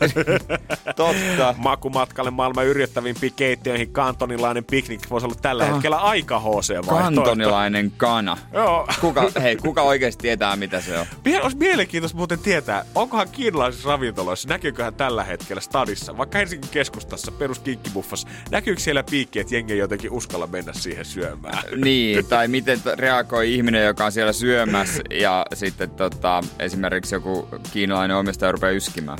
totta. 0.96 1.54
Makumatkalle 1.58 2.30
maailman 2.30 2.66
yrjettävimpiin 2.66 3.32
keittiöihin 3.36 3.92
kantonilainen 3.92 4.64
piknik 4.64 5.00
voisi 5.10 5.26
olla 5.26 5.36
tällä 5.42 5.64
Ah. 5.64 5.72
hetkellä 5.72 5.96
aika 5.96 6.40
HC. 6.40 6.86
Kantonilainen 6.88 7.92
kana. 7.96 8.36
Joo. 8.52 8.86
Kuka, 9.00 9.30
hei, 9.42 9.56
kuka 9.56 9.82
oikeasti 9.82 10.22
tietää, 10.22 10.56
mitä 10.56 10.80
se 10.80 10.98
on? 10.98 11.06
Mie- 11.24 11.40
Olisi 11.42 11.56
mielenkiintoista 11.56 12.18
muuten 12.18 12.38
tietää, 12.38 12.84
onkohan 12.94 13.28
kiinalaisissa 13.32 13.88
ravintoloissa, 13.88 14.48
näkyyköhän 14.48 14.94
tällä 14.94 15.24
hetkellä 15.24 15.60
stadissa, 15.60 16.16
vaikka 16.18 16.38
Helsingin 16.38 16.70
keskustassa, 16.70 17.32
peruskinkibuffassa, 17.32 18.28
näkyykö 18.50 18.80
siellä 18.80 19.02
piikki, 19.02 19.40
että 19.40 19.54
jengi 19.54 19.78
jotenkin 19.78 20.10
uskalla 20.12 20.46
mennä 20.46 20.72
siihen 20.72 21.04
syömään? 21.04 21.58
Niin, 21.84 22.26
tai 22.26 22.48
miten 22.48 22.80
reagoi 22.98 23.54
ihminen, 23.54 23.84
joka 23.84 24.04
on 24.04 24.12
siellä 24.12 24.32
syömässä 24.40 25.02
ja 25.10 25.46
sitten 25.54 25.90
tota, 25.90 26.40
esimerkiksi 26.58 27.14
joku 27.14 27.48
kiinalainen 27.72 28.16
omistaja 28.16 28.52
rupeaa 28.52 28.72
yskimään. 28.72 29.18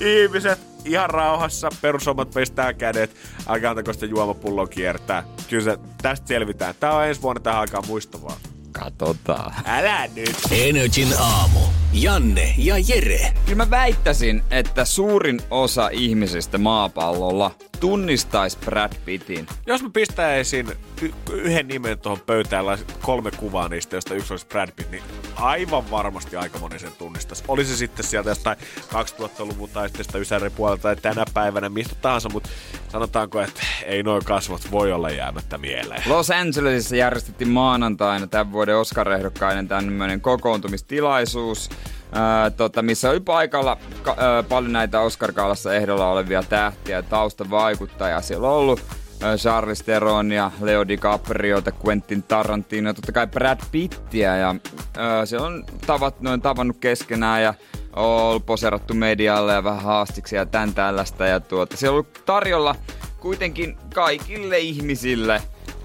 Ihmiset, 0.00 0.58
ihan 0.84 1.10
rauhassa, 1.10 1.68
perusomat 1.80 2.30
pestää 2.30 2.72
kädet, 2.72 3.10
älkää 3.48 3.70
antako 3.70 3.92
sitä 3.92 4.06
juomapulloa 4.06 4.66
kiertää. 4.66 5.24
Kyllä 5.50 5.64
se, 5.64 5.78
tästä 6.02 6.28
selvitään. 6.28 6.74
Tää 6.80 6.94
on 6.94 7.04
ensi 7.04 7.22
vuonna 7.22 7.40
tähän 7.40 7.60
aikaan 7.60 7.86
muistavaa. 7.86 8.36
Katsotaan. 8.72 9.52
Älä 9.66 10.08
nyt! 10.14 10.36
Energin 10.50 11.08
aamu. 11.18 11.60
Janne 11.92 12.54
ja 12.58 12.74
Jere. 12.88 13.32
Kyllä 13.44 13.56
mä 13.56 13.70
väittäisin, 13.70 14.42
että 14.50 14.84
suurin 14.84 15.40
osa 15.50 15.88
ihmisistä 15.92 16.58
maapallolla 16.58 17.50
tunnistaisi 17.80 18.58
Brad 18.64 18.92
Pittin. 19.04 19.46
Jos 19.66 19.82
mä 19.82 19.90
pistäisin 19.92 20.72
y- 21.02 21.12
yhden 21.32 21.68
nimen 21.68 21.98
tuohon 21.98 22.20
pöytään, 22.26 22.64
kolme 23.02 23.30
kuvaa 23.30 23.68
niistä, 23.68 23.96
josta 23.96 24.14
yksi 24.14 24.32
olisi 24.32 24.46
Brad 24.46 24.72
Pitt, 24.76 24.90
niin 24.90 25.02
aivan 25.36 25.90
varmasti 25.90 26.36
aika 26.36 26.58
moni 26.58 26.78
sen 26.78 26.92
tunnistaisi. 26.98 27.44
Oli 27.48 27.64
se 27.64 27.76
sitten 27.76 28.04
sieltä 28.04 28.30
jostain 28.30 28.58
2000-luvun 28.80 29.70
tai 29.70 29.88
sitten 29.88 30.04
sitä 30.04 30.18
Ysärin 30.18 30.52
puolelta 30.52 30.82
tai 30.82 30.96
tänä 30.96 31.24
päivänä, 31.34 31.68
mistä 31.68 31.94
tahansa, 31.94 32.28
mutta 32.28 32.48
sanotaanko, 32.88 33.40
että 33.40 33.66
ei 33.84 34.02
noin 34.02 34.24
kasvot 34.24 34.70
voi 34.70 34.92
olla 34.92 35.10
jäämättä 35.10 35.58
mieleen. 35.58 36.02
Los 36.06 36.30
Angelesissa 36.30 36.96
järjestettiin 36.96 37.48
maanantaina 37.48 38.26
tämän 38.26 38.52
vuoden 38.52 38.76
Oscar-ehdokkaiden 38.76 39.68
tämmöinen 39.68 40.20
kokoontumistilaisuus, 40.20 41.70
ää, 42.14 42.50
tota, 42.50 42.82
missä 42.82 43.10
oli 43.10 43.20
paikalla 43.20 43.76
ka- 44.02 44.16
ää, 44.18 44.42
paljon 44.42 44.72
näitä 44.72 45.00
Oscar-kaalassa 45.00 45.74
ehdolla 45.74 46.10
olevia 46.10 46.42
tähtiä 46.42 46.96
ja 46.96 47.02
taustavaikuttajia. 47.02 48.20
Siellä 48.20 48.48
on 48.48 48.54
ollut 48.54 48.80
ää, 49.22 49.36
Charles 49.36 49.82
Theron 49.82 50.32
ja 50.32 50.50
Leo 50.60 50.88
DiCapriota, 50.88 51.72
Quentin 51.86 52.22
Tarantino 52.22 52.90
ja 52.90 52.94
totta 52.94 53.12
kai 53.12 53.26
Brad 53.26 53.60
Pittiä. 53.72 54.36
Ja 54.36 54.54
ää, 54.96 55.26
siellä 55.26 55.46
on 55.46 55.64
tavat, 55.86 56.20
noin 56.20 56.40
tavannut 56.42 56.76
keskenään 56.80 57.42
ja 57.42 57.54
on 57.96 58.42
poserattu 58.42 58.94
medialle 58.94 59.52
ja 59.52 59.64
vähän 59.64 59.82
haastiksi 59.82 60.36
ja 60.36 60.46
tän 60.46 60.74
tällaista. 60.74 61.26
Ja 61.26 61.40
tuota, 61.40 61.76
siellä 61.76 61.92
on 61.92 61.94
ollut 61.94 62.24
tarjolla 62.26 62.74
kuitenkin 63.20 63.76
kaikille 63.94 64.58
ihmisille 64.58 65.42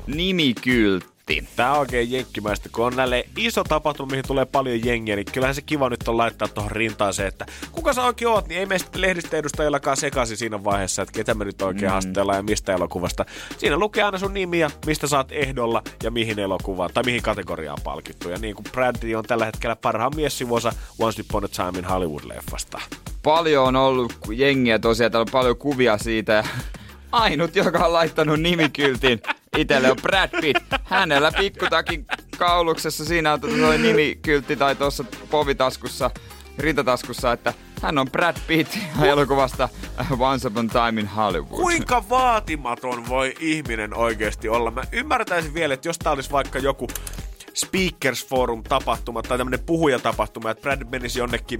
nimikyltti. 0.07 1.18
Tää 1.55 1.73
on 1.73 1.79
oikein 1.79 2.11
jenkkimäistä, 2.11 2.69
kun 2.69 2.85
on 2.85 2.95
näille 2.95 3.25
iso 3.37 3.63
tapahtuma, 3.63 4.09
mihin 4.09 4.27
tulee 4.27 4.45
paljon 4.45 4.85
jengiä, 4.85 5.15
niin 5.15 5.25
kyllähän 5.33 5.55
se 5.55 5.61
kiva 5.61 5.89
nyt 5.89 6.07
on 6.07 6.17
laittaa 6.17 6.47
tuohon 6.47 6.71
rintaan 6.71 7.13
se, 7.13 7.27
että 7.27 7.45
kuka 7.71 7.93
sä 7.93 8.03
oikein 8.03 8.29
oot, 8.29 8.47
niin 8.47 8.59
ei 8.59 8.65
mene 8.65 8.79
sitten 8.79 9.01
lehdistöedustajillakaan 9.01 9.97
sekaisin 9.97 10.37
siinä 10.37 10.63
vaiheessa, 10.63 11.01
että 11.01 11.13
ketä 11.13 11.33
me 11.33 11.45
nyt 11.45 11.61
oikein 11.61 11.85
mm. 11.85 11.91
haastellaan 11.91 12.37
ja 12.37 12.43
mistä 12.43 12.73
elokuvasta. 12.73 13.25
Siinä 13.57 13.77
lukee 13.77 14.03
aina 14.03 14.17
sun 14.17 14.33
nimi 14.33 14.59
ja 14.59 14.69
mistä 14.85 15.07
sä 15.07 15.17
oot 15.17 15.31
ehdolla 15.31 15.83
ja 16.03 16.11
mihin 16.11 16.39
elokuvaan 16.39 16.89
tai 16.93 17.03
mihin 17.03 17.21
kategoriaan 17.21 17.79
palkittu. 17.83 18.29
Ja 18.29 18.37
niin 18.37 18.55
kuin 18.55 18.65
Bradley 18.71 19.15
on 19.15 19.25
tällä 19.25 19.45
hetkellä 19.45 19.75
parhaan 19.75 20.15
miessivuosa 20.15 20.73
Once 20.99 21.21
Upon 21.21 21.45
a 21.45 21.47
Time 21.47 21.79
in 21.79 21.85
Hollywood-leffasta. 21.85 22.81
Paljon 23.23 23.67
on 23.67 23.75
ollut 23.75 24.13
jengiä 24.29 24.79
tosiaan, 24.79 25.11
täällä 25.11 25.25
on 25.27 25.31
paljon 25.31 25.57
kuvia 25.57 25.97
siitä 25.97 26.43
ainut, 27.11 27.55
joka 27.55 27.85
on 27.85 27.93
laittanut 27.93 28.39
nimikyltin 28.39 29.21
itselle 29.57 29.91
on 29.91 29.97
Brad 30.01 30.41
Pitt. 30.41 30.73
Hänellä 30.83 31.31
pikkutakin 31.31 32.05
kauluksessa 32.37 33.05
siinä 33.05 33.33
on 33.33 33.41
tuo 33.41 33.71
nimikyltti 33.77 34.55
tai 34.55 34.75
tuossa 34.75 35.05
povitaskussa, 35.29 36.11
rintataskussa, 36.57 37.31
että 37.31 37.53
hän 37.81 37.97
on 37.97 38.11
Brad 38.11 38.37
Pitt 38.47 38.77
elokuvasta 39.03 39.69
Once 40.19 40.47
Upon 40.47 40.69
a 40.75 40.85
Time 40.85 41.01
in 41.01 41.07
Hollywood. 41.07 41.61
Kuinka 41.61 42.09
vaatimaton 42.09 43.09
voi 43.09 43.35
ihminen 43.39 43.93
oikeasti 43.93 44.49
olla? 44.49 44.71
Mä 44.71 44.83
ymmärtäisin 44.91 45.53
vielä, 45.53 45.73
että 45.73 45.87
jos 45.89 45.99
tää 45.99 46.13
olisi 46.13 46.31
vaikka 46.31 46.59
joku 46.59 46.87
Speakers 47.53 48.27
Forum 48.27 48.63
tapahtuma 48.63 49.21
tai 49.21 49.37
tämmönen 49.37 49.59
puhujatapahtuma, 49.59 50.51
että 50.51 50.61
Brad 50.61 50.81
menisi 50.91 51.19
jonnekin 51.19 51.59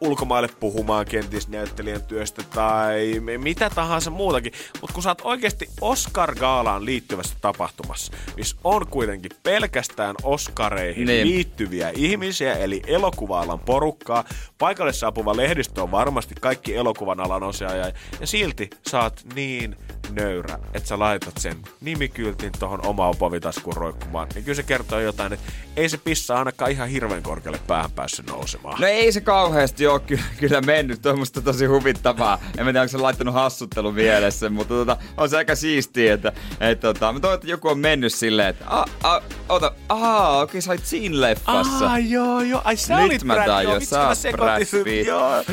ulkomaille 0.00 0.48
puhumaan 0.60 1.06
kenties 1.06 1.48
näyttelijän 1.48 2.02
työstä 2.02 2.42
tai 2.54 3.20
mitä 3.38 3.70
tahansa 3.70 4.10
muutakin. 4.10 4.52
Mutta 4.80 4.94
kun 4.94 5.02
sä 5.02 5.08
oot 5.10 5.20
oikeasti 5.24 5.68
Oscar-gaalaan 5.80 6.84
liittyvässä 6.84 7.36
tapahtumassa, 7.40 8.12
missä 8.36 8.56
on 8.64 8.86
kuitenkin 8.86 9.30
pelkästään 9.42 10.14
Oscareihin 10.22 11.06
Niin. 11.06 11.26
liittyviä 11.26 11.90
ihmisiä, 11.94 12.54
eli 12.54 12.82
elokuva-alan 12.86 13.60
porukkaa, 13.60 14.24
paikalle 14.58 14.92
saapuva 14.92 15.36
lehdistö 15.36 15.82
on 15.82 15.90
varmasti 15.90 16.34
kaikki 16.40 16.76
elokuvan 16.76 17.20
alan 17.20 17.42
osaajia, 17.42 17.92
ja 18.20 18.26
silti 18.26 18.70
sä 18.90 19.02
oot 19.02 19.20
niin 19.34 19.76
nöyrä, 20.14 20.58
että 20.74 20.88
sä 20.88 20.98
laitat 20.98 21.34
sen 21.38 21.56
nimikyltin 21.80 22.52
tohon 22.58 22.86
omaan 22.86 23.14
povitaskuun 23.18 23.76
roikkumaan, 23.76 24.28
niin 24.34 24.44
kyllä 24.44 24.56
se 24.56 24.62
kertoo 24.62 25.00
jotain, 25.00 25.32
että 25.32 25.52
ei 25.76 25.88
se 25.88 25.98
pissa 25.98 26.38
ainakaan 26.38 26.70
ihan 26.70 26.88
hirveän 26.88 27.22
korkealle 27.22 27.60
päähän 27.66 27.90
päässyt 27.90 28.26
nousemaan. 28.26 28.80
No 28.80 28.86
ei 28.86 29.12
se 29.12 29.20
kauheasti 29.20 29.86
ole 29.86 30.00
ky- 30.00 30.20
kyllä 30.38 30.60
mennyt, 30.60 31.06
on 31.06 31.18
musta 31.18 31.42
tosi 31.42 31.66
huvittavaa. 31.66 32.38
En 32.58 32.64
tiedä, 32.64 32.80
onko 32.80 32.90
se 32.90 32.98
laittanut 32.98 33.34
hassuttelun 33.34 33.94
mielessä, 33.94 34.50
mutta 34.50 34.74
tota, 34.74 34.96
on 35.16 35.28
se 35.30 35.36
aika 35.36 35.54
siistiä, 35.54 36.14
että 36.14 36.32
et, 36.60 36.80
tota, 36.80 37.12
mä 37.12 37.20
toivon, 37.20 37.34
että 37.34 37.46
joku 37.46 37.68
on 37.68 37.78
mennyt 37.78 38.14
silleen, 38.14 38.48
että 38.48 38.64
a, 38.68 38.84
a, 39.02 39.20
ota, 39.50 39.72
ahaa, 39.88 40.40
okei, 40.40 40.60
sä 40.60 40.70
olit 40.70 40.86
siinä 40.86 41.20
leffassa. 41.20 41.92
Ah, 41.92 42.08
joo, 42.10 42.40
joo. 42.40 42.60
Ai 42.64 42.76
sä 42.76 42.96
Nyt 42.96 43.04
olit 43.04 43.24
mä 43.24 43.34
Brad, 43.34 43.62
joo, 43.62 43.74
vitsi, 43.74 43.94
mä 43.94 44.14
sekoitin. 44.14 45.06
Joo. 45.06 45.44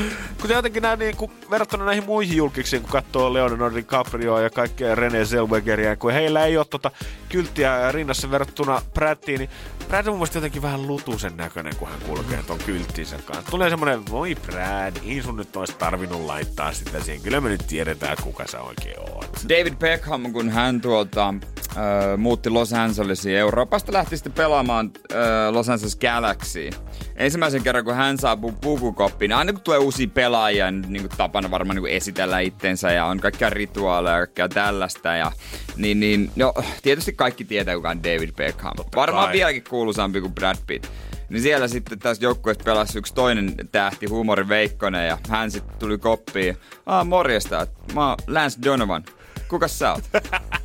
Kun 0.41 0.49
jotenkin 0.49 0.83
nää 0.83 0.95
niinku, 0.95 1.31
verrattuna 1.51 1.85
näihin 1.85 2.05
muihin 2.05 2.37
julkiksiin, 2.37 2.81
kun 2.81 2.91
katsoo 2.91 3.33
Leonardo 3.33 3.75
DiCaprio 3.75 4.39
ja 4.39 4.49
kaikkea 4.49 4.95
René 4.95 5.25
Zellwegeria, 5.25 5.95
kun 5.95 6.13
heillä 6.13 6.45
ei 6.45 6.57
ole 6.57 6.65
tota 6.69 6.91
kylttiä 7.29 7.91
rinnassa 7.91 8.31
verrattuna 8.31 8.81
Bradtiin, 8.93 9.39
niin 9.39 9.49
Brad 9.87 10.05
on 10.07 10.11
mun 10.11 10.17
mielestä 10.19 10.37
jotenkin 10.37 10.61
vähän 10.61 10.87
lutusen 10.87 11.37
näköinen, 11.37 11.75
kun 11.75 11.87
hän 11.87 11.99
kulkee 12.05 12.43
ton 12.47 12.59
kylttinsä 12.65 13.17
kanssa. 13.25 13.51
Tulee 13.51 13.69
semmonen, 13.69 14.01
voi 14.11 14.35
Brad, 14.35 14.95
ei 15.05 15.21
sun 15.21 15.35
nyt 15.37 15.55
olisi 15.55 15.73
tarvinnut 15.73 16.21
laittaa 16.21 16.73
sitä 16.73 17.03
siihen. 17.03 17.21
Kyllä 17.21 17.41
me 17.41 17.49
nyt 17.49 17.67
tiedetään, 17.67 18.13
että 18.13 18.23
kuka 18.23 18.47
sä 18.47 18.61
oikein 18.61 18.99
oot. 18.99 19.31
David 19.49 19.75
Beckham, 19.75 20.33
kun 20.33 20.49
hän 20.49 20.81
tuolta 20.81 21.27
äh, 21.27 22.17
muutti 22.17 22.49
Los 22.49 22.73
Angelesiin 22.73 23.37
Euroopasta, 23.37 23.86
lähti 23.93 24.17
sitten 24.17 24.33
pelaamaan 24.33 24.91
äh, 25.11 25.53
Los 25.53 25.69
Angeles 25.69 25.95
Galaxy. 25.95 26.69
Ensimmäisen 27.15 27.63
kerran, 27.63 27.85
kun 27.85 27.95
hän 27.95 28.17
saapuu 28.17 28.51
pukukoppiin, 28.51 29.33
aina 29.33 29.53
kun 29.53 29.61
tulee 29.61 29.79
uusia 29.79 30.07
pelaajia, 30.13 30.71
niin, 30.71 31.01
kuin 31.01 31.17
tapana 31.17 31.51
varmaan 31.51 31.75
niin 31.75 31.81
kuin 31.81 31.93
esitellä 31.93 32.39
itsensä 32.39 32.91
ja 32.91 33.05
on 33.05 33.19
kaikkia 33.19 33.49
rituaaleja 33.49 34.15
ja 34.15 34.19
kaikkea 34.19 34.49
tällaista. 34.49 35.09
Ja, 35.09 35.31
niin, 35.75 35.99
niin, 35.99 36.31
no, 36.35 36.53
tietysti 36.83 37.13
kaikki 37.13 37.45
tietää, 37.45 37.75
kuka 37.75 37.89
on 37.89 38.03
David 38.03 38.31
Beckham. 38.31 38.73
Varmaan 38.95 39.25
kai. 39.25 39.33
vieläkin 39.33 39.63
kuuluisampi 39.69 40.21
kuin 40.21 40.35
Brad 40.35 40.57
Pitt. 40.67 40.87
Niin 41.29 41.41
siellä 41.41 41.67
sitten 41.67 41.99
tässä 41.99 42.23
joukkueessa 42.23 42.63
pelasi 42.63 42.99
yksi 42.99 43.13
toinen 43.13 43.55
tähti, 43.71 44.05
huumorin 44.05 44.49
Veikkonen, 44.49 45.07
ja 45.07 45.17
hän 45.29 45.51
sitten 45.51 45.79
tuli 45.79 45.97
koppiin. 45.97 46.57
Ah, 46.85 47.07
morjesta, 47.07 47.67
mä 47.93 48.09
oon 48.09 48.17
Lance 48.27 48.59
Donovan. 48.63 49.03
Kukas 49.47 49.79
sä 49.79 49.93
oot? 49.93 50.03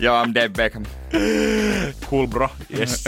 Joo, 0.00 0.24
I'm 0.24 0.34
Dave 0.34 0.48
Beckham. 0.48 0.84
Cool 2.10 2.26
bro, 2.26 2.48
yes. 2.78 3.04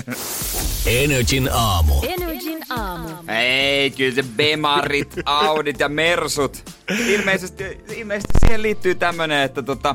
Energin 0.87 1.49
aamu. 1.53 1.95
Energin 2.09 2.63
aamu. 2.71 3.09
Ei, 3.29 3.91
kyllä 3.91 4.15
se 4.15 4.25
Bemarit, 4.37 5.15
Audit 5.25 5.81
ja 5.81 5.89
Mersut. 5.89 6.71
Ilmeisesti, 7.07 7.65
ilmeisesti 7.97 8.39
siihen 8.41 8.63
liittyy 8.63 8.95
tämmönen, 8.95 9.43
että 9.43 9.63
tota, 9.63 9.95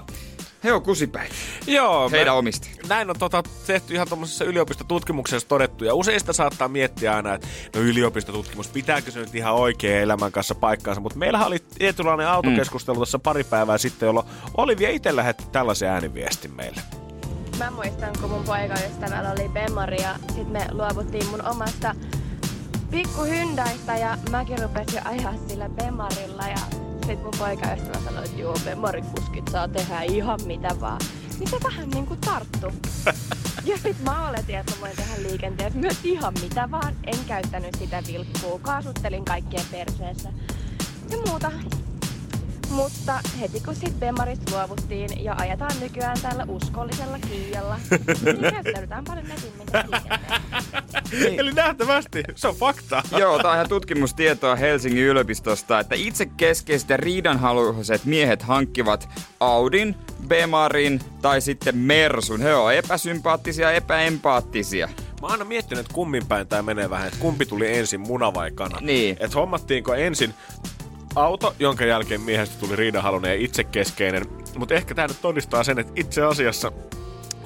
he 0.63 0.74
on 0.74 0.82
kusipäin. 0.82 1.32
joo. 1.67 2.10
Heidän 2.10 2.34
mä- 2.34 2.38
omisti. 2.38 2.71
näin 2.89 3.10
on 3.10 3.19
tota, 3.19 3.43
tehty 3.67 3.93
ihan 3.93 4.08
tuommoisessa 4.08 4.45
yliopistotutkimuksessa 4.45 5.47
todettu. 5.47 5.86
Ja 5.86 5.93
useista 5.95 6.34
saattaa 6.34 6.67
miettiä 6.67 7.15
aina, 7.15 7.34
että 7.34 7.47
no 7.76 7.82
yliopistotutkimus, 7.82 8.67
pitääkö 8.67 9.12
se 9.12 9.19
nyt 9.19 9.36
ihan 9.36 9.54
oikein 9.54 10.02
elämän 10.02 10.32
kanssa 10.32 10.56
paikkaansa. 10.56 11.02
Mutta 11.02 11.19
meillähän 11.19 11.47
oli 11.47 11.60
tietynlainen 11.78 12.28
autokeskustelu 12.28 12.95
mm. 12.95 12.97
tuossa 12.97 13.19
pari 13.19 13.43
päivää 13.43 13.78
sitten, 13.78 14.06
jolloin 14.08 14.28
Olivia 14.58 14.89
itse 14.89 15.15
lähetti 15.15 15.43
tällaisen 15.52 15.89
ääniviestin 15.89 16.56
meille. 16.56 16.82
Mä 17.57 17.72
muistan, 17.72 18.09
kun 18.22 18.30
mun 18.30 18.43
poikaystävällä 18.43 19.32
oli 19.32 19.49
Bemari 19.49 20.01
ja 20.01 20.16
sit 20.36 20.49
me 20.51 20.68
luovuttiin 20.72 21.28
mun 21.28 21.47
omasta 21.47 21.95
pikku 22.91 23.22
Hyundaista 23.24 23.91
ja 23.97 24.18
mäkin 24.32 24.59
rupesin 24.62 25.07
ajaa 25.07 25.34
sillä 25.47 25.70
Bemarilla 25.70 26.43
ja 26.47 26.91
sit 27.12 27.24
mun 27.24 27.34
poikaystävä 27.39 28.03
sanoi, 28.03 28.26
että 28.26 28.41
joo, 28.41 28.55
Bemarikuskit 28.66 29.47
saa 29.51 29.68
tehdä 29.68 30.01
ihan 30.01 30.39
mitä 30.45 30.70
vaan. 30.82 31.01
Niin 31.39 31.49
se 31.49 31.57
vähän 31.64 31.89
niinku 31.89 32.16
tarttu. 32.16 32.72
ja 33.70 33.78
sit 33.78 34.03
mä 34.03 34.30
oletin, 34.30 34.57
että 34.57 34.72
mä 34.72 34.82
voin 34.82 34.95
tehdä 34.95 35.24
liikenteessä 35.30 35.80
myös 35.80 35.97
ihan 36.03 36.34
mitä 36.41 36.72
vaan. 36.72 36.95
En 37.07 37.18
käyttänyt 37.28 37.76
sitä 37.80 38.03
vilkkuu, 38.07 38.59
kaasuttelin 38.59 39.26
kaikkien 39.26 39.66
perseessä 39.72 40.30
ja 41.09 41.18
muuta. 41.28 41.51
Mutta 42.72 43.19
heti 43.39 43.59
kun 43.59 43.76
sitten 43.76 43.93
Bemarista 43.93 44.51
luovuttiin 44.55 45.24
ja 45.24 45.36
ajetaan 45.38 45.72
nykyään 45.80 46.17
tällä 46.22 46.45
uskollisella 46.47 47.19
Kiijalla, 47.19 47.80
niin 48.24 48.53
käyttäydytään 48.53 49.03
paljon 49.03 49.26
netimmin 49.28 49.67
niin. 51.11 51.39
Eli 51.39 51.51
nähtävästi, 51.51 52.24
se 52.36 52.47
on 52.47 52.55
fakta. 52.55 53.03
Joo, 53.17 53.38
tämä 53.38 53.49
on 53.49 53.55
ihan 53.55 53.69
tutkimustietoa 53.69 54.55
Helsingin 54.55 55.03
yliopistosta, 55.03 55.80
että 55.80 55.95
itse 55.95 56.26
keskeiset 56.26 56.89
ja 56.89 56.97
riidanhaluiset 56.97 58.05
miehet 58.05 58.41
hankkivat 58.41 59.09
Audin, 59.39 59.95
Bemarin 60.28 61.01
tai 61.22 61.41
sitten 61.41 61.78
Mersun. 61.78 62.41
He 62.41 62.55
ovat 62.55 62.74
epäsympaattisia 62.74 63.72
ja 63.72 63.78
epäempaattisia. 63.78 64.88
Mä 64.88 65.28
oon 65.28 65.32
aina 65.32 65.45
miettinyt, 65.45 65.80
että 65.80 65.93
kummin 65.93 66.26
päin 66.28 66.47
tää 66.47 66.61
menee 66.61 66.89
vähän, 66.89 67.07
että 67.07 67.19
kumpi 67.19 67.45
tuli 67.45 67.78
ensin, 67.78 67.99
muna 67.99 68.34
vai 68.34 68.51
kana. 68.51 68.78
Niin. 68.82 69.17
Että 69.19 69.38
hommattiinko 69.38 69.93
ensin 69.93 70.34
auto, 71.16 71.55
jonka 71.59 71.86
jälkeen 71.86 72.22
miehestä 72.22 72.59
tuli 72.59 72.76
riidahalunen 72.76 73.32
ja 73.32 73.45
itsekeskeinen. 73.45 74.26
Mutta 74.57 74.74
ehkä 74.74 74.95
tämä 74.95 75.07
nyt 75.07 75.22
todistaa 75.22 75.64
sen, 75.64 75.80
että 75.80 75.93
itse 75.95 76.22
asiassa 76.24 76.72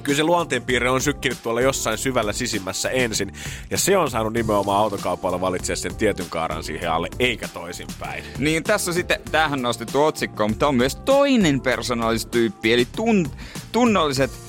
kyllä 0.02 0.16
se 0.16 0.24
luonteenpiirre 0.24 0.90
on 0.90 1.00
sykkinyt 1.00 1.42
tuolla 1.42 1.60
jossain 1.60 1.98
syvällä 1.98 2.32
sisimmässä 2.32 2.90
ensin. 2.90 3.32
Ja 3.70 3.78
se 3.78 3.96
on 3.96 4.10
saanut 4.10 4.32
nimenomaan 4.32 4.80
autokaupalla 4.80 5.40
valitsia 5.40 5.76
sen 5.76 5.96
tietyn 5.96 6.26
kaaran 6.28 6.64
siihen 6.64 6.90
alle, 6.90 7.08
eikä 7.18 7.48
toisinpäin. 7.48 8.24
Niin 8.38 8.62
tässä 8.62 8.92
sitten, 8.92 9.20
tähän 9.32 9.62
nostettu 9.62 10.04
otsikko, 10.04 10.48
mutta 10.48 10.68
on 10.68 10.74
myös 10.74 10.96
toinen 10.96 11.60
persoonallistyyppi, 11.60 12.72
eli 12.72 12.86
tun, 12.96 13.30
tunnolliset 13.72 14.45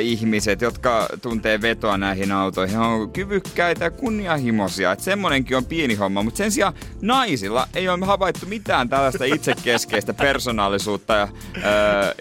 ihmiset, 0.00 0.60
jotka 0.60 1.08
tuntee 1.22 1.60
vetoa 1.60 1.98
näihin 1.98 2.32
autoihin, 2.32 2.78
on 2.78 3.10
kyvykkäitä 3.12 3.84
ja 3.84 3.90
kunnianhimoisia. 3.90 4.92
Että 4.92 5.04
semmonenkin 5.04 5.56
on 5.56 5.64
pieni 5.64 5.94
homma, 5.94 6.22
mutta 6.22 6.38
sen 6.38 6.52
sijaan 6.52 6.74
naisilla 7.02 7.68
ei 7.74 7.88
ole 7.88 8.06
havaittu 8.06 8.46
mitään 8.46 8.88
tällaista 8.88 9.24
itsekeskeistä 9.24 10.14
persoonallisuutta 10.14 11.14
ja, 11.14 11.28
ö, 11.56 12.14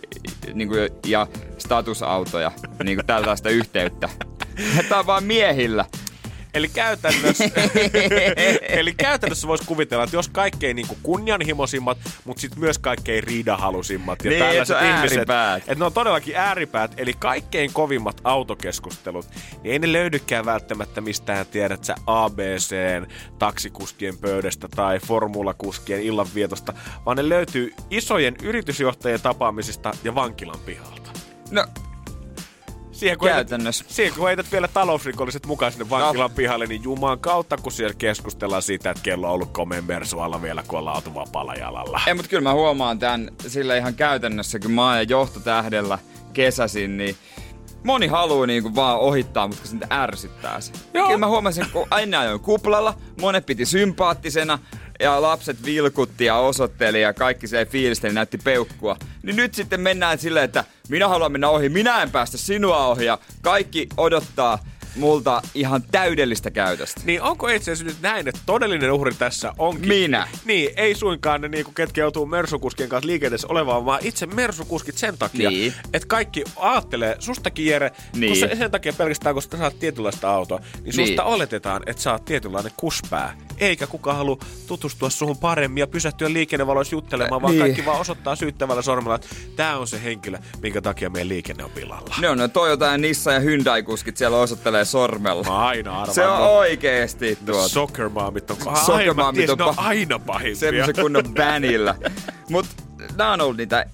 niin 0.54 0.68
kuin, 0.68 0.90
ja 1.06 1.28
statusautoja, 1.58 2.52
niin 2.84 2.98
kuin 2.98 3.06
tällaista 3.06 3.50
yhteyttä. 3.50 4.10
Tämä 4.90 5.00
on 5.00 5.08
vaan 5.08 5.24
miehillä. 5.24 5.86
Eli 6.56 6.68
käytännössä, 6.68 7.44
eli 8.80 8.94
käytännössä 8.94 9.48
voisi 9.48 9.64
kuvitella, 9.66 10.04
että 10.04 10.16
jos 10.16 10.30
kaikkein 10.30 10.76
niin 10.76 10.88
kunnianhimoisimmat, 11.04 11.98
mutta 12.26 12.42
sitten 12.42 12.60
myös 12.60 12.80
kaikkein 12.80 13.24
riidahalusimmat 13.24 14.26
ja 14.26 14.30
niin, 14.30 14.44
tällaiset 14.44 14.78
ihmiset, 14.82 15.18
ääripäät. 15.18 15.64
että 15.64 15.76
ne 15.76 15.86
on 15.86 15.94
todellakin 15.94 16.36
ääripäät, 16.36 16.92
eli 16.98 17.14
kaikkein 17.14 17.74
kovimmat 17.74 18.22
autokeskustelut, 18.24 19.26
niin 19.64 19.74
ei 19.74 19.80
ne 19.80 19.94
löydykään 19.94 20.46
välttämättä 20.46 21.02
mistään, 21.02 21.46
tiedät 21.46 21.84
sä, 21.84 21.96
ABCn 22.08 23.08
taksikuskien 23.40 24.18
pöydästä 24.18 24.68
tai 24.76 25.00
formulakuskien 25.00 26.02
illanvietosta, 26.02 26.74
vaan 27.06 27.18
ne 27.18 27.30
löytyy 27.30 27.74
isojen 27.90 28.36
yritysjohtajien 28.44 29.22
tapaamisista 29.22 29.92
ja 30.04 30.16
vankilan 30.16 30.60
pihalta. 30.66 31.12
No, 31.52 31.66
Siihen 32.96 33.18
kun, 33.18 33.30
Käytännössä. 33.30 33.84
Heität, 33.84 33.96
siihen 33.96 34.14
kun 34.14 34.28
heität 34.28 34.52
vielä 34.52 34.68
talousrikolliset 34.68 35.46
mukaan 35.46 35.72
sinne 35.72 35.90
vankilan 35.90 36.30
no. 36.30 36.36
pihalle, 36.36 36.66
niin 36.66 36.84
jumaan 36.84 37.20
kautta, 37.20 37.58
kun 37.58 37.72
siellä 37.72 37.94
keskustellaan 37.98 38.62
siitä, 38.62 38.90
että 38.90 39.04
kello 39.04 39.28
on 39.28 39.34
ollut 39.34 39.52
komeen 39.52 39.84
mersualla 39.84 40.42
vielä, 40.42 40.64
kun 40.68 40.80
ollaan 40.80 40.96
oltu 40.96 41.14
vapaalla 41.14 41.54
jalalla. 41.54 42.02
Ei, 42.08 42.14
mutta 42.14 42.30
kyllä 42.30 42.44
mä 42.50 42.54
huomaan 42.54 43.00
tämän 43.00 43.32
sillä 43.48 43.78
ihan 43.78 43.96
käytännössä, 43.96 44.60
kun 44.60 44.72
mä 44.72 44.90
ajan 44.90 45.10
johtotähdellä 45.10 46.00
kesäsin, 46.34 46.98
niin 46.98 47.16
moni 47.84 48.08
haluaa 48.08 48.48
niinku 48.48 48.76
vaan 48.76 49.00
ohittaa, 49.00 49.48
mutta 49.48 49.68
sitä 49.68 49.88
ärsyttää 49.92 50.62
se. 50.62 50.72
Joo. 50.94 51.06
Kyllä 51.06 51.20
mä 51.20 51.28
huomasin, 51.28 51.66
kun 51.74 51.88
aina 51.92 52.20
ajoin 52.20 52.40
kuplalla, 52.40 52.94
monet 53.22 53.46
piti 53.46 53.66
sympaattisena, 53.66 54.60
ja 55.00 55.22
lapset 55.22 55.66
vilkutti 55.66 56.26
ja 56.26 56.36
osoitteli 56.36 57.02
ja 57.02 57.14
kaikki 57.14 57.48
se 57.48 57.66
fiilisteli 57.66 58.14
näytti 58.14 58.38
peukkua. 58.38 58.98
Niin 59.24 59.36
nyt 59.36 59.54
sitten 59.54 59.82
mennään 59.82 60.18
silleen, 60.18 60.46
että 60.46 60.64
minä 60.90 61.08
haluan 61.08 61.32
mennä 61.32 61.50
ohi, 61.50 61.70
minä 61.70 62.02
en 62.02 62.12
päästä 62.12 62.38
sinua 62.38 62.88
ohi 62.88 63.06
ja 63.06 63.18
kaikki 63.42 63.88
odottaa 63.98 64.60
multa 64.96 65.42
ihan 65.54 65.84
täydellistä 65.92 66.52
käytöstä. 66.52 67.02
Niin 67.06 67.22
onko 67.22 67.48
itse 67.48 67.72
asiassa 67.72 67.86
nyt 67.86 68.02
näin, 68.02 68.28
että 68.28 68.42
todellinen 68.46 68.92
uhri 68.92 69.14
tässä 69.14 69.54
onkin... 69.58 69.88
Minä. 69.88 70.28
Niin, 70.46 70.70
ei 70.78 70.96
suinkaan 70.96 71.42
ne 71.42 71.48
niinku, 71.48 71.72
ketkä 71.72 72.02
joutuu 72.02 72.26
mersukuskien 72.26 72.90
kanssa 72.90 73.08
liikenteessä 73.08 73.48
olevaan, 73.48 73.86
vaan 73.86 74.00
itse 74.04 74.26
mersukuskit 74.26 74.98
sen 74.98 75.18
takia, 75.18 75.50
Niin. 75.50 75.74
että 75.94 76.08
kaikki 76.08 76.44
ajattelee 76.56 77.16
sustakin 77.20 77.66
Jere, 77.66 77.92
Niin. 78.16 78.30
kun 78.32 78.40
se, 78.50 78.56
sen 78.56 78.72
takia 78.72 78.94
pelkästään, 78.94 79.36
kun 79.36 79.42
sä 79.42 79.50
saat 79.58 79.80
tietynlaista 79.80 80.30
autoa, 80.32 80.60
niin 80.84 80.94
susta 80.94 81.22
Niin. 81.24 81.34
oletetaan, 81.34 81.82
että 81.86 82.02
sä 82.02 82.12
oot 82.12 82.26
tietynlainen 82.26 82.72
kuspää. 82.78 83.38
Eikä 83.58 83.88
kukaan 83.88 84.18
halua 84.18 84.38
tutustua 84.68 85.10
suhun 85.10 85.38
paremmin 85.38 85.82
ja 85.82 85.88
pysähtyä 85.88 86.34
liikennevaloissa 86.34 86.96
juttelemaan, 86.96 87.42
vaan 87.42 87.52
Niin. 87.54 87.62
kaikki 87.62 87.86
vaan 87.86 88.00
osoittaa 88.00 88.36
syyttävällä 88.36 88.82
sormella, 88.82 89.16
että 89.16 89.28
tää 89.56 89.78
on 89.78 89.88
se 89.88 90.04
henkilö, 90.04 90.38
minkä 90.62 90.82
takia 90.82 91.10
meidän 91.10 91.30
liikenne 91.30 91.64
on 91.64 91.72
pilalla. 91.72 92.16
Ne 92.22 92.30
on 92.30 92.38
ne 92.38 92.48
Toyota 92.48 92.86
ja 92.86 92.98
Nissan 92.98 93.34
ja 93.34 93.40
Hyundai-kuskit 93.40 94.18
siellä 94.18 94.38
osoittelee 94.38 94.85
sormella. 94.86 95.44
Mä 95.44 95.66
aina 95.66 95.92
arvaan. 95.92 96.16
Se 96.16 96.28
on 96.28 96.40
no, 96.40 96.58
oikeesti 96.58 97.38
tuota. 97.46 97.68
Soccer 97.68 98.10
maamit 98.10 98.52
on, 98.52 98.58
Ai, 98.68 99.14
momit 99.14 99.36
tiesin, 99.36 99.52
on 99.52 99.58
ne 99.58 99.64
on 99.64 99.76
pa- 99.76 99.82
aina 99.82 100.20
pahimpia. 100.20 100.56
Semmoisen 100.56 100.96
kunnon 101.02 101.34
bänillä. 101.34 101.96
Mut 102.50 102.66
nämä 103.18 103.34
on 103.34 103.42
ollut 103.42 103.58
niitä 103.58 103.86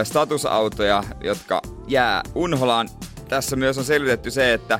ö, 0.00 0.04
statusautoja, 0.04 1.04
jotka 1.20 1.62
jää 1.88 2.22
unholaan. 2.34 2.88
Tässä 3.28 3.56
myös 3.56 3.78
on 3.78 3.84
selvitetty 3.84 4.30
se, 4.30 4.52
että 4.52 4.78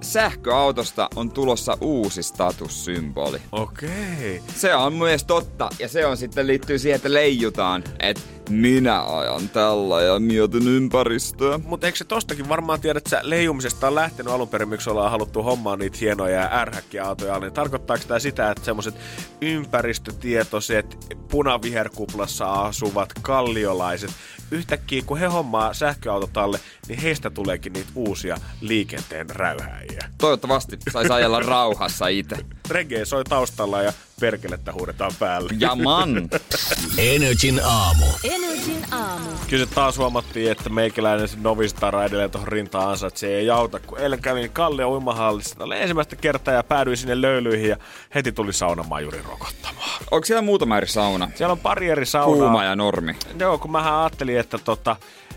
sähköautosta 0.00 1.08
on 1.16 1.30
tulossa 1.30 1.78
uusi 1.80 2.22
statussymboli. 2.22 3.38
Okei. 3.52 4.42
Se 4.56 4.74
on 4.74 4.92
myös 4.92 5.24
totta, 5.24 5.68
ja 5.78 5.88
se 5.88 6.06
on 6.06 6.16
sitten 6.16 6.46
liittyy 6.46 6.78
siihen, 6.78 6.96
että 6.96 7.12
leijutaan, 7.12 7.84
että 7.98 8.22
minä 8.52 9.16
ajan 9.18 9.48
tällä 9.48 10.02
ja 10.02 10.18
mietin 10.18 10.68
ympäristöä. 10.68 11.58
Mutta 11.58 11.86
eikö 11.86 11.98
se 11.98 12.04
tostakin 12.04 12.48
varmaan 12.48 12.80
tiedä, 12.80 12.98
että 12.98 13.10
sä 13.10 13.20
leijumisesta 13.22 13.86
on 13.86 13.94
lähtenyt 13.94 14.32
alun 14.32 14.48
perin, 14.48 14.68
miksi 14.68 14.90
ollaan 14.90 15.10
haluttu 15.10 15.42
hommaa 15.42 15.76
niitä 15.76 15.98
hienoja 16.00 16.40
ja 16.40 16.48
ärhäkkiautoja, 16.52 17.38
niin 17.38 17.52
tarkoittaako 17.52 18.04
tämä 18.08 18.18
sitä, 18.18 18.50
että 18.50 18.64
semmoiset 18.64 18.94
ympäristötietoiset 19.40 21.16
punaviherkuplassa 21.30 22.52
asuvat 22.52 23.12
kalliolaiset, 23.22 24.10
yhtäkkiä 24.50 25.02
kun 25.06 25.18
he 25.18 25.26
hommaa 25.26 25.74
sähköautot 25.74 26.36
alle, 26.36 26.60
niin 26.88 26.98
heistä 26.98 27.30
tuleekin 27.30 27.72
niitä 27.72 27.90
uusia 27.94 28.36
liikenteen 28.60 29.30
räyhääjiä. 29.30 30.10
Toivottavasti 30.18 30.78
saisi 30.92 31.12
ajella 31.12 31.40
rauhassa 31.40 32.08
itse. 32.08 32.36
Reggae 32.70 33.04
soi 33.04 33.24
taustalla 33.24 33.82
ja 33.82 33.92
perkelettä 34.22 34.72
huudetaan 34.72 35.12
päälle. 35.18 35.50
Ja 35.58 35.74
man. 35.74 36.28
Energin 36.98 37.60
aamu. 37.64 38.06
Energin 38.24 38.84
aamu. 38.92 39.28
Kyllä 39.50 39.66
se 39.66 39.74
taas 39.74 39.98
huomattiin, 39.98 40.52
että 40.52 40.70
meikäläinen 40.70 41.28
se 41.28 41.36
novistara 41.40 42.04
edelleen 42.04 42.30
tuohon 42.30 42.48
rintaan 42.48 42.90
ansaitsee 42.90 43.38
ei 43.38 43.50
auta. 43.50 43.80
Kun 43.80 43.98
eilen 43.98 44.22
kävin 44.22 44.50
Kalle 44.50 44.84
uimahallissa 44.84 45.64
oli 45.64 45.80
ensimmäistä 45.80 46.16
kertaa 46.16 46.54
ja 46.54 46.62
päädyin 46.62 46.96
sinne 46.96 47.20
löylyihin 47.20 47.68
ja 47.68 47.76
heti 48.14 48.32
tuli 48.32 48.52
saunamajuri 48.52 49.22
rokottamaan. 49.28 49.90
Onko 50.10 50.24
siellä 50.24 50.42
muutama 50.42 50.76
eri 50.76 50.86
sauna? 50.86 51.30
Siellä 51.34 51.52
on 51.52 51.58
pari 51.58 51.88
eri 51.90 52.06
saunaa. 52.06 52.36
Kuuma 52.36 52.64
ja 52.64 52.76
normi. 52.76 53.16
Joo, 53.38 53.58
kun 53.58 53.72
mähän 53.72 53.94
ajattelin, 53.94 54.38
että 54.38 54.58
tota, 54.58 54.96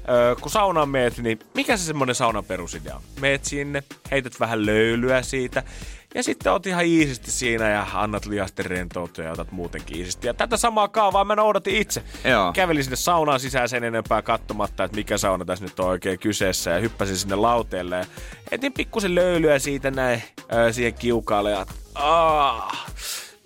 ö, 0.10 0.36
kun 0.42 0.52
saunaan 0.52 0.90
meet, 0.90 1.18
niin 1.18 1.40
mikä 1.54 1.78
se 1.78 1.84
semmonen 1.84 2.16
saunan 2.16 2.46
perusidea 2.46 2.96
on? 2.96 3.02
Meet 3.22 3.46
sinne, 3.46 3.84
heität 4.12 4.40
vähän 4.40 4.66
löylyä 4.66 5.22
siitä, 5.22 5.64
ja 6.16 6.24
sitten 6.24 6.52
oot 6.52 6.68
ihan 6.68 6.86
iisisti 6.86 7.32
siinä 7.32 7.70
ja 7.70 7.88
annat 7.94 8.26
lihasten 8.26 8.66
rentoutua 8.66 9.24
ja 9.24 9.32
otat 9.32 9.52
muutenkin 9.52 9.98
iisisti. 9.98 10.28
Ja 10.28 10.34
tätä 10.34 10.58
samaa 10.58 10.88
kaavaa 10.88 11.26
mä 11.26 11.36
noudatin 11.36 11.76
itse. 11.76 12.04
Joo. 12.24 12.54
Kävelin 12.54 12.84
sinne 12.84 12.96
saunaan 12.96 13.40
sisään 13.40 13.70
sen 13.70 13.84
enempää 13.84 14.22
katsomatta, 14.22 14.84
että 14.84 14.96
mikä 14.98 15.18
sauna 15.18 15.46
tässä 15.46 15.66
nyt 15.66 15.80
on 15.80 15.88
oikein 15.88 16.20
kyseessä. 16.20 16.72
Ja 16.72 16.80
hyppäsin 16.80 17.18
sinne 17.18 17.36
lauteelle 17.36 17.96
ja 17.96 18.06
etin 18.52 18.74
pikkusen 18.74 19.16
löylyä 19.16 19.60
siitä 19.60 19.92
näin 19.92 20.24
ö, 20.54 20.74
siihen 20.74 20.94
kiukaalle. 20.94 21.52
Ja, 21.52 21.66
aah, 21.96 22.88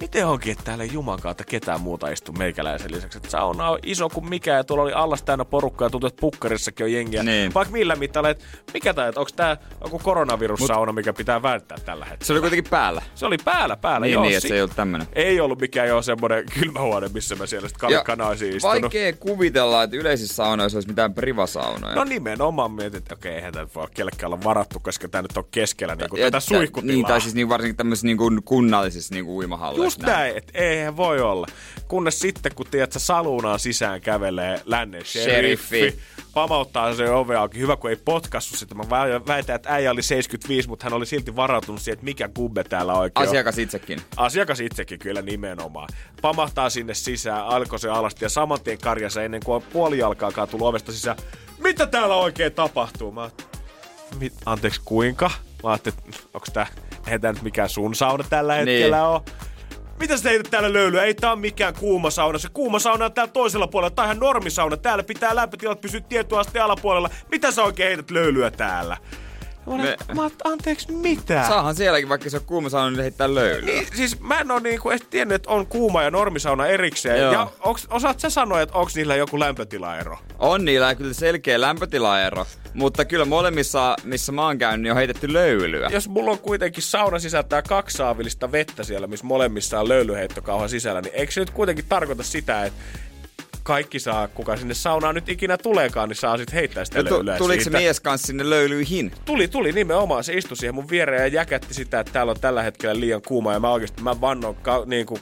miten 0.02 0.28
onkin, 0.28 0.52
että 0.52 0.64
täällä 0.64 0.84
ei 0.84 0.90
Juman 0.94 1.20
kautta 1.22 1.44
ketään 1.44 1.82
muuta 1.82 2.10
istu 2.10 2.32
meikäläisen 2.32 2.92
lisäksi. 2.92 3.18
Että 3.18 3.30
sauna 3.30 3.70
on 3.70 3.80
iso 3.84 4.10
kuin 4.10 4.30
mikä 4.30 4.56
ja 4.56 4.64
tuolla 4.64 4.84
oli 4.84 4.94
allas 4.94 5.24
täynnä 5.24 5.46
porukkaa 5.46 5.86
ja 5.86 5.90
tuntuu, 5.90 6.08
että 6.08 6.22
pukkarissakin 6.22 6.84
on 6.84 6.92
jengiä. 6.94 7.24
Niin. 7.24 7.54
Vaikka 7.54 7.72
millä 7.72 7.96
mittailla, 7.96 8.30
että 8.30 8.46
mikä 8.74 8.94
tämä, 8.94 9.08
että 9.08 9.20
onko 9.20 9.32
tämä 9.36 9.58
joku 9.84 10.00
koronavirussauna, 10.00 10.92
mikä 10.94 11.14
pitää 11.14 11.42
välttää 11.42 11.78
tällä 11.86 12.06
hetkellä. 12.06 12.26
Se 12.26 12.34
oli 12.34 12.40
kuitenkin 12.42 12.70
päällä. 12.70 13.02
Se 13.16 13.26
oli 13.26 13.38
päällä, 13.46 13.78
päällä. 13.78 14.06
Niin, 14.06 14.14
joo, 14.14 14.24
niin, 14.24 14.38
että 14.38 14.48
se 14.48 14.54
ei 14.56 14.62
ollut 14.62 14.76
tämmönen. 14.76 15.08
Ei 15.14 15.40
ollut 15.40 15.62
mikään 15.62 15.88
jo 15.88 16.02
semmoinen 16.02 16.44
kylmähuone, 16.60 17.10
missä 17.14 17.36
mä 17.36 17.46
siellä 17.46 17.68
sitten 17.70 17.90
Ja 17.90 17.98
kalikanaisiin 17.98 18.56
istunut. 18.56 18.82
vaikea 18.82 19.14
kuvitella, 19.14 19.84
että 19.84 19.98
yleisissä 19.98 20.36
saunoissa 20.36 20.78
olisi 20.78 20.88
mitään 20.90 21.14
privasaunoja. 21.14 21.96
No 21.96 22.04
nimenomaan 22.04 22.72
mietin, 22.72 22.98
että 22.98 23.14
okei, 23.16 23.36
eihän 23.36 23.54
tämä 23.54 23.68
voi 23.76 23.88
kellekään 23.94 24.34
olla 24.34 24.44
varattu, 24.44 24.80
koska 24.80 25.08
tämä 25.08 25.22
nyt 25.22 25.38
on 25.38 25.44
keskellä 25.52 25.96
niin 25.96 26.10
kuin 26.10 26.20
Ja 26.20 26.26
tätä 26.26 26.32
tä- 26.32 26.40
suihkutilaa. 26.40 26.96
Niin, 26.96 27.06
tai 27.06 27.22
siis 27.22 27.36
niin 27.36 27.50
varsinkin 27.50 27.76
tämmöisissä 27.78 28.08
niin 28.08 28.18
kuin 28.18 28.44
kunnallisissa 28.44 29.14
niin 29.16 29.26
kuin 29.26 29.36
uimahalleissa. 29.36 29.89
Just 29.90 30.02
näin, 30.02 30.38
että 30.38 30.52
eihän 30.60 30.98
voi 30.98 31.22
olla. 31.22 31.48
Kunnes 31.88 32.20
sitten, 32.20 32.56
kun 32.56 32.66
tiedät, 32.72 32.92
sä 32.92 33.00
saluunaan 33.00 33.60
sisään 33.60 34.02
kävelee 34.02 34.62
lännen 34.66 35.06
sheriffi, 35.06 35.68
Sheriffi. 35.78 36.00
pamauttaa 36.34 36.96
se 36.96 37.10
ove 37.10 37.36
auki. 37.36 37.60
Hyvä, 37.60 37.76
kun 37.76 37.90
ei 37.90 37.96
potkassu 37.96 38.58
sitä. 38.58 38.76
Mä 38.76 38.84
vä- 38.84 39.28
väitän, 39.28 39.56
että 39.56 39.74
äijä 39.74 39.92
oli 39.92 40.02
75, 40.04 40.70
mutta 40.70 40.84
hän 40.86 40.94
oli 40.94 41.06
silti 41.06 41.36
varautunut 41.36 41.82
siihen, 41.82 41.94
että 41.94 42.06
mikä 42.06 42.30
kubbe 42.34 42.64
täällä 42.64 42.94
oikein 42.94 43.24
on. 43.24 43.30
Asiakas 43.30 43.58
itsekin. 43.58 44.02
Asiakas 44.18 44.60
itsekin 44.60 45.00
kyllä 45.00 45.22
nimenomaan. 45.22 45.88
Pamahtaa 46.22 46.70
sinne 46.70 46.94
sisään, 46.94 47.46
alkoi 47.48 47.80
se 47.80 47.90
alasti 47.90 48.26
ja 48.26 48.30
saman 48.30 48.62
tien 48.64 48.78
karjassa 48.78 49.24
ennen 49.24 49.42
kuin 49.46 49.56
on 49.56 49.62
puoli 49.62 49.98
jalkaakaan 49.98 50.48
tullut 50.48 50.68
ovesta 50.68 50.92
sisään. 50.92 51.18
Mitä 51.58 51.88
täällä 51.88 52.16
oikein 52.16 52.54
tapahtuu? 52.54 53.12
Mä 53.12 53.30
mit, 54.20 54.34
anteeksi, 54.46 54.82
kuinka? 54.86 55.32
Mä 55.64 55.70
ajattelin, 55.70 55.98
että 56.08 56.20
onko 56.34 56.48
tää, 56.54 56.68
eihän 57.06 57.22
tää 57.22 57.34
nyt 57.34 57.42
mikään 57.42 57.70
sun 57.70 57.96
sauna 57.96 58.24
tällä 58.30 58.54
hetkellä 58.54 58.98
Niin. 58.98 59.06
ole. 59.06 59.22
Mitä 60.00 60.18
sä 60.18 60.30
heität 60.30 60.52
täällä 60.52 60.74
löylyä? 60.74 61.04
Ei 61.04 61.14
tää 61.14 61.32
on 61.32 61.40
mikään 61.40 61.74
kuuma 61.80 62.10
sauna. 62.10 62.40
Se 62.40 62.48
kuuma 62.54 62.80
sauna 62.80 63.06
on 63.06 63.14
täällä 63.14 63.34
toisella 63.34 63.68
puolella. 63.68 63.90
Tää 63.92 64.04
on 64.06 64.08
ihan 64.08 64.20
normisauna. 64.20 64.78
Täällä 64.78 65.04
pitää 65.04 65.36
lämpötilat 65.36 65.82
pysyä 65.82 66.02
tietyn 66.02 66.40
asteen 66.40 66.66
alapuolella. 66.66 67.10
Mitä 67.32 67.52
sä 67.52 67.64
oikein 67.64 67.88
heität 67.88 68.12
löylyä 68.12 68.52
täällä? 68.52 68.98
Mä, 69.66 69.78
Me- 69.78 69.84
Me... 69.84 70.14
mä 70.14 70.30
anteeksi, 70.44 70.92
mitä? 70.92 71.46
Saahan 71.48 71.76
sielläkin, 71.76 72.10
vaikka 72.10 72.30
se 72.30 72.38
on 72.38 72.46
kuuma 72.46 72.70
sauna, 72.70 72.90
niin 72.90 73.02
heittää 73.02 73.36
löylyä. 73.36 73.66
Niin, 73.74 73.88
siis 73.96 74.20
mä 74.20 74.40
en 74.40 74.52
oo 74.52 74.60
niinku 74.60 74.90
edes 74.90 75.08
tiennyt, 75.10 75.36
että 75.36 75.50
on 75.50 75.68
kuuma 75.68 76.04
ja 76.04 76.12
normisauna 76.12 76.68
erikseen. 76.68 77.20
Joo. 77.22 77.34
Ja 77.34 77.48
onks, 77.60 77.88
osaat 77.90 78.20
sä 78.20 78.30
sanoa, 78.30 78.62
että 78.62 78.76
onks 78.78 78.96
niillä 78.96 79.16
joku 79.16 79.40
lämpötilaero? 79.40 80.18
On 80.40 80.66
niillä 80.66 80.96
kyllä 80.96 81.14
selkeä 81.14 81.62
lämpötilaero, 81.62 82.46
mutta 82.74 83.06
kyllä 83.06 83.26
molemmissa, 83.26 83.96
missä 84.04 84.32
mä 84.32 84.46
oon 84.46 84.58
käynyt, 84.58 84.82
niin 84.84 84.92
on 84.92 84.98
heitetty 84.98 85.34
löylyä. 85.34 85.90
Jos 85.92 86.10
mulla 86.10 86.32
on 86.32 86.40
kuitenkin 86.40 86.84
sauna 86.84 87.20
sisältää 87.20 87.62
kaksi 87.62 87.98
saavillista 87.98 88.52
vettä 88.52 88.84
siellä, 88.84 89.08
missä 89.08 89.26
molemmissa 89.26 89.80
on 89.80 89.90
löylyheittokauha 89.90 90.68
sisällä, 90.68 91.02
niin 91.02 91.14
eikö 91.16 91.32
se 91.32 91.40
nyt 91.40 91.50
kuitenkin 91.50 91.86
tarkoita 91.90 92.24
sitä, 92.24 92.66
että 92.66 92.80
kaikki 93.64 94.00
saa, 94.00 94.28
kuka 94.28 94.58
sinne 94.58 94.74
saunaan 94.74 95.16
nyt 95.16 95.30
ikinä 95.30 95.58
tuleekaan, 95.58 96.10
niin 96.10 96.18
saa 96.18 96.38
sitten 96.38 96.56
heittää 96.56 96.86
sitä 96.86 97.04
No, 97.04 97.10
löylyä 97.16 97.38
tuliko 97.38 97.60
se 97.60 97.64
siitä. 97.64 97.78
mies 97.78 98.00
kanssa 98.00 98.28
sinne 98.28 98.50
löylyihin? 98.50 99.12
Tuli, 99.26 99.48
tuli 99.48 99.72
nimenomaan. 99.72 100.24
Se 100.24 100.34
istui 100.34 100.58
siihen 100.58 100.76
mun 100.76 100.90
viereen 100.90 101.22
ja 101.22 101.28
jäkätti 101.28 101.74
sitä, 101.74 102.00
että 102.00 102.14
täällä 102.14 102.32
on 102.32 102.40
tällä 102.40 102.64
hetkellä 102.64 103.00
liian 103.00 103.22
kuuma. 103.22 103.54
Ja 103.54 103.60
mä 103.60 103.72
oikeasti, 103.72 104.04
mä 104.04 104.22
vannon 104.22 104.56
ka- 104.56 104.84
niin 104.86 105.06
kuin 105.06 105.22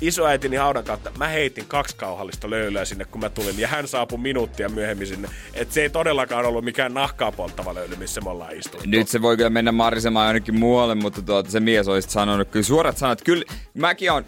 isoäitini 0.00 0.56
haudan 0.56 0.84
kautta, 0.84 1.12
mä 1.18 1.28
heitin 1.28 1.64
kaksi 1.68 1.96
kauhallista 1.96 2.50
löylyä 2.50 2.84
sinne, 2.84 3.04
kun 3.04 3.20
mä 3.20 3.30
tulin. 3.30 3.58
Ja 3.58 3.68
hän 3.68 3.88
saapui 3.88 4.18
minuuttia 4.18 4.68
myöhemmin 4.68 5.06
sinne. 5.06 5.28
Et 5.54 5.72
se 5.72 5.82
ei 5.82 5.90
todellakaan 5.90 6.46
ollut 6.46 6.64
mikään 6.64 6.94
nahkaa 6.94 7.32
polttava 7.32 7.74
löyly, 7.74 7.96
missä 7.96 8.20
me 8.20 8.30
ollaan 8.30 8.56
istuttu. 8.56 8.88
Nyt 8.88 9.08
se 9.08 9.22
voi 9.22 9.36
kyllä 9.36 9.50
mennä 9.50 9.72
marisemaan 9.72 10.26
jonnekin 10.26 10.58
muualle, 10.58 10.94
mutta 10.94 11.22
tuota, 11.22 11.50
se 11.50 11.60
mies 11.60 11.88
olisi 11.88 12.10
sanonut 12.10 12.48
kyllä 12.48 12.64
suorat 12.64 12.98
sanat. 12.98 13.22
Kyllä 13.22 13.44
mäkin 13.74 14.12
on 14.12 14.24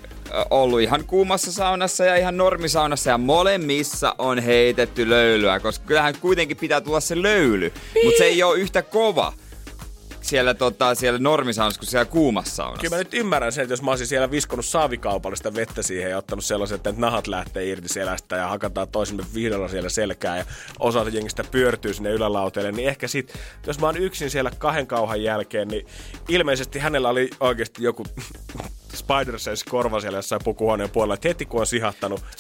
ollut 0.51 0.81
ihan 0.81 1.05
kuumassa 1.05 1.53
saunassa 1.53 2.05
ja 2.05 2.17
ihan 2.17 2.37
normisaunassa 2.37 3.11
ja 3.11 3.19
molemmissa 3.19 4.15
on 4.19 4.39
heitetty 4.39 5.09
löylyä, 5.09 5.61
koska 5.61 5.87
kyllähän 5.87 6.15
kuitenkin 6.21 6.57
pitää 6.57 6.81
tulla 6.81 7.01
se 7.01 7.23
löyly, 7.23 7.73
niin. 7.95 8.07
mutta 8.07 8.19
se 8.19 8.25
ei 8.25 8.43
ole 8.43 8.59
yhtä 8.59 8.83
kova 8.83 9.33
siellä, 10.21 10.55
tota, 10.55 10.95
siellä 10.95 11.19
normisaunassa 11.19 11.79
kuin 11.79 11.89
siellä 11.89 12.05
kuumassa 12.05 12.55
saunassa. 12.55 12.81
Kyllä 12.81 12.97
mä 12.97 12.99
nyt 12.99 13.15
ymmärrän 13.15 13.53
sen, 13.53 13.63
että 13.63 13.73
jos 13.73 13.83
mä 13.83 13.91
olisin 13.91 14.07
siellä 14.07 14.31
viskonut 14.31 14.67
saavikaupallista 14.67 15.55
vettä 15.55 15.83
siihen 15.83 16.11
ja 16.11 16.19
ottanut 16.19 16.45
sellaisen, 16.45 16.77
että 16.77 16.95
nahat 16.97 17.27
lähtee 17.27 17.65
irti 17.67 17.89
selästä 17.89 18.37
ja 18.37 18.49
hakataan 18.49 18.89
toisemme 18.89 19.25
vihdolla 19.35 19.69
siellä 19.69 19.89
selkää 19.89 20.39
ja 20.39 20.45
osa 20.79 21.07
jengistä 21.13 21.45
pyörtyy 21.51 21.95
sinne 21.95 22.11
ylälauteelle, 22.11 22.73
niin 22.73 22.89
ehkä 22.89 23.09
sit, 23.09 23.35
jos 23.67 23.79
mä 23.79 23.87
oon 23.87 23.97
yksin 23.97 24.31
siellä 24.31 24.51
kahden 24.59 24.87
kauhan 24.87 25.23
jälkeen, 25.23 25.69
niin 25.69 25.87
ilmeisesti 26.29 26.79
hänellä 26.79 27.09
oli 27.09 27.31
oikeasti 27.41 27.83
joku 27.83 28.07
spider 28.95 29.39
sense 29.39 29.65
korva 29.71 30.01
siellä 30.01 30.19
jossain 30.19 30.41
pukuhuoneen 30.45 30.91
puolella, 30.91 31.15
että 31.15 31.29
heti 31.29 31.47
kun 31.47 31.61
on 31.61 31.67
sihahtanut 31.67 32.21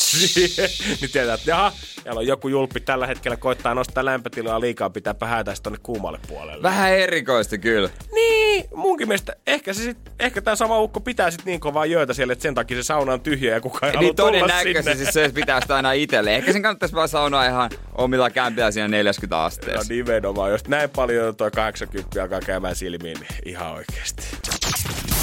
niin 1.00 1.10
tietää, 1.12 1.34
että 1.34 1.50
jaha, 1.50 1.72
siellä 2.02 2.18
on 2.18 2.26
joku 2.26 2.48
julppi 2.48 2.80
tällä 2.80 3.06
hetkellä 3.06 3.36
koittaa 3.36 3.74
nostaa 3.74 4.04
lämpötilaa 4.04 4.60
liikaa, 4.60 4.90
pitää 4.90 5.14
hätää 5.24 5.54
tonne 5.62 5.78
kuumalle 5.82 6.18
puolelle. 6.28 6.62
Vähän 6.62 6.92
erikoista 6.92 7.58
kyllä. 7.58 7.90
Niin, 8.14 8.64
munkin 8.74 9.08
mielestä 9.08 9.36
ehkä, 9.46 9.72
se 9.72 9.82
sit, 9.82 9.98
ehkä 10.20 10.42
tämä 10.42 10.56
sama 10.56 10.78
ukko 10.78 11.00
pitää 11.00 11.30
sit 11.30 11.44
niin 11.44 11.60
kovaa 11.60 11.86
jöötä 11.86 12.14
siellä, 12.14 12.32
että 12.32 12.42
sen 12.42 12.54
takia 12.54 12.76
se 12.76 12.82
sauna 12.82 13.12
on 13.12 13.20
tyhjä 13.20 13.54
ja 13.54 13.60
kukaan 13.60 13.90
ei 13.90 13.96
halua 13.96 14.06
Niin 14.08 14.16
tulla 14.16 14.28
todennäköisesti 14.30 14.82
sinne. 14.82 15.04
siis 15.04 15.14
se 15.14 15.30
pitää 15.34 15.60
sitä 15.60 15.76
aina 15.76 15.92
itselle. 15.92 16.36
Ehkä 16.36 16.52
sen 16.52 16.62
kannattaisi 16.62 16.94
vaan 16.94 17.08
saunoa 17.08 17.44
ihan 17.46 17.70
omilla 17.94 18.30
kämpillä 18.30 18.70
siinä 18.70 18.88
40 18.88 19.36
No 19.36 19.42
asteessa. 19.42 19.92
nimenomaan, 19.94 20.50
jos 20.50 20.68
näin 20.68 20.90
paljon 20.90 21.36
toi 21.36 21.50
80 21.50 22.22
alkaa 22.22 22.40
käymään 22.40 22.76
silmiin, 22.76 23.20
niin 23.20 23.28
ihan 23.44 23.72
oikeesti. 23.72 24.22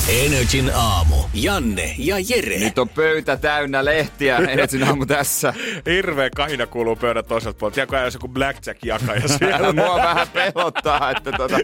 Energin 0.07 0.71
aamu. 0.75 1.15
Janne 1.33 1.95
ja 1.97 2.15
Jere. 2.29 2.59
Nyt 2.59 2.79
on 2.79 2.89
pöytä 2.89 3.37
täynnä 3.37 3.85
lehtiä. 3.85 4.37
Ensin 4.57 4.83
aamu 4.83 5.05
tässä. 5.05 5.53
Hirveä 5.85 6.29
kahina 6.35 6.67
kuuluu 6.67 6.95
pöydän 6.95 7.25
toiselta 7.25 7.57
puolelta. 7.59 7.79
Jaka 7.79 7.99
jos 7.99 8.13
joku 8.13 8.27
blackjack-jakaja 8.27 9.27
siellä. 9.37 9.73
Mua 9.73 9.95
vähän 9.95 10.27
pelottaa, 10.27 11.11
että 11.11 11.31
tota, 11.31 11.57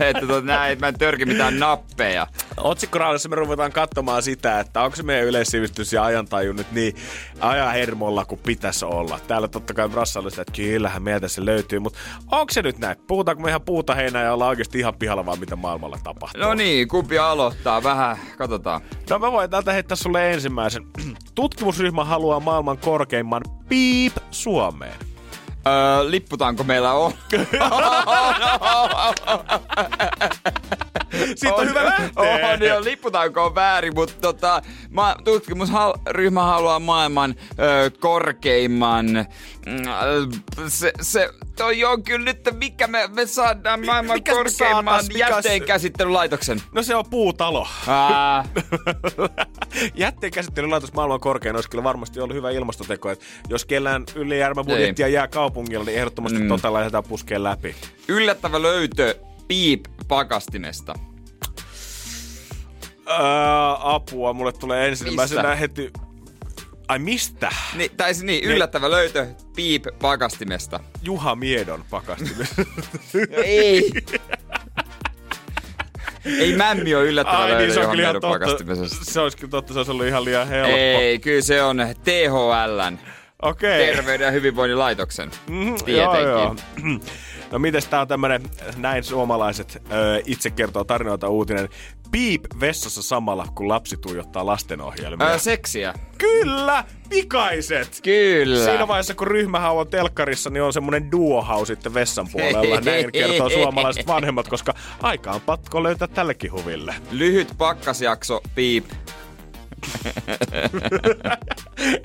että 0.00 0.26
tota, 0.26 0.40
näin, 0.40 0.72
että 0.72 0.84
mä 0.84 0.88
en 0.88 0.98
törki 0.98 1.24
mitään 1.24 1.58
nappeja. 1.58 2.26
Otsikkoraadissa 2.56 3.28
me 3.28 3.36
ruvetaan 3.36 3.72
katsomaan 3.72 4.22
sitä, 4.22 4.60
että 4.60 4.82
onko 4.82 4.96
se 4.96 5.02
meidän 5.02 5.26
yleissivistys 5.26 5.92
ja 5.92 6.04
ajantaju 6.04 6.52
nyt 6.52 6.72
niin 6.72 6.96
ajan 7.40 7.72
hermolla 7.72 8.24
kuin 8.24 8.40
pitäisi 8.44 8.84
olla. 8.84 9.20
Täällä 9.26 9.48
totta 9.48 9.74
kai 9.74 9.88
Brassalla 9.88 10.30
sitä, 10.30 10.42
että 10.42 10.52
kyllähän 10.52 11.02
meiltä 11.02 11.28
se 11.28 11.44
löytyy, 11.44 11.78
mutta 11.78 11.98
onko 12.32 12.52
se 12.52 12.62
nyt 12.62 12.78
näin? 12.78 12.96
Puhutaanko 13.06 13.42
me 13.42 13.48
ihan 13.48 13.62
puuta 13.62 13.94
heinää 13.94 14.24
ja 14.24 14.32
ollaan 14.32 14.48
oikeasti 14.48 14.78
ihan 14.78 14.94
pihalla 14.94 15.26
vaan 15.26 15.40
mitä 15.40 15.56
maailmalla 15.56 15.98
tapahtuu? 16.04 16.42
No 16.42 16.54
niin, 16.54 16.88
kumpi 16.88 17.18
aloittaa? 17.18 17.55
Vähän, 17.64 18.16
katsotaan. 18.38 18.80
No 19.10 19.18
mä 19.18 19.32
voin 19.32 19.50
täältä 19.50 19.72
heittää 19.72 19.96
sulle 19.96 20.32
ensimmäisen. 20.32 20.86
Tutkimusryhmä 21.34 22.04
haluaa 22.04 22.40
maailman 22.40 22.78
korkeimman 22.78 23.42
piip 23.68 24.16
Suomeen. 24.30 24.94
Öö, 25.66 26.10
lipputaanko 26.10 26.64
meillä 26.64 26.92
on? 26.92 27.12
Siitä 31.36 31.54
on, 31.54 31.68
hyvä 31.68 31.84
lähteä. 31.84 32.50
On, 32.52 32.60
jo, 32.60 32.84
lipputaanko 32.84 33.44
on 33.44 33.54
väärin, 33.54 33.94
mutta 33.94 34.14
tota, 34.20 34.62
ma- 34.90 35.16
tutkimusryhmä 35.24 36.44
haluaa 36.44 36.78
maailman 36.78 37.34
ö, 37.58 37.90
korkeimman. 38.00 39.06
mm, 39.66 39.88
ö, 40.02 40.26
Se, 40.68 40.92
se 41.00 41.28
toi 41.56 41.84
on 41.84 42.02
kyllä 42.02 42.24
nyt, 42.24 42.40
mikä 42.60 42.86
me, 42.86 43.08
me 43.14 43.26
saadaan 43.26 43.86
maailman 43.86 44.16
mikäs 44.16 44.36
me 44.36 44.42
korkeimman 44.42 45.04
jätteenkäsittelylaitoksen. 45.16 46.62
No 46.72 46.82
se 46.82 46.94
on 46.94 47.04
puutalo. 47.10 47.68
Jätteenkäsittelylaitos 49.94 50.92
maailman 50.92 51.20
korkein 51.20 51.54
olisi 51.54 51.70
kyllä 51.70 51.84
varmasti 51.84 52.20
ollut 52.20 52.36
hyvä 52.36 52.50
ilmastoteko. 52.50 53.10
Että 53.10 53.24
jos 53.48 53.64
kellään 53.64 54.04
ylijäämäbudjettia 54.14 55.08
jää 55.08 55.28
kaupungilla, 55.28 55.84
niin 55.84 55.98
ehdottomasti 55.98 56.38
mm. 56.38 56.48
tota 56.48 56.72
lähdetään 56.72 57.04
puskeen 57.04 57.44
läpi. 57.44 57.74
yllättävä 58.08 58.62
löytö 58.62 59.14
Piip 59.48 59.84
pakastimesta. 60.08 60.94
Öö, 63.08 63.16
apua, 63.78 64.32
mulle 64.32 64.52
tulee 64.52 64.88
ensimmäisenä 64.88 65.54
heti... 65.54 65.92
Ai 66.88 66.98
mistä? 66.98 67.50
Niin, 67.74 67.90
tai 67.96 68.12
niin, 68.22 68.44
yllättävä 68.44 68.90
löytö 68.90 69.26
Piip 69.56 69.84
pakastimesta. 70.02 70.80
Juha 71.02 71.36
Miedon 71.36 71.84
pakastimessa. 71.90 72.62
Ei. 73.44 73.92
Ei 76.38 76.56
mämmi 76.56 76.94
ole 76.94 77.04
yllättävä 77.04 77.38
Ai 77.38 77.48
löytö 77.50 77.64
niin, 77.64 77.74
se 77.74 77.80
on 77.86 77.96
kyllä 77.96 78.12
totta. 78.12 78.28
pakastimesta. 78.28 78.86
Se 79.02 79.20
olisi 79.20 79.36
kyllä 79.36 79.50
totta, 79.50 79.72
se 79.72 79.78
olisi 79.78 79.92
ollut 79.92 80.06
ihan 80.06 80.24
liian 80.24 80.48
helppo. 80.48 80.76
Ei, 80.76 81.18
kyllä 81.18 81.42
se 81.42 81.62
on 81.62 81.76
THLn, 82.04 82.98
Okei. 83.42 83.86
Terveyden 83.86 84.24
ja 84.24 84.30
hyvinvoinnin 84.30 84.78
laitoksen. 84.78 85.30
Mhm, 85.48 85.74
Tietenkin. 85.84 85.94
Joo, 85.94 86.20
joo. 86.28 86.56
No 87.56 87.60
mites 87.60 87.86
tää 87.86 88.00
on 88.00 88.08
tämmönen, 88.08 88.42
näin 88.76 89.04
suomalaiset 89.04 89.82
öö, 89.92 90.20
itse 90.26 90.50
kertoo 90.50 90.84
tarinoita 90.84 91.28
uutinen. 91.28 91.68
Piip 92.10 92.44
vessassa 92.60 93.02
samalla, 93.02 93.46
kun 93.54 93.68
lapsi 93.68 93.96
tuijottaa 93.96 94.46
lastenohjelmia. 94.46 95.26
Ää, 95.26 95.38
seksiä. 95.38 95.94
Kyllä! 96.18 96.84
Pikaiset! 97.08 98.00
Kyllä. 98.02 98.64
Siinä 98.64 98.88
vaiheessa, 98.88 99.14
kun 99.14 99.26
ryhmähau 99.26 99.78
on 99.78 99.88
telkkarissa, 99.88 100.50
niin 100.50 100.62
on 100.62 100.72
semmonen 100.72 101.12
duohau 101.12 101.66
sitten 101.66 101.94
vessan 101.94 102.26
puolella. 102.32 102.80
Näin 102.80 103.12
kertoo 103.12 103.50
suomalaiset 103.50 104.06
vanhemmat, 104.16 104.48
koska 104.48 104.74
aika 105.02 105.30
on 105.30 105.40
pakko 105.40 105.82
löytää 105.82 106.08
tällekin 106.08 106.52
huville. 106.52 106.94
Lyhyt 107.10 107.54
pakkasjakso, 107.58 108.40
piip. 108.54 108.84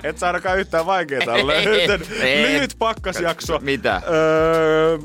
Et 0.04 0.18
saa 0.18 0.28
ainakaan 0.28 0.58
yhtään 0.58 0.86
vaikeeta 0.86 1.34
ei. 1.36 2.42
lyhyt 2.46 2.74
pakkasjakso. 2.78 3.58
Mitä? 3.58 4.02
Öö, 4.12 4.98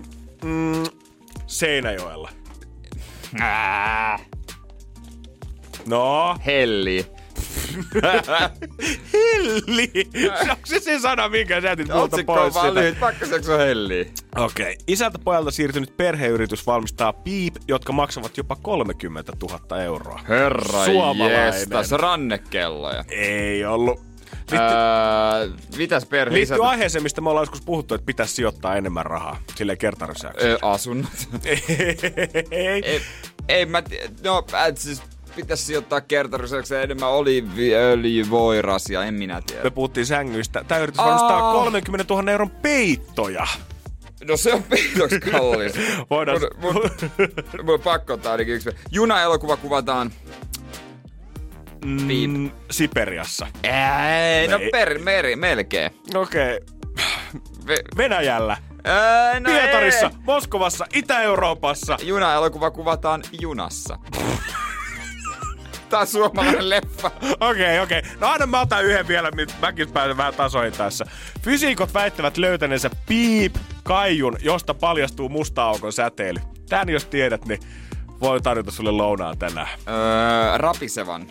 mm, 0.44 0.84
Seinäjoella. 1.48 2.30
Ää, 3.40 4.20
No, 5.88 6.36
helli. 6.46 7.06
helli! 9.14 9.92
Onko 10.42 10.66
se 10.66 10.80
se 10.80 11.00
sana, 11.00 11.30
minkä 11.30 11.62
sä 11.62 11.68
jätit 11.68 11.88
multa 11.88 12.02
Otsikko 12.02 12.34
on 12.34 12.40
pois 12.40 12.56
vaan 12.56 12.74
lyhyt, 12.74 13.00
pakkasjakso 13.00 13.58
helli. 13.58 14.12
Okei. 14.36 14.74
Okay. 14.74 14.76
Isältä 14.88 15.20
pojalta 15.20 15.52
siirtynyt 15.52 15.98
perheyritys 15.98 16.68
valmistaa 16.68 17.14
piip, 17.14 17.56
jotka 17.68 17.94
maksavat 17.94 18.38
jopa 18.38 18.56
30 18.56 19.34
000 19.42 19.82
euroa. 19.82 20.20
Herra 20.30 20.86
Suomalainen. 20.86 21.46
jestas, 21.46 21.92
rannekelloja. 21.92 23.04
Ei 23.10 23.66
ollut. 23.66 24.07
Öö, 24.54 25.50
mitäs 25.78 26.06
perhe 26.06 26.40
isä? 26.40 26.54
liittyy 26.54 26.70
aiheeseen, 26.70 27.04
mistä 27.04 27.22
me 27.22 27.30
ollaan 27.30 27.42
joskus 27.42 27.62
puhuttu, 27.62 27.96
että 27.96 28.06
pitäisi 28.06 28.34
sijoittaa 28.34 28.76
enemmän 28.76 29.06
rahaa. 29.06 29.40
Silleen 29.56 29.78
kertarysäykseen. 29.78 30.52
Öö, 30.52 30.58
asunnot. 30.62 31.12
Ei. 32.52 32.84
ei, 32.86 33.02
ei 33.48 33.66
mä 33.66 33.82
tiedä, 33.82 34.10
no 34.24 34.44
et 34.68 34.78
siis 34.78 35.02
pitäisi 35.36 35.64
sijoittaa 35.64 36.02
kertarysäykseen 36.02 36.84
enemmän 36.84 37.10
oliiviöljyvoirasia, 37.10 39.04
en 39.04 39.14
minä 39.14 39.42
tiedä. 39.48 39.64
Me 39.64 39.70
puhuttiin 39.70 40.06
sängyistä. 40.06 40.64
Tämä 40.68 40.82
yritys 40.82 40.98
valmistaa 40.98 41.48
Aa. 41.48 41.54
30 41.54 42.14
000 42.14 42.32
euron 42.32 42.50
peittoja. 42.50 43.48
No 44.28 44.38
se 44.38 44.54
on 44.54 44.64
piiloks 44.64 45.14
kallis. 45.32 45.74
Voidaan- 46.10 46.40
Mun, 46.62 46.74
mun, 46.74 46.84
mun 47.66 47.80
pakko 47.80 48.14
ottaa 48.14 48.32
ainakin 48.32 48.54
yksi. 48.56 48.70
Juna-elokuva 48.92 49.58
kuvataan. 49.58 50.12
Mm, 51.88 52.52
Siperiassa. 52.72 53.48
Ei, 53.64 54.48
no 54.48 54.60
per, 54.72 55.00
meri, 55.00 55.36
melkein. 55.36 55.92
Okei. 56.16 56.56
Okay. 56.56 56.78
Ve, 57.68 57.78
Venäjällä. 57.98 58.58
öö, 58.88 59.40
no 59.40 59.50
Pietarissa, 59.50 60.06
ei. 60.06 60.18
Moskovassa, 60.26 60.86
Itä-Euroopassa. 60.94 61.98
Juna-elokuva 62.04 62.72
kuvataan 62.72 63.24
junassa. 63.42 64.00
Tää 65.90 66.00
on 66.00 66.08
suomalainen 66.08 66.70
leffa. 66.70 67.12
Okei, 67.40 67.80
okei. 67.80 68.02
No 68.20 68.28
aina 68.28 68.46
mä 68.46 68.62
otan 68.62 68.86
yhden 68.86 69.08
vielä, 69.08 69.32
nyt 69.36 69.54
mäkin 69.62 69.92
pääsen 69.92 70.18
vähän 70.18 70.34
tasoihin 70.34 70.74
tässä. 70.74 71.06
Fysiikot 71.42 71.94
väittävät 71.94 72.38
löytäneensä 72.38 72.90
piip 73.08 73.56
kaijun, 73.84 74.38
josta 74.42 74.74
paljastuu 74.74 75.30
musta 75.30 75.64
aukon 75.64 75.94
säteily. 75.94 76.40
Tän 76.70 76.90
jos 76.90 77.06
tiedät, 77.06 77.46
niin 77.46 77.60
voi 78.22 78.42
tarjota 78.42 78.72
sulle 78.72 78.92
lounaan 78.92 79.38
tänään. 79.38 79.68
Öö, 79.88 80.58
rapisevan. 80.58 81.28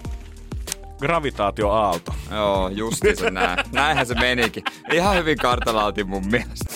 Gravitaatioaalto. 0.98 2.14
Joo, 2.30 2.68
justi 2.68 3.16
se 3.16 3.30
näin. 3.30 3.58
Näinhän 3.72 4.06
se 4.06 4.14
menikin. 4.14 4.62
Ihan 4.92 5.16
hyvin 5.16 5.38
kartalautin 5.38 6.08
mun 6.08 6.26
mielestä. 6.30 6.74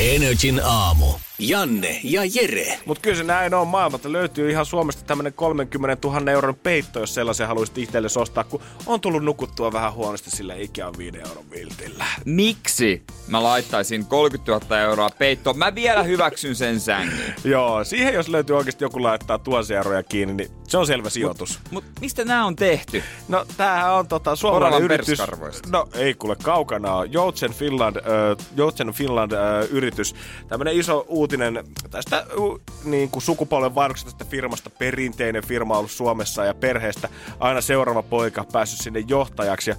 Energin 0.00 0.60
aamu. 0.64 1.06
Janne 1.40 2.00
ja 2.04 2.22
Jere. 2.34 2.78
Mutta 2.86 3.00
kyllä 3.00 3.16
se 3.16 3.24
näin 3.24 3.54
on. 3.54 3.68
Maailmalta 3.68 4.12
löytyy 4.12 4.50
ihan 4.50 4.66
Suomesta 4.66 5.02
tämmönen 5.04 5.32
30 5.32 6.08
000 6.08 6.30
euron 6.30 6.54
peitto, 6.54 7.00
jos 7.00 7.14
sellaisen 7.14 7.48
haluaisit 7.48 7.78
itsellesi 7.78 8.18
ostaa, 8.18 8.44
kun 8.44 8.62
on 8.86 9.00
tullut 9.00 9.24
nukuttua 9.24 9.72
vähän 9.72 9.92
huonosti 9.92 10.30
sillä 10.30 10.54
Ikean 10.54 10.94
5 10.98 11.18
euron 11.18 11.50
viltillä. 11.50 12.04
Miksi 12.24 13.02
mä 13.26 13.42
laittaisin 13.42 14.06
30 14.06 14.52
000 14.52 14.78
euroa 14.78 15.10
peittoon? 15.18 15.58
Mä 15.58 15.74
vielä 15.74 16.02
hyväksyn 16.02 16.54
sen 16.54 16.80
sängyn. 16.80 17.34
Joo, 17.44 17.84
siihen 17.84 18.14
jos 18.14 18.28
löytyy 18.28 18.56
oikeasti 18.56 18.84
joku 18.84 19.02
laittaa 19.02 19.38
tuhansia 19.38 19.76
euroja 19.76 20.02
kiinni, 20.02 20.34
niin 20.34 20.50
se 20.68 20.78
on 20.78 20.86
selvä 20.86 21.10
sijoitus. 21.10 21.58
Mut 21.70 21.84
mistä 22.00 22.24
nämä 22.24 22.46
on 22.46 22.56
tehty? 22.56 23.02
No, 23.28 23.46
tämähän 23.56 23.92
on 23.92 24.08
tota, 24.08 24.36
suomalainen 24.36 24.82
yritys. 24.82 25.22
No, 25.70 25.88
ei 25.94 26.14
kuule 26.14 26.36
kaukana 26.42 26.94
on. 26.94 27.12
Joutsen 27.12 27.52
Finland, 27.52 27.96
äh, 27.96 28.02
Joutsen 28.56 28.92
Finland 28.92 29.32
äh, 29.32 29.68
yritys. 29.70 29.89
Tämmönen 30.48 30.76
iso 30.76 31.04
uutinen 31.08 31.64
tästä 31.90 32.26
niin 32.84 33.10
kuin 33.10 33.22
sukupolven 33.22 33.74
vaihdoksesta 33.74 34.10
tästä 34.10 34.30
firmasta. 34.30 34.70
Perinteinen 34.70 35.46
firma 35.46 35.78
ollut 35.78 35.90
Suomessa 35.90 36.44
ja 36.44 36.54
perheestä 36.54 37.08
aina 37.40 37.60
seuraava 37.60 38.02
poika 38.02 38.44
päässyt 38.52 38.80
sinne 38.80 39.04
johtajaksi. 39.08 39.70
Ja, 39.70 39.76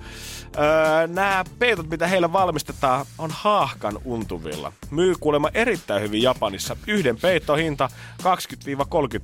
äh, 0.58 1.10
nämä 1.10 1.44
peitot, 1.60 1.90
mitä 1.90 2.08
heillä 2.08 2.34
valmistetaan, 2.34 3.06
on 3.18 3.30
haahkan 3.34 4.00
untuvilla. 4.06 4.74
Myy 4.92 5.16
kuulemma 5.20 5.50
erittäin 5.54 6.02
hyvin 6.02 6.22
Japanissa. 6.22 6.78
Yhden 6.88 7.18
peiton 7.18 7.58
hinta 7.58 7.90
20-30 8.24 8.26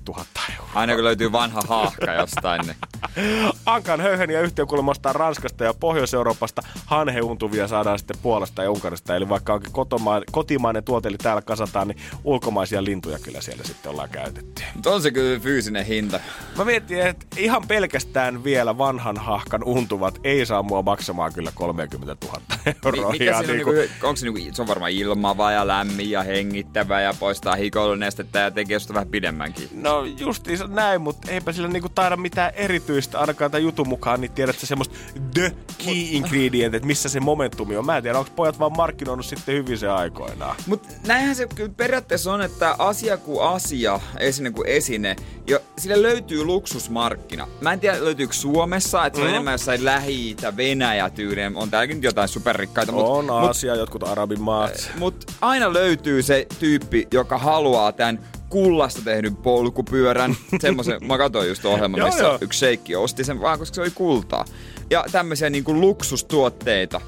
000 0.08 0.26
euroa. 0.54 0.70
Aina 0.76 0.96
kun 0.96 1.04
löytyy 1.04 1.32
vanha 1.32 1.62
haahka 1.68 2.14
jostain, 2.14 2.62
niin 2.66 2.78
Ankan 3.66 4.02
höyhen 4.02 4.30
ja 4.30 4.42
yhtiö 4.42 4.66
kuulemma 4.66 4.94
Ranskasta 5.14 5.64
ja 5.64 5.74
Pohjois-Euroopasta 5.74 6.62
hanheuntuvia 6.86 7.68
saadaan 7.68 8.00
sitten 8.00 8.18
Puolasta 8.22 8.64
ja 8.64 8.72
Unkarista. 8.72 9.16
Eli 9.16 9.30
vaikka 9.30 9.54
onkin 9.54 9.72
kotoma- 9.72 10.24
kotimainen 10.32 10.77
tuote, 10.82 11.10
eli 11.10 11.18
täällä 11.18 11.42
kasataan, 11.42 11.88
niin 11.88 11.98
ulkomaisia 12.24 12.84
lintuja 12.84 13.20
kyllä 13.20 13.42
siellä 13.42 13.64
sitten 13.64 13.92
ollaan 13.92 14.10
käytetty. 14.10 14.64
Mutta 14.74 14.90
on 14.90 15.02
se 15.02 15.12
kyllä 15.12 15.40
fyysinen 15.40 15.86
hinta. 15.86 16.20
Mä 16.58 16.66
mietin, 16.66 17.02
että 17.02 17.26
ihan 17.38 17.68
pelkästään 17.68 18.44
vielä 18.44 18.78
vanhan 18.78 19.18
hahkan 19.18 19.64
untuvat 19.64 20.20
ei 20.24 20.46
saa 20.46 20.64
mua 20.64 20.82
maksamaan 20.82 21.34
kyllä 21.34 21.52
30 21.56 22.28
000 22.28 22.42
euroa. 22.86 23.12
Mi- 23.12 23.20
mikä 23.20 23.32
Ihan 23.32 23.46
siinä 23.46 23.64
on, 23.66 23.76
niinku- 23.76 24.08
onko 24.08 24.16
se, 24.16 24.30
niinku, 24.30 24.56
se 24.56 24.62
on 24.62 24.68
varmaan 24.68 24.92
ilmava 24.92 25.52
ja 25.52 25.68
lämmin 25.68 26.12
ja 26.12 26.24
hengittävä 26.24 27.02
ja 27.02 27.14
poistaa 27.20 27.56
hikoilunestettä 27.56 28.40
ja 28.40 28.52
tekee 28.52 28.80
sitä 28.80 28.94
vähän 28.94 29.08
pidemmänkin. 29.08 29.70
No 29.74 30.06
justiinsa 30.06 30.68
näin, 30.68 31.02
mutta 31.02 31.32
eipä 31.32 31.52
sillä 31.52 31.68
niinku 31.68 31.90
taida 31.90 32.18
mitään 32.18 32.52
erityistä, 32.56 33.20
ainakaan 33.20 33.52
tämän 33.52 33.64
jutun 33.64 33.88
mukaan, 33.88 34.22
niin 34.22 34.32
tiedät 34.32 34.60
sä 34.60 34.68
semmoista 34.68 34.96
the 35.34 35.52
key 35.86 35.94
ingredient, 36.12 36.74
että 36.74 36.88
missä 36.88 37.10
se 37.10 37.20
momentumi 37.20 37.78
on. 37.78 37.86
Mä 37.86 37.98
en 37.98 38.04
tiedä, 38.04 38.20
onko 38.20 38.32
pojat 38.36 38.60
vaan 38.60 38.78
markkinoinut 38.78 39.26
sitten 39.26 39.56
hyvin 39.56 39.78
se 39.78 39.88
aikoinaan. 39.90 40.56
Mutta 40.66 40.90
näinhän 41.08 41.36
se 41.36 41.48
kyllä 41.56 41.72
periaatteessa 41.78 42.34
on, 42.34 42.42
että 42.42 42.76
asia 42.80 43.18
kuin 43.18 43.42
asia, 43.48 44.00
esine 44.20 44.52
kuin 44.52 44.68
esine, 44.70 45.16
jo, 45.48 45.60
sillä 45.78 46.02
löytyy 46.02 46.44
luksusmarkkina. 46.44 47.48
Mä 47.62 47.74
en 47.74 47.80
tiedä, 47.80 48.04
löytyykö 48.04 48.34
Suomessa, 48.34 49.06
että 49.06 49.18
se 49.18 49.22
on 49.22 49.28
Mm. 49.28 49.34
enemmän 49.34 49.52
jossain 49.52 49.86
lähi 49.86 50.36
Venäjä 50.58 51.10
tyyliin. 51.10 51.56
On 51.56 51.70
täälläkin 51.72 51.96
nyt 51.98 52.04
jotain 52.04 52.28
superrikkaita, 52.30 52.92
mutta 52.92 53.12
on 53.12 53.26
mut, 53.26 53.34
Aasia, 53.34 53.76
jotkut 53.76 54.04
arabimaat. 54.04 54.92
mut 54.98 55.32
aina 55.42 55.74
löytyy 55.74 56.22
se 56.24 56.48
tyyppi, 56.60 57.08
joka 57.14 57.38
haluaa 57.38 57.92
tämän 57.92 58.20
kullasta 58.50 59.02
tehdyn 59.04 59.36
polkupyörän. 59.36 60.36
Semmoisen, 60.62 61.08
mä 61.08 61.18
katsoin 61.18 61.48
just 61.50 61.66
ohjelman, 61.66 61.98
Joo, 62.00 62.08
missä 62.08 62.24
joo. 62.24 62.38
yksi 62.42 62.60
sheikki 62.60 62.96
osti 62.96 63.24
sen 63.24 63.42
vaan, 63.42 63.60
koska 63.60 63.76
se 63.76 63.82
oli 63.82 63.92
kultaa. 63.92 64.46
Ja 64.90 65.06
tämmöisiä 65.12 65.50
niinku 65.50 65.74
luksustuotteita. 65.82 67.02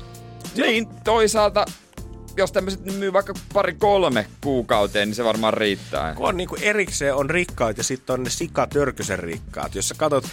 Niin 0.55 0.87
toisaalta, 1.03 1.65
jos 2.39 2.51
tämmöiset 2.51 2.85
myy 2.85 3.13
vaikka 3.13 3.33
pari 3.53 3.73
kolme 3.73 4.25
kuukauteen, 4.41 5.07
niin 5.07 5.15
se 5.15 5.23
varmaan 5.23 5.53
riittää. 5.53 6.15
Kun 6.15 6.27
on 6.27 6.37
niinku 6.37 6.57
erikseen 6.61 7.15
on 7.15 7.29
rikkaat 7.29 7.77
ja 7.77 7.83
sitten 7.83 8.13
on 8.13 8.23
ne 8.23 8.29
sikatörkösen 8.29 9.19
rikkaat. 9.19 9.75
Jos 9.75 9.89
sä 9.89 9.95
katsot 9.97 10.25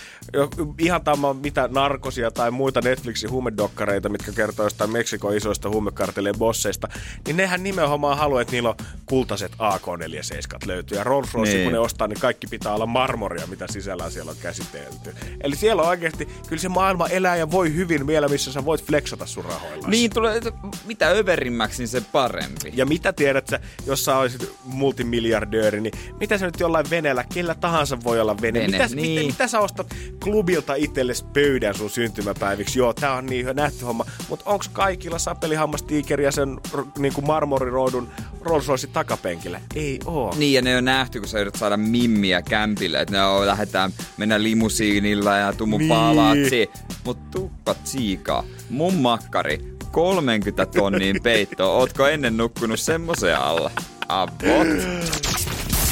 ihan 0.79 1.05
tämä 1.05 1.35
mitä 1.35 1.69
narkosia 1.73 2.31
tai 2.31 2.51
muita 2.51 2.81
Netflixin 2.81 3.31
huumedokkareita, 3.31 4.09
mitkä 4.09 4.33
kertoo 4.33 4.67
jostain 4.67 4.91
Meksikon 4.91 5.37
isoista 5.37 5.69
huumekartelien 5.69 6.39
bosseista, 6.39 6.89
niin 7.27 7.37
nehän 7.37 7.63
nimenomaan 7.63 8.19
haluaa, 8.19 8.41
että 8.41 8.53
niillä 8.53 8.69
on 8.69 8.75
kultaiset 9.07 9.53
AK-47 9.59 10.67
löytyy. 10.67 10.99
Ja 10.99 11.05
Rolls 11.05 11.35
Royce, 11.35 11.53
Niin. 11.53 11.65
kun 11.65 11.73
ne 11.73 11.79
ostaa, 11.79 12.09
niin 12.09 12.21
kaikki 12.21 12.47
pitää 12.47 12.75
olla 12.75 12.87
marmoria, 12.87 13.47
mitä 13.47 13.67
sisällä 13.71 14.11
siellä 14.11 14.31
on 14.31 14.37
käsitelty. 14.43 15.15
Eli 15.41 15.57
siellä 15.57 15.83
on 15.83 15.89
oikeasti, 15.89 16.29
kyllä 16.49 16.63
se 16.63 16.69
maailma 16.69 17.09
elää 17.09 17.37
ja 17.37 17.51
voi 17.51 17.75
hyvin 17.75 18.07
vielä, 18.07 18.29
missä 18.29 18.53
sä 18.53 18.65
voit 18.65 18.85
flexata 18.85 19.27
sun 19.27 19.45
rahoilla. 19.45 19.89
Niin 19.89 20.11
tulee, 20.15 20.41
mitä 20.85 21.09
överimmäksi, 21.09 21.79
niin 21.79 21.89
se 21.89 21.96
parempi. 22.01 22.73
Ja 22.75 22.87
mitä 22.87 23.13
tiedät 23.13 23.47
sä, 23.47 23.61
jos 23.87 24.05
sä 24.05 24.17
olisit 24.17 24.53
multimiljardööri, 24.65 25.81
niin 25.81 25.93
mitä 26.21 26.39
sä 26.39 26.47
nyt 26.47 26.61
jollain 26.61 26.91
veneellä, 26.91 27.25
kellä 27.35 27.55
tahansa 27.55 27.99
voi 28.05 28.21
olla 28.21 28.41
vene. 28.43 28.61
Vene, 28.61 28.73
mitä, 28.73 28.95
niin. 28.95 29.21
mitä, 29.21 29.27
mitä 29.33 29.49
sä 29.49 29.61
ostat 29.61 29.95
klubilta 30.23 30.75
itsellesi 30.75 31.25
pöydän 31.35 31.75
sun 31.75 31.91
syntymäpäiviksi? 31.91 32.79
Joo, 32.79 32.93
tää 32.93 33.15
on 33.15 33.27
niin 33.27 33.47
nähty 33.55 33.85
homma. 33.85 34.05
Mutta 34.29 34.51
onks 34.51 34.69
kaikilla 34.69 35.19
sapelihammastiikeri 35.19 36.25
ja 36.25 36.33
sen 36.33 36.59
r- 36.75 36.83
niinku 36.99 37.21
marmoriroidun 37.21 38.09
Rolls 38.41 38.69
Royce 38.69 38.87
takapenkillä? 38.87 39.61
Ei 39.75 39.99
oo. 40.05 40.35
Niin, 40.39 40.53
ja 40.55 40.63
ne 40.63 40.77
on 40.77 40.85
nähty, 40.85 41.21
kun 41.21 41.29
sä 41.29 41.39
yrität 41.41 41.59
saada 41.61 41.77
mimmiä 41.77 42.43
kämpille, 42.43 43.01
että 43.01 43.13
ne 43.15 43.23
on, 43.25 43.47
lähdetään 43.47 43.93
mennä 44.17 44.43
limusiinilla 44.43 45.37
ja 45.37 45.53
tuu 45.53 45.67
mun 45.67 45.79
Niin. 45.81 45.89
palatsi. 45.89 46.71
Mut 47.05 47.31
tuppat 47.31 47.79
siikaa. 47.85 48.45
Mun 48.71 48.95
makkari, 48.95 49.76
30 49.93 50.67
tonnin 50.67 51.23
peitto. 51.23 51.79
Ootko 51.79 52.07
ennen 52.07 52.37
nukkunut 52.37 52.81
semmoisen 52.81 53.39
alla? 53.39 53.71
Avot. 54.09 54.67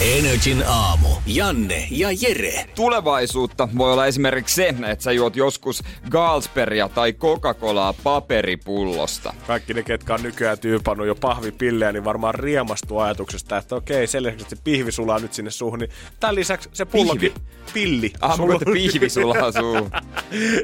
Energin 0.00 0.64
aamu. 0.68 1.08
Janne 1.26 1.86
ja 1.90 2.08
Jere. 2.20 2.64
Tulevaisuutta 2.74 3.68
voi 3.78 3.92
olla 3.92 4.06
esimerkiksi 4.06 4.54
se, 4.54 4.68
että 4.68 5.02
sä 5.04 5.12
juot 5.12 5.36
joskus 5.36 5.82
Galsperia 6.10 6.88
tai 6.88 7.12
Coca-Colaa 7.12 7.94
paperipullosta. 8.02 9.34
Kaikki 9.46 9.74
ne, 9.74 9.82
ketkä 9.82 10.14
on 10.14 10.22
nykyään 10.22 10.58
tyypannut 10.58 11.06
jo 11.06 11.14
pahvipillejä, 11.14 11.92
niin 11.92 12.04
varmaan 12.04 12.34
riemastuu 12.34 12.98
ajatuksesta, 12.98 13.58
että 13.58 13.76
okei, 13.76 14.06
sen 14.06 14.22
lisäksi, 14.22 14.42
että 14.44 14.56
se 14.56 14.62
pihvi 14.64 14.92
sulaa 14.92 15.18
nyt 15.18 15.32
sinne 15.34 15.50
suuhun, 15.50 15.78
niin 15.78 15.90
tämän 16.20 16.34
lisäksi 16.34 16.68
se 16.72 16.84
pullokin, 16.84 17.32
Pihvi? 17.32 17.46
pilli, 17.74 18.12
Ah, 18.20 18.36
sulaa- 18.36 18.46
mulla 18.46 18.72
pihvi 18.72 19.08
sulaa 19.20 19.52
suuhun. 19.52 19.90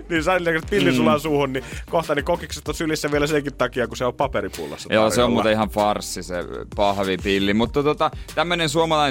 niin 0.09 0.25
sain 0.25 0.43
pilli 0.71 0.93
sulaa 0.97 1.17
mm. 1.17 1.21
suuhun, 1.21 1.53
niin 1.53 1.65
kohta 1.91 2.15
niin 2.15 2.25
kokikset 2.25 2.69
on 2.69 2.75
sylissä 2.75 3.13
vielä 3.13 3.27
senkin 3.27 3.55
takia, 3.55 3.87
kun 3.89 3.97
se 3.97 4.05
on 4.05 4.15
paperipullassa. 4.15 4.95
Joo, 4.95 5.11
se 5.11 5.23
on 5.23 5.33
muuten 5.33 5.53
ihan 5.53 5.69
farsi 5.69 6.23
se 6.23 6.35
pahvipilli. 6.77 7.55
Mutta 7.55 7.83
tota, 7.83 8.11
tämmönen 8.35 8.69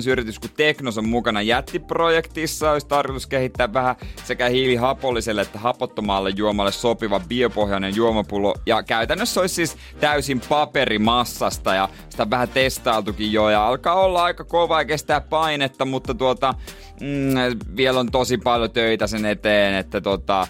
suomalaisyritys 0.10 0.39
kuin 0.39 0.51
Teknos 0.57 0.97
on 0.97 1.10
mukana 1.10 1.41
jättiprojektissa. 1.41 2.72
Olisi 2.72 2.88
tarkoitus 2.88 3.28
kehittää 3.28 3.74
vähän 3.74 3.95
sekä 4.24 4.49
hiilihapolliselle 4.49 5.41
että 5.41 5.60
hapottomalle 5.60 6.30
juomalle 6.30 6.72
sopiva 6.72 7.20
biopohjainen 7.20 7.95
juomapullo. 7.95 8.55
Ja 8.66 8.84
käytännössä 8.84 9.41
olisi 9.41 9.55
siis 9.55 9.78
täysin 9.99 10.41
paperimassasta 10.49 11.74
ja 11.74 11.89
sitä 12.10 12.30
vähän 12.30 12.49
testailtukin 12.49 13.34
jo. 13.34 13.49
Ja 13.49 13.68
alkaa 13.68 13.95
olla 13.95 14.24
aika 14.24 14.43
kova 14.43 14.82
ja 14.82 14.86
kestää 14.86 15.22
painetta, 15.22 15.86
mutta 15.86 16.14
tuota, 16.14 16.53
mm, 17.01 17.60
vielä 17.78 17.99
on 17.99 18.12
tosi 18.12 18.38
paljon 18.38 18.72
töitä 18.72 19.07
sen 19.07 19.26
eteen, 19.26 19.74
että 19.76 20.01
tota, 20.01 20.47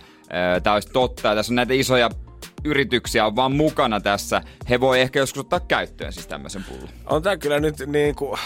tämä 0.64 0.74
olisi 0.74 0.90
totta. 0.94 1.36
Tässä 1.36 1.52
on 1.52 1.56
näitä 1.56 1.74
isoja 1.74 2.10
yrityksiä 2.64 3.26
on 3.26 3.36
vaan 3.36 3.52
mukana 3.52 4.00
tässä. 4.00 4.42
He 4.70 4.80
voi 4.80 5.02
ehkä 5.02 5.20
joskus 5.20 5.40
ottaa 5.40 5.60
käyttöön 5.60 6.14
siis 6.14 6.28
tämmöisen 6.28 6.64
pullon. 6.64 6.90
On 7.06 7.24
tää 7.24 7.38
kyllä 7.38 7.60
nyt 7.60 7.76
niin 7.86 8.16
kuin, 8.16 8.40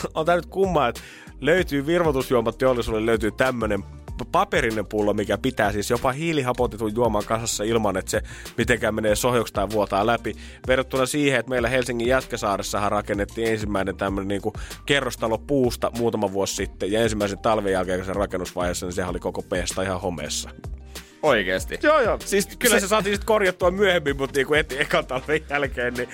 on 0.14 0.26
tää 0.26 0.36
nyt 0.36 0.46
kummaa, 0.46 0.88
että 0.88 1.00
löytyy 1.40 1.86
virvotusjuomateollisuudelle 1.86 3.06
löytyy 3.06 3.30
tämmönen 3.30 3.84
paperinen 4.32 4.86
pullo, 4.86 5.14
mikä 5.14 5.38
pitää 5.38 5.72
siis 5.72 5.90
jopa 5.90 6.12
hiilihapotetun 6.12 6.94
juoman 6.94 7.24
kasassa 7.24 7.64
ilman, 7.64 7.96
että 7.96 8.10
se 8.10 8.22
mitenkään 8.58 8.94
menee 8.94 9.16
sohjoksi 9.16 9.52
tai 9.52 9.70
vuotaa 9.70 10.06
läpi. 10.06 10.34
Verrattuna 10.66 11.06
siihen, 11.06 11.40
että 11.40 11.50
meillä 11.50 11.68
Helsingin 11.68 12.08
Jätkäsaaressahan 12.08 12.92
rakennettiin 12.92 13.48
ensimmäinen 13.48 13.96
tämmöinen 13.96 14.28
niin 14.28 14.52
kerrostalo 14.86 15.38
puusta 15.38 15.90
muutama 15.98 16.32
vuosi 16.32 16.54
sitten. 16.54 16.92
Ja 16.92 17.02
ensimmäisen 17.02 17.38
talven 17.38 17.72
jälkeen 17.72 18.04
sen 18.04 18.16
rakennusvaiheessa, 18.16 18.86
niin 18.86 18.92
sehän 18.92 19.10
oli 19.10 19.20
koko 19.20 19.42
peesta 19.42 19.82
ihan 19.82 20.00
homeessa. 20.00 20.50
Oikeesti. 21.22 21.78
Joo, 21.82 22.00
joo. 22.00 22.18
Siis 22.24 22.48
kyllä 22.58 22.76
se, 22.76 22.80
se 22.80 22.88
saatiin 22.88 23.14
sitten 23.14 23.26
korjattua 23.26 23.70
myöhemmin, 23.70 24.16
mutta 24.16 24.38
niin 24.38 24.46
kuin 24.46 24.56
heti 24.56 24.80
ekan 24.80 25.06
talven 25.06 25.40
jälkeen, 25.50 25.94
niin 25.94 26.08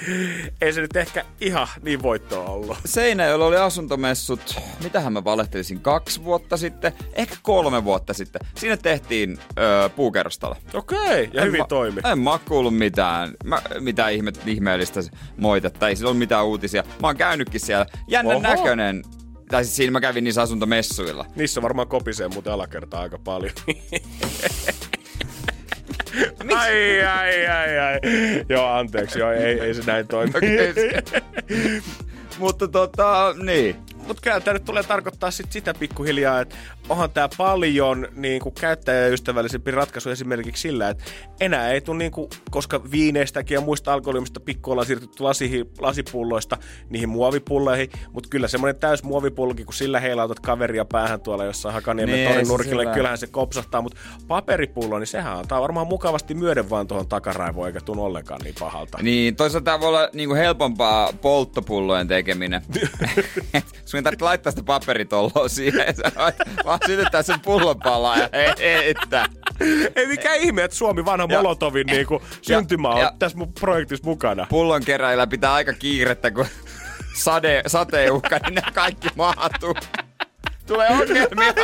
ei 0.60 0.72
se 0.72 0.80
nyt 0.80 0.96
ehkä 0.96 1.24
ihan 1.40 1.68
niin 1.82 2.02
voittoa 2.02 2.44
ollut. 2.44 2.78
Seinäjoella 2.84 3.46
oli 3.46 3.56
asuntomessut, 3.56 4.60
mitähän 4.82 5.12
mä 5.12 5.24
valehtelisin, 5.24 5.80
kaksi 5.80 6.24
vuotta 6.24 6.56
sitten, 6.56 6.92
ehkä 7.12 7.36
kolme 7.42 7.84
vuotta 7.84 8.14
sitten. 8.14 8.40
Siinä 8.54 8.76
tehtiin 8.76 9.38
öö, 9.58 9.88
puukerrostalo. 9.88 10.56
Okei, 10.74 10.98
okay, 10.98 11.28
ja 11.32 11.42
en 11.42 11.46
hyvin 11.46 11.60
ma- 11.60 11.66
toimi. 11.66 12.00
En 12.12 12.18
mä 12.18 12.38
kuullut 12.48 12.76
mitään, 12.76 13.34
mä, 13.44 13.62
mitään 13.80 14.12
ihme, 14.12 14.32
ihmeellistä 14.46 15.00
moitetta, 15.36 15.88
ei 15.88 15.96
sillä 15.96 16.10
ole 16.10 16.18
mitään 16.18 16.46
uutisia. 16.46 16.84
Mä 17.00 17.06
oon 17.06 17.16
käynytkin 17.16 17.60
siellä. 17.60 17.86
Jännän 18.08 18.36
Oho. 18.36 18.42
näköinen 18.42 19.02
tai 19.50 19.64
siis 19.64 19.76
siinä 19.76 19.90
mä 19.90 20.00
kävin 20.00 20.24
niissä 20.24 20.42
asuntomessuilla. 20.42 21.26
Niissä 21.36 21.62
varmaan 21.62 21.88
kopisee 21.88 22.28
muuten 22.28 22.52
alakertaa 22.52 23.00
aika 23.00 23.18
paljon. 23.18 23.52
ai, 26.56 27.02
ai, 27.02 27.46
ai, 27.46 27.78
ai. 27.78 27.98
Joo, 28.48 28.66
anteeksi, 28.66 29.18
joo, 29.18 29.32
ei, 29.32 29.60
ei 29.60 29.74
se 29.74 29.82
näin 29.86 30.08
toimi. 30.08 30.32
Mutta 32.38 32.68
tota, 32.68 33.34
niin. 33.42 33.76
Mutta 34.08 34.40
tämä 34.40 34.54
nyt 34.54 34.64
tulee 34.64 34.82
tarkoittaa 34.82 35.30
sit 35.30 35.52
sitä 35.52 35.74
pikkuhiljaa, 35.74 36.40
että 36.40 36.56
onhan 36.88 37.10
tämä 37.10 37.28
paljon 37.36 38.08
niin 38.14 38.40
kuin 38.40 38.54
käyttäjäystävällisempi 38.54 39.70
ratkaisu 39.70 40.10
esimerkiksi 40.10 40.60
sillä, 40.60 40.88
että 40.88 41.04
enää 41.40 41.70
ei 41.70 41.80
tule, 41.80 41.98
niin 41.98 42.12
kuin, 42.12 42.30
koska 42.50 42.90
viineistäkin 42.90 43.54
ja 43.54 43.60
muista 43.60 43.92
alkoholimista 43.92 44.40
pikku 44.40 44.70
ollaan 44.70 44.86
siirtytty 44.86 45.22
lasihi, 45.22 45.64
lasipulloista 45.78 46.56
niihin 46.90 47.08
muovipulloihin, 47.08 47.90
mutta 48.12 48.28
kyllä 48.28 48.48
semmoinen 48.48 48.80
täys 48.80 49.02
muovipullokin, 49.02 49.66
kun 49.66 49.74
sillä 49.74 50.00
heilautat 50.00 50.40
kaveria 50.40 50.84
päähän 50.84 51.20
tuolla 51.20 51.44
jossain 51.44 51.74
Hakaniemen 51.74 52.14
niin, 52.14 52.28
torin 52.28 52.48
nurkille, 52.48 52.82
sillä... 52.82 52.94
kyllähän 52.94 53.18
se 53.18 53.26
kopsahtaa, 53.26 53.82
mutta 53.82 54.00
paperipullo, 54.28 54.98
niin 54.98 55.06
sehän 55.06 55.38
antaa 55.38 55.62
varmaan 55.62 55.86
mukavasti 55.86 56.34
myöden 56.34 56.70
vaan 56.70 56.86
tuohon 56.86 57.08
takaraivoon, 57.08 57.66
eikä 57.66 57.80
tunnu 57.80 58.04
ollenkaan 58.04 58.40
niin 58.44 58.54
pahalta. 58.60 58.98
Niin, 59.02 59.36
toisaalta 59.36 59.64
tämä 59.64 59.80
voi 59.80 59.88
olla 59.88 60.08
niin 60.12 60.28
kuin 60.28 60.38
helpompaa 60.38 61.12
polttopullojen 61.12 62.08
tekeminen. 62.08 62.62
Sun 63.98 64.00
ei 64.00 64.02
tarvitse 64.02 64.24
laittaa 64.24 64.50
sitä 64.52 64.62
paperitolloa 64.62 65.48
siihen, 65.48 65.94
vaan 66.64 66.78
sytyttää 66.86 67.22
sen 67.22 67.40
pullon 67.40 67.78
palaa 67.78 68.18
ja 68.18 68.28
heittää. 68.58 69.26
Ei 69.96 70.06
mikään 70.06 70.36
ihme, 70.36 70.64
että 70.64 70.76
Suomi 70.76 71.04
vanha 71.04 71.26
ja, 71.30 71.38
Molotovin 71.38 71.88
ja, 71.88 71.94
niinku, 71.94 72.22
syntymä 72.42 72.88
on 72.88 73.00
ja, 73.00 73.12
tässä 73.18 73.38
mun 73.38 73.52
projektissa 73.52 74.06
mukana. 74.06 74.46
Pullon 74.50 74.84
keräillä 74.84 75.26
pitää 75.26 75.54
aika 75.54 75.72
kiirettä, 75.72 76.30
kun 76.30 76.46
sade, 77.14 77.62
sateenuhka, 77.66 78.38
niin 78.38 78.54
ne 78.54 78.62
kaikki 78.74 79.08
maatuu. 79.16 79.74
Tulee 80.66 80.88
ongelmia. 80.88 81.54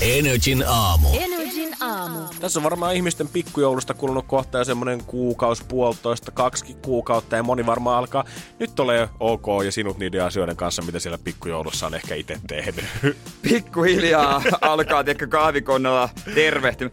Energin 0.00 0.64
aamu. 0.66 1.08
Energin 1.08 1.39
aamu. 1.80 2.18
Tässä 2.40 2.58
on 2.58 2.64
varmaan 2.64 2.94
ihmisten 2.94 3.28
pikkujoulusta 3.28 3.94
kulunut 3.94 4.24
kohta 4.28 4.58
jo 4.58 4.64
semmoinen 4.64 5.04
kuukausi, 5.04 5.64
puolitoista, 5.68 6.30
kaksi 6.30 6.76
kuukautta 6.82 7.36
ja 7.36 7.42
moni 7.42 7.66
varmaan 7.66 7.98
alkaa 7.98 8.24
nyt 8.58 8.80
ole 8.80 9.08
ok 9.20 9.46
ja 9.64 9.72
sinut 9.72 9.98
niiden 9.98 10.24
asioiden 10.24 10.56
kanssa, 10.56 10.82
mitä 10.82 10.98
siellä 10.98 11.18
pikkujoulussa 11.24 11.86
on 11.86 11.94
ehkä 11.94 12.14
itse 12.14 12.40
tehnyt. 12.46 12.84
Pikkuhiljaa 13.42 14.42
alkaa, 14.60 15.04
tiedätkö, 15.04 15.26
kahvikonnalla 15.26 16.08
tervehtimään. 16.34 16.92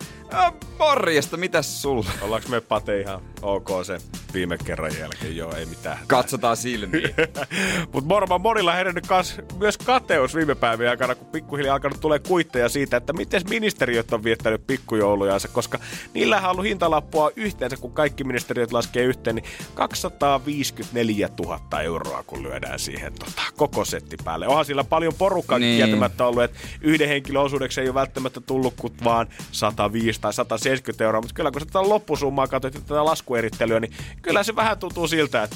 Morjesta, 0.80 1.38
mitäs 1.38 1.82
sulla? 1.82 2.10
Ollaanko 2.22 2.50
me 2.50 2.62
Pate 2.62 3.02
ihan 3.02 3.22
ok 3.42 3.70
se 3.86 3.98
viime 4.34 4.58
kerran 4.58 4.92
jälkeen? 5.00 5.38
Joo, 5.38 5.56
ei 5.56 5.66
mitään. 5.66 5.98
Katsotaan 6.08 6.58
silmiin. 6.58 7.10
Mutta 7.94 8.10
varmaan 8.10 8.42
monilla 8.42 8.74
herännyt 8.74 9.08
kans 9.08 9.36
myös 9.60 9.78
kateus 9.78 10.36
viime 10.36 10.56
päivien 10.56 10.90
aikana, 10.90 11.16
kun 11.16 11.28
pikkuhiljaa 11.28 11.74
alkanut 11.74 12.02
tulee 12.02 12.20
kuitteja 12.20 12.70
siitä, 12.70 12.98
että 12.98 13.14
miten 13.14 13.42
ministeriöt 13.50 14.14
on 14.14 14.24
viettänyt 14.24 14.68
pikkujoulujansa, 14.68 15.48
koska 15.48 15.80
niillä 16.14 16.38
on 16.38 16.52
ollut 16.52 16.66
hintalappua 16.66 17.32
yhteensä, 17.36 17.78
kun 17.78 17.92
kaikki 17.92 18.24
ministeriöt 18.24 18.72
laskee 18.72 19.04
yhteen, 19.04 19.36
niin 19.36 19.46
254 19.74 21.30
000 21.40 21.82
euroa, 21.82 22.24
kun 22.28 22.44
lyödään 22.44 22.80
siihen 22.80 23.14
tota, 23.14 23.42
koko 23.58 23.86
setti 23.86 24.18
päälle. 24.24 24.48
Onhan 24.48 24.66
sillä 24.66 24.84
paljon 24.84 25.14
porukkaa 25.18 25.60
niin. 25.60 25.78
kieltämättä 25.78 26.26
ollut, 26.26 26.44
että 26.44 26.60
yhden 26.82 27.08
henkilön 27.08 27.44
osuudeksi 27.44 27.82
ei 27.82 27.88
ole 27.88 27.94
välttämättä 27.94 28.42
tullut 28.42 28.74
kuin 28.78 28.94
vaan 29.04 29.28
105 29.52 30.17
tai 30.22 30.34
170 30.34 31.04
euroa, 31.04 31.22
mutta 31.22 31.34
kyllä 31.34 31.52
kun 31.52 31.62
sä 31.62 31.66
tätä 31.66 31.90
loppusummaa 31.90 32.48
katsot 32.48 32.74
tätä 32.74 33.06
laskuerittelyä, 33.06 33.80
niin 33.80 33.94
kyllä 34.22 34.44
se 34.44 34.56
vähän 34.56 34.78
tuntuu 34.78 35.08
siltä, 35.08 35.44
että 35.44 35.56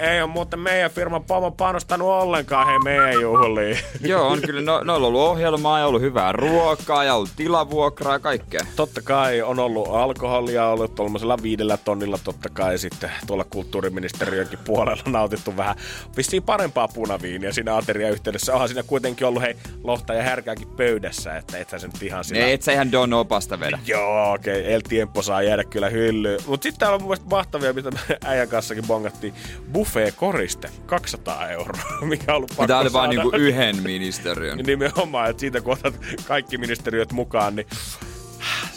ei 0.00 0.22
ole 0.22 0.30
muuten 0.30 0.60
meidän 0.60 0.90
firman 0.90 1.24
pomo 1.24 1.50
panostanut 1.50 2.08
ollenkaan 2.08 2.66
hei 2.66 2.78
meidän 2.78 3.20
juhliin. 3.20 3.78
Joo, 4.00 4.28
on 4.28 4.40
kyllä. 4.40 4.60
No, 4.60 4.80
no 4.84 4.94
on 4.94 5.02
ollut 5.02 5.20
ohjelmaa 5.20 5.78
ja 5.78 5.86
ollut 5.86 6.02
hyvää 6.02 6.32
ruokaa 6.32 7.04
ja 7.04 7.14
ollut 7.14 7.30
tilavuokraa 7.36 8.12
ja 8.12 8.18
kaikkea. 8.18 8.60
Totta 8.76 9.02
kai 9.02 9.42
on 9.42 9.58
ollut 9.58 9.88
alkoholia, 9.88 10.66
ollut 10.66 10.94
tuollaisella 10.94 11.38
viidellä 11.42 11.76
tonnilla 11.76 12.18
totta 12.24 12.48
kai 12.48 12.78
sitten 12.78 13.10
tuolla 13.26 13.44
kulttuuriministeriönkin 13.44 14.58
puolella 14.64 15.02
nautittu 15.10 15.56
vähän 15.56 15.76
vissiin 16.16 16.42
parempaa 16.42 16.88
punaviiniä 16.88 17.52
siinä 17.52 17.76
ateriayhteydessä. 17.76 18.52
Onhan 18.52 18.68
siinä 18.68 18.82
kuitenkin 18.82 19.26
ollut 19.26 19.42
hei 19.42 19.56
lohta 19.84 20.14
ja 20.14 20.22
härkääkin 20.22 20.68
pöydässä, 20.68 21.36
että 21.36 21.58
et 21.58 21.68
sä 21.68 21.78
sen 21.78 21.90
ihan 22.02 22.24
siinä... 22.24 22.44
Ne, 22.44 22.52
et 22.52 22.62
sä 22.62 22.72
ihan 22.72 22.92
Don 22.92 23.12
Opasta 23.12 23.60
vedä. 23.60 23.78
Joo, 23.86 24.32
okei. 24.32 24.60
Okay. 24.60 24.72
El 24.72 24.80
Tiempo 24.80 25.22
saa 25.22 25.42
jäädä 25.42 25.64
kyllä 25.64 25.88
hyllyyn. 25.88 26.40
Mutta 26.46 26.62
sitten 26.62 26.80
täällä 26.80 26.94
on 26.94 27.00
mun 27.00 27.08
mielestä 27.08 27.30
mahtavia, 27.30 27.72
mitä 27.72 27.90
me 27.90 27.98
äijän 28.24 28.48
kanssakin 28.48 28.86
bongattiin. 28.86 29.34
Buff 29.72 29.89
buffet-koriste, 29.90 30.70
200 30.86 31.48
euroa, 31.48 31.82
mikä 32.06 32.32
on 32.32 32.36
ollut 32.36 32.50
pakko 32.50 32.66
Tämä 32.66 32.80
oli 32.80 32.92
vain 32.92 33.10
niinku 33.10 33.30
yhden 33.36 33.82
ministeriön. 33.82 34.58
Nimenomaan, 34.66 35.30
että 35.30 35.40
siitä 35.40 35.60
kun 35.60 35.72
otat 35.72 35.94
kaikki 36.24 36.58
ministeriöt 36.58 37.12
mukaan, 37.12 37.56
niin 37.56 37.66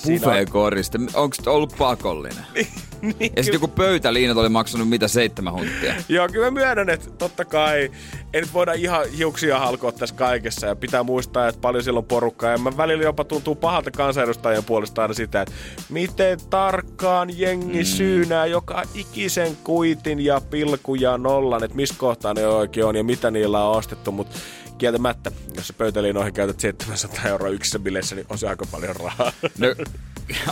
Buffet-koriste, 0.07 0.99
onko 1.13 1.35
ollut 1.45 1.75
pakollinen? 1.77 2.45
niin, 3.19 3.33
ja 3.35 3.43
sitten 3.43 3.61
joku 3.61 3.67
pöytäliinat 3.67 4.37
oli 4.37 4.49
maksanut 4.49 4.89
mitä 4.89 5.07
seitsemän 5.07 5.53
huntia. 5.53 5.95
Joo, 6.09 6.27
kyllä 6.27 6.51
mä 6.51 6.51
myönnän, 6.51 6.89
että 6.89 7.11
totta 7.11 7.45
kai 7.45 7.91
ei 8.33 8.41
nyt 8.41 8.53
voida 8.53 8.73
ihan 8.73 9.09
hiuksia 9.17 9.59
halkoa 9.59 9.91
tässä 9.91 10.15
kaikessa. 10.15 10.67
Ja 10.67 10.75
pitää 10.75 11.03
muistaa, 11.03 11.47
että 11.47 11.61
paljon 11.61 11.83
siellä 11.83 11.97
on 11.97 12.05
porukkaa. 12.05 12.51
Ja 12.51 12.57
mä 12.57 12.77
välillä 12.77 13.03
jopa 13.03 13.23
tuntuu 13.23 13.55
pahalta 13.55 13.91
kansanedustajien 13.91 14.63
puolesta 14.63 15.01
aina 15.01 15.13
sitä, 15.13 15.41
että 15.41 15.53
miten 15.89 16.39
tarkkaan 16.49 17.39
jengi 17.39 17.79
mm. 17.79 17.85
syynää 17.85 18.45
joka 18.45 18.83
ikisen 18.93 19.57
kuitin 19.63 20.19
ja 20.19 20.41
pilku 20.41 20.95
ja 20.95 21.17
nollan, 21.17 21.63
että 21.63 21.75
missä 21.75 21.95
kohtaa 21.97 22.33
ne 22.33 22.47
oikein 22.47 22.85
on 22.85 22.95
ja 22.95 23.03
mitä 23.03 23.31
niillä 23.31 23.65
on 23.65 23.77
ostettu. 23.77 24.11
Mutta 24.11 24.37
kieltämättä, 24.77 25.31
jos 25.55 25.67
se 25.67 25.73
pöytäliinoihin 25.73 26.33
käytät 26.33 26.59
700 26.59 27.25
euroa 27.25 27.49
yksissä 27.49 27.79
bileissä, 27.79 28.15
niin 28.15 28.27
on 28.29 28.37
se 28.37 28.47
aika 28.47 28.65
paljon 28.71 28.95
rahaa. 28.95 29.31
No, 29.57 29.67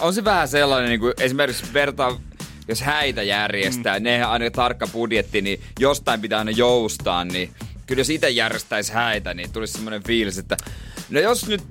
on 0.01 0.13
se 0.13 0.23
vähän 0.23 0.47
sellainen, 0.47 0.89
niin 0.89 0.99
kuin 0.99 1.13
esimerkiksi 1.19 1.73
vertaa 1.73 2.19
jos 2.67 2.81
häitä 2.81 3.23
järjestää, 3.23 3.99
mm. 3.99 4.03
ne 4.03 4.23
aina 4.23 4.51
tarkka 4.51 4.87
budjetti, 4.87 5.41
niin 5.41 5.61
jostain 5.79 6.21
pitää 6.21 6.39
aina 6.39 6.51
joustaa, 6.51 7.25
niin 7.25 7.49
kyllä 7.85 7.99
jos 7.99 8.09
itse 8.09 8.29
järjestäisi 8.29 8.93
häitä, 8.93 9.33
niin 9.33 9.51
tulisi 9.51 9.73
semmoinen 9.73 10.03
fiilis, 10.03 10.37
että 10.37 10.57
no 11.09 11.19
jos 11.19 11.47
nyt 11.47 11.63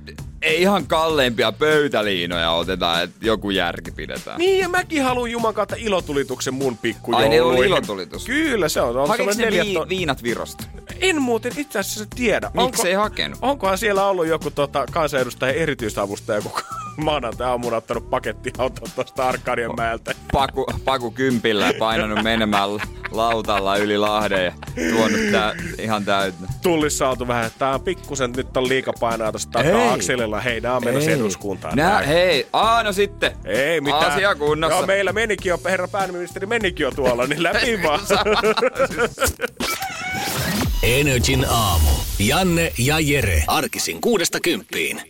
ei 0.43 0.63
ihan 0.63 0.87
kalleimpia 0.87 1.53
pöytäliinoja 1.53 2.51
otetaan, 2.51 3.03
että 3.03 3.27
joku 3.27 3.51
järki 3.51 3.91
pidetään. 3.91 4.39
Niin, 4.39 4.59
ja 4.59 4.69
mäkin 4.69 5.03
haluan 5.03 5.31
Juman 5.31 5.55
kautta 5.55 5.77
ilotulituksen 5.79 6.55
mun 6.55 6.79
pikkujouluihin. 6.79 7.33
Ai, 7.33 7.37
ne 7.39 7.43
oli 7.43 7.67
ilotulitus? 7.67 8.25
Kyllä, 8.25 8.69
se 8.69 8.81
on. 8.81 8.97
on 8.97 9.09
Hakeeko 9.09 9.33
ne 9.37 9.51
vii- 9.51 9.75
ton... 9.75 9.89
viinat 9.89 10.23
Virosta? 10.23 10.65
En 11.01 11.23
muuten 11.23 11.53
itse 11.57 11.79
asiassa 11.79 12.07
tiedä. 12.15 12.51
Miksi 12.55 12.89
ei 12.89 12.95
hakenut? 12.95 13.39
Onkohan 13.43 13.79
siellä 13.79 14.07
ollut 14.07 14.27
joku 14.27 14.51
tota, 14.51 14.87
kansanedustajan 14.91 15.57
erityisavustaja, 15.57 16.41
kuka 16.41 16.63
maanantai-aamuna 16.97 17.77
ottanut 17.77 18.11
pakettiauton 18.11 18.89
tuosta 18.95 19.29
Arkadian 19.29 19.77
mäeltä. 19.77 20.15
Paku, 20.33 20.67
paku 20.85 21.11
kympillä 21.11 21.67
ja 21.67 21.75
painanut 21.79 22.23
menemään 22.23 22.71
lautalla 23.11 23.77
yli 23.77 23.99
Lahden 23.99 24.45
ja 24.45 24.53
tuonut 24.91 25.21
tää 25.33 25.55
ihan 25.79 26.05
täyttä. 26.05 26.47
Tullissa 26.63 27.09
oltu 27.09 27.29
vähän, 27.29 27.47
että 27.47 27.59
tää 27.59 27.75
on 27.75 27.81
pikkusen, 27.81 28.33
nyt 28.33 28.57
on 28.57 28.69
liika 28.69 28.93
painaa 29.01 29.33
tuosta 29.33 29.53
takaa 29.53 29.99
akselilla. 30.37 30.41
Hei, 30.41 30.61
nää 30.61 30.77
on 30.77 30.85
menossa 30.85 31.11
eduskuntaan. 31.11 31.77
Nää, 31.77 32.03
hei, 32.03 32.47
aa 32.53 32.83
no 32.83 32.93
sitten. 32.93 33.33
Ei 33.45 33.81
mitään. 33.81 34.13
Asia 34.13 34.35
kunnossa. 34.35 34.77
Joo, 34.77 34.87
meillä 34.87 35.13
menikin 35.13 35.51
jo, 35.51 35.61
herra 35.65 35.89
pääministeri 35.89 36.47
menikin 36.47 36.85
jo 36.85 36.91
tuolla, 36.91 37.27
niin 37.27 37.43
läpi 37.43 37.83
vaan. 37.83 38.01
Energin 40.83 41.47
aamu. 41.49 41.91
Janne 42.19 42.73
ja 42.79 43.01
Jere. 43.01 43.45
Arkisin 43.47 44.01
kuudesta 44.01 44.41
kymppiin. 44.41 45.10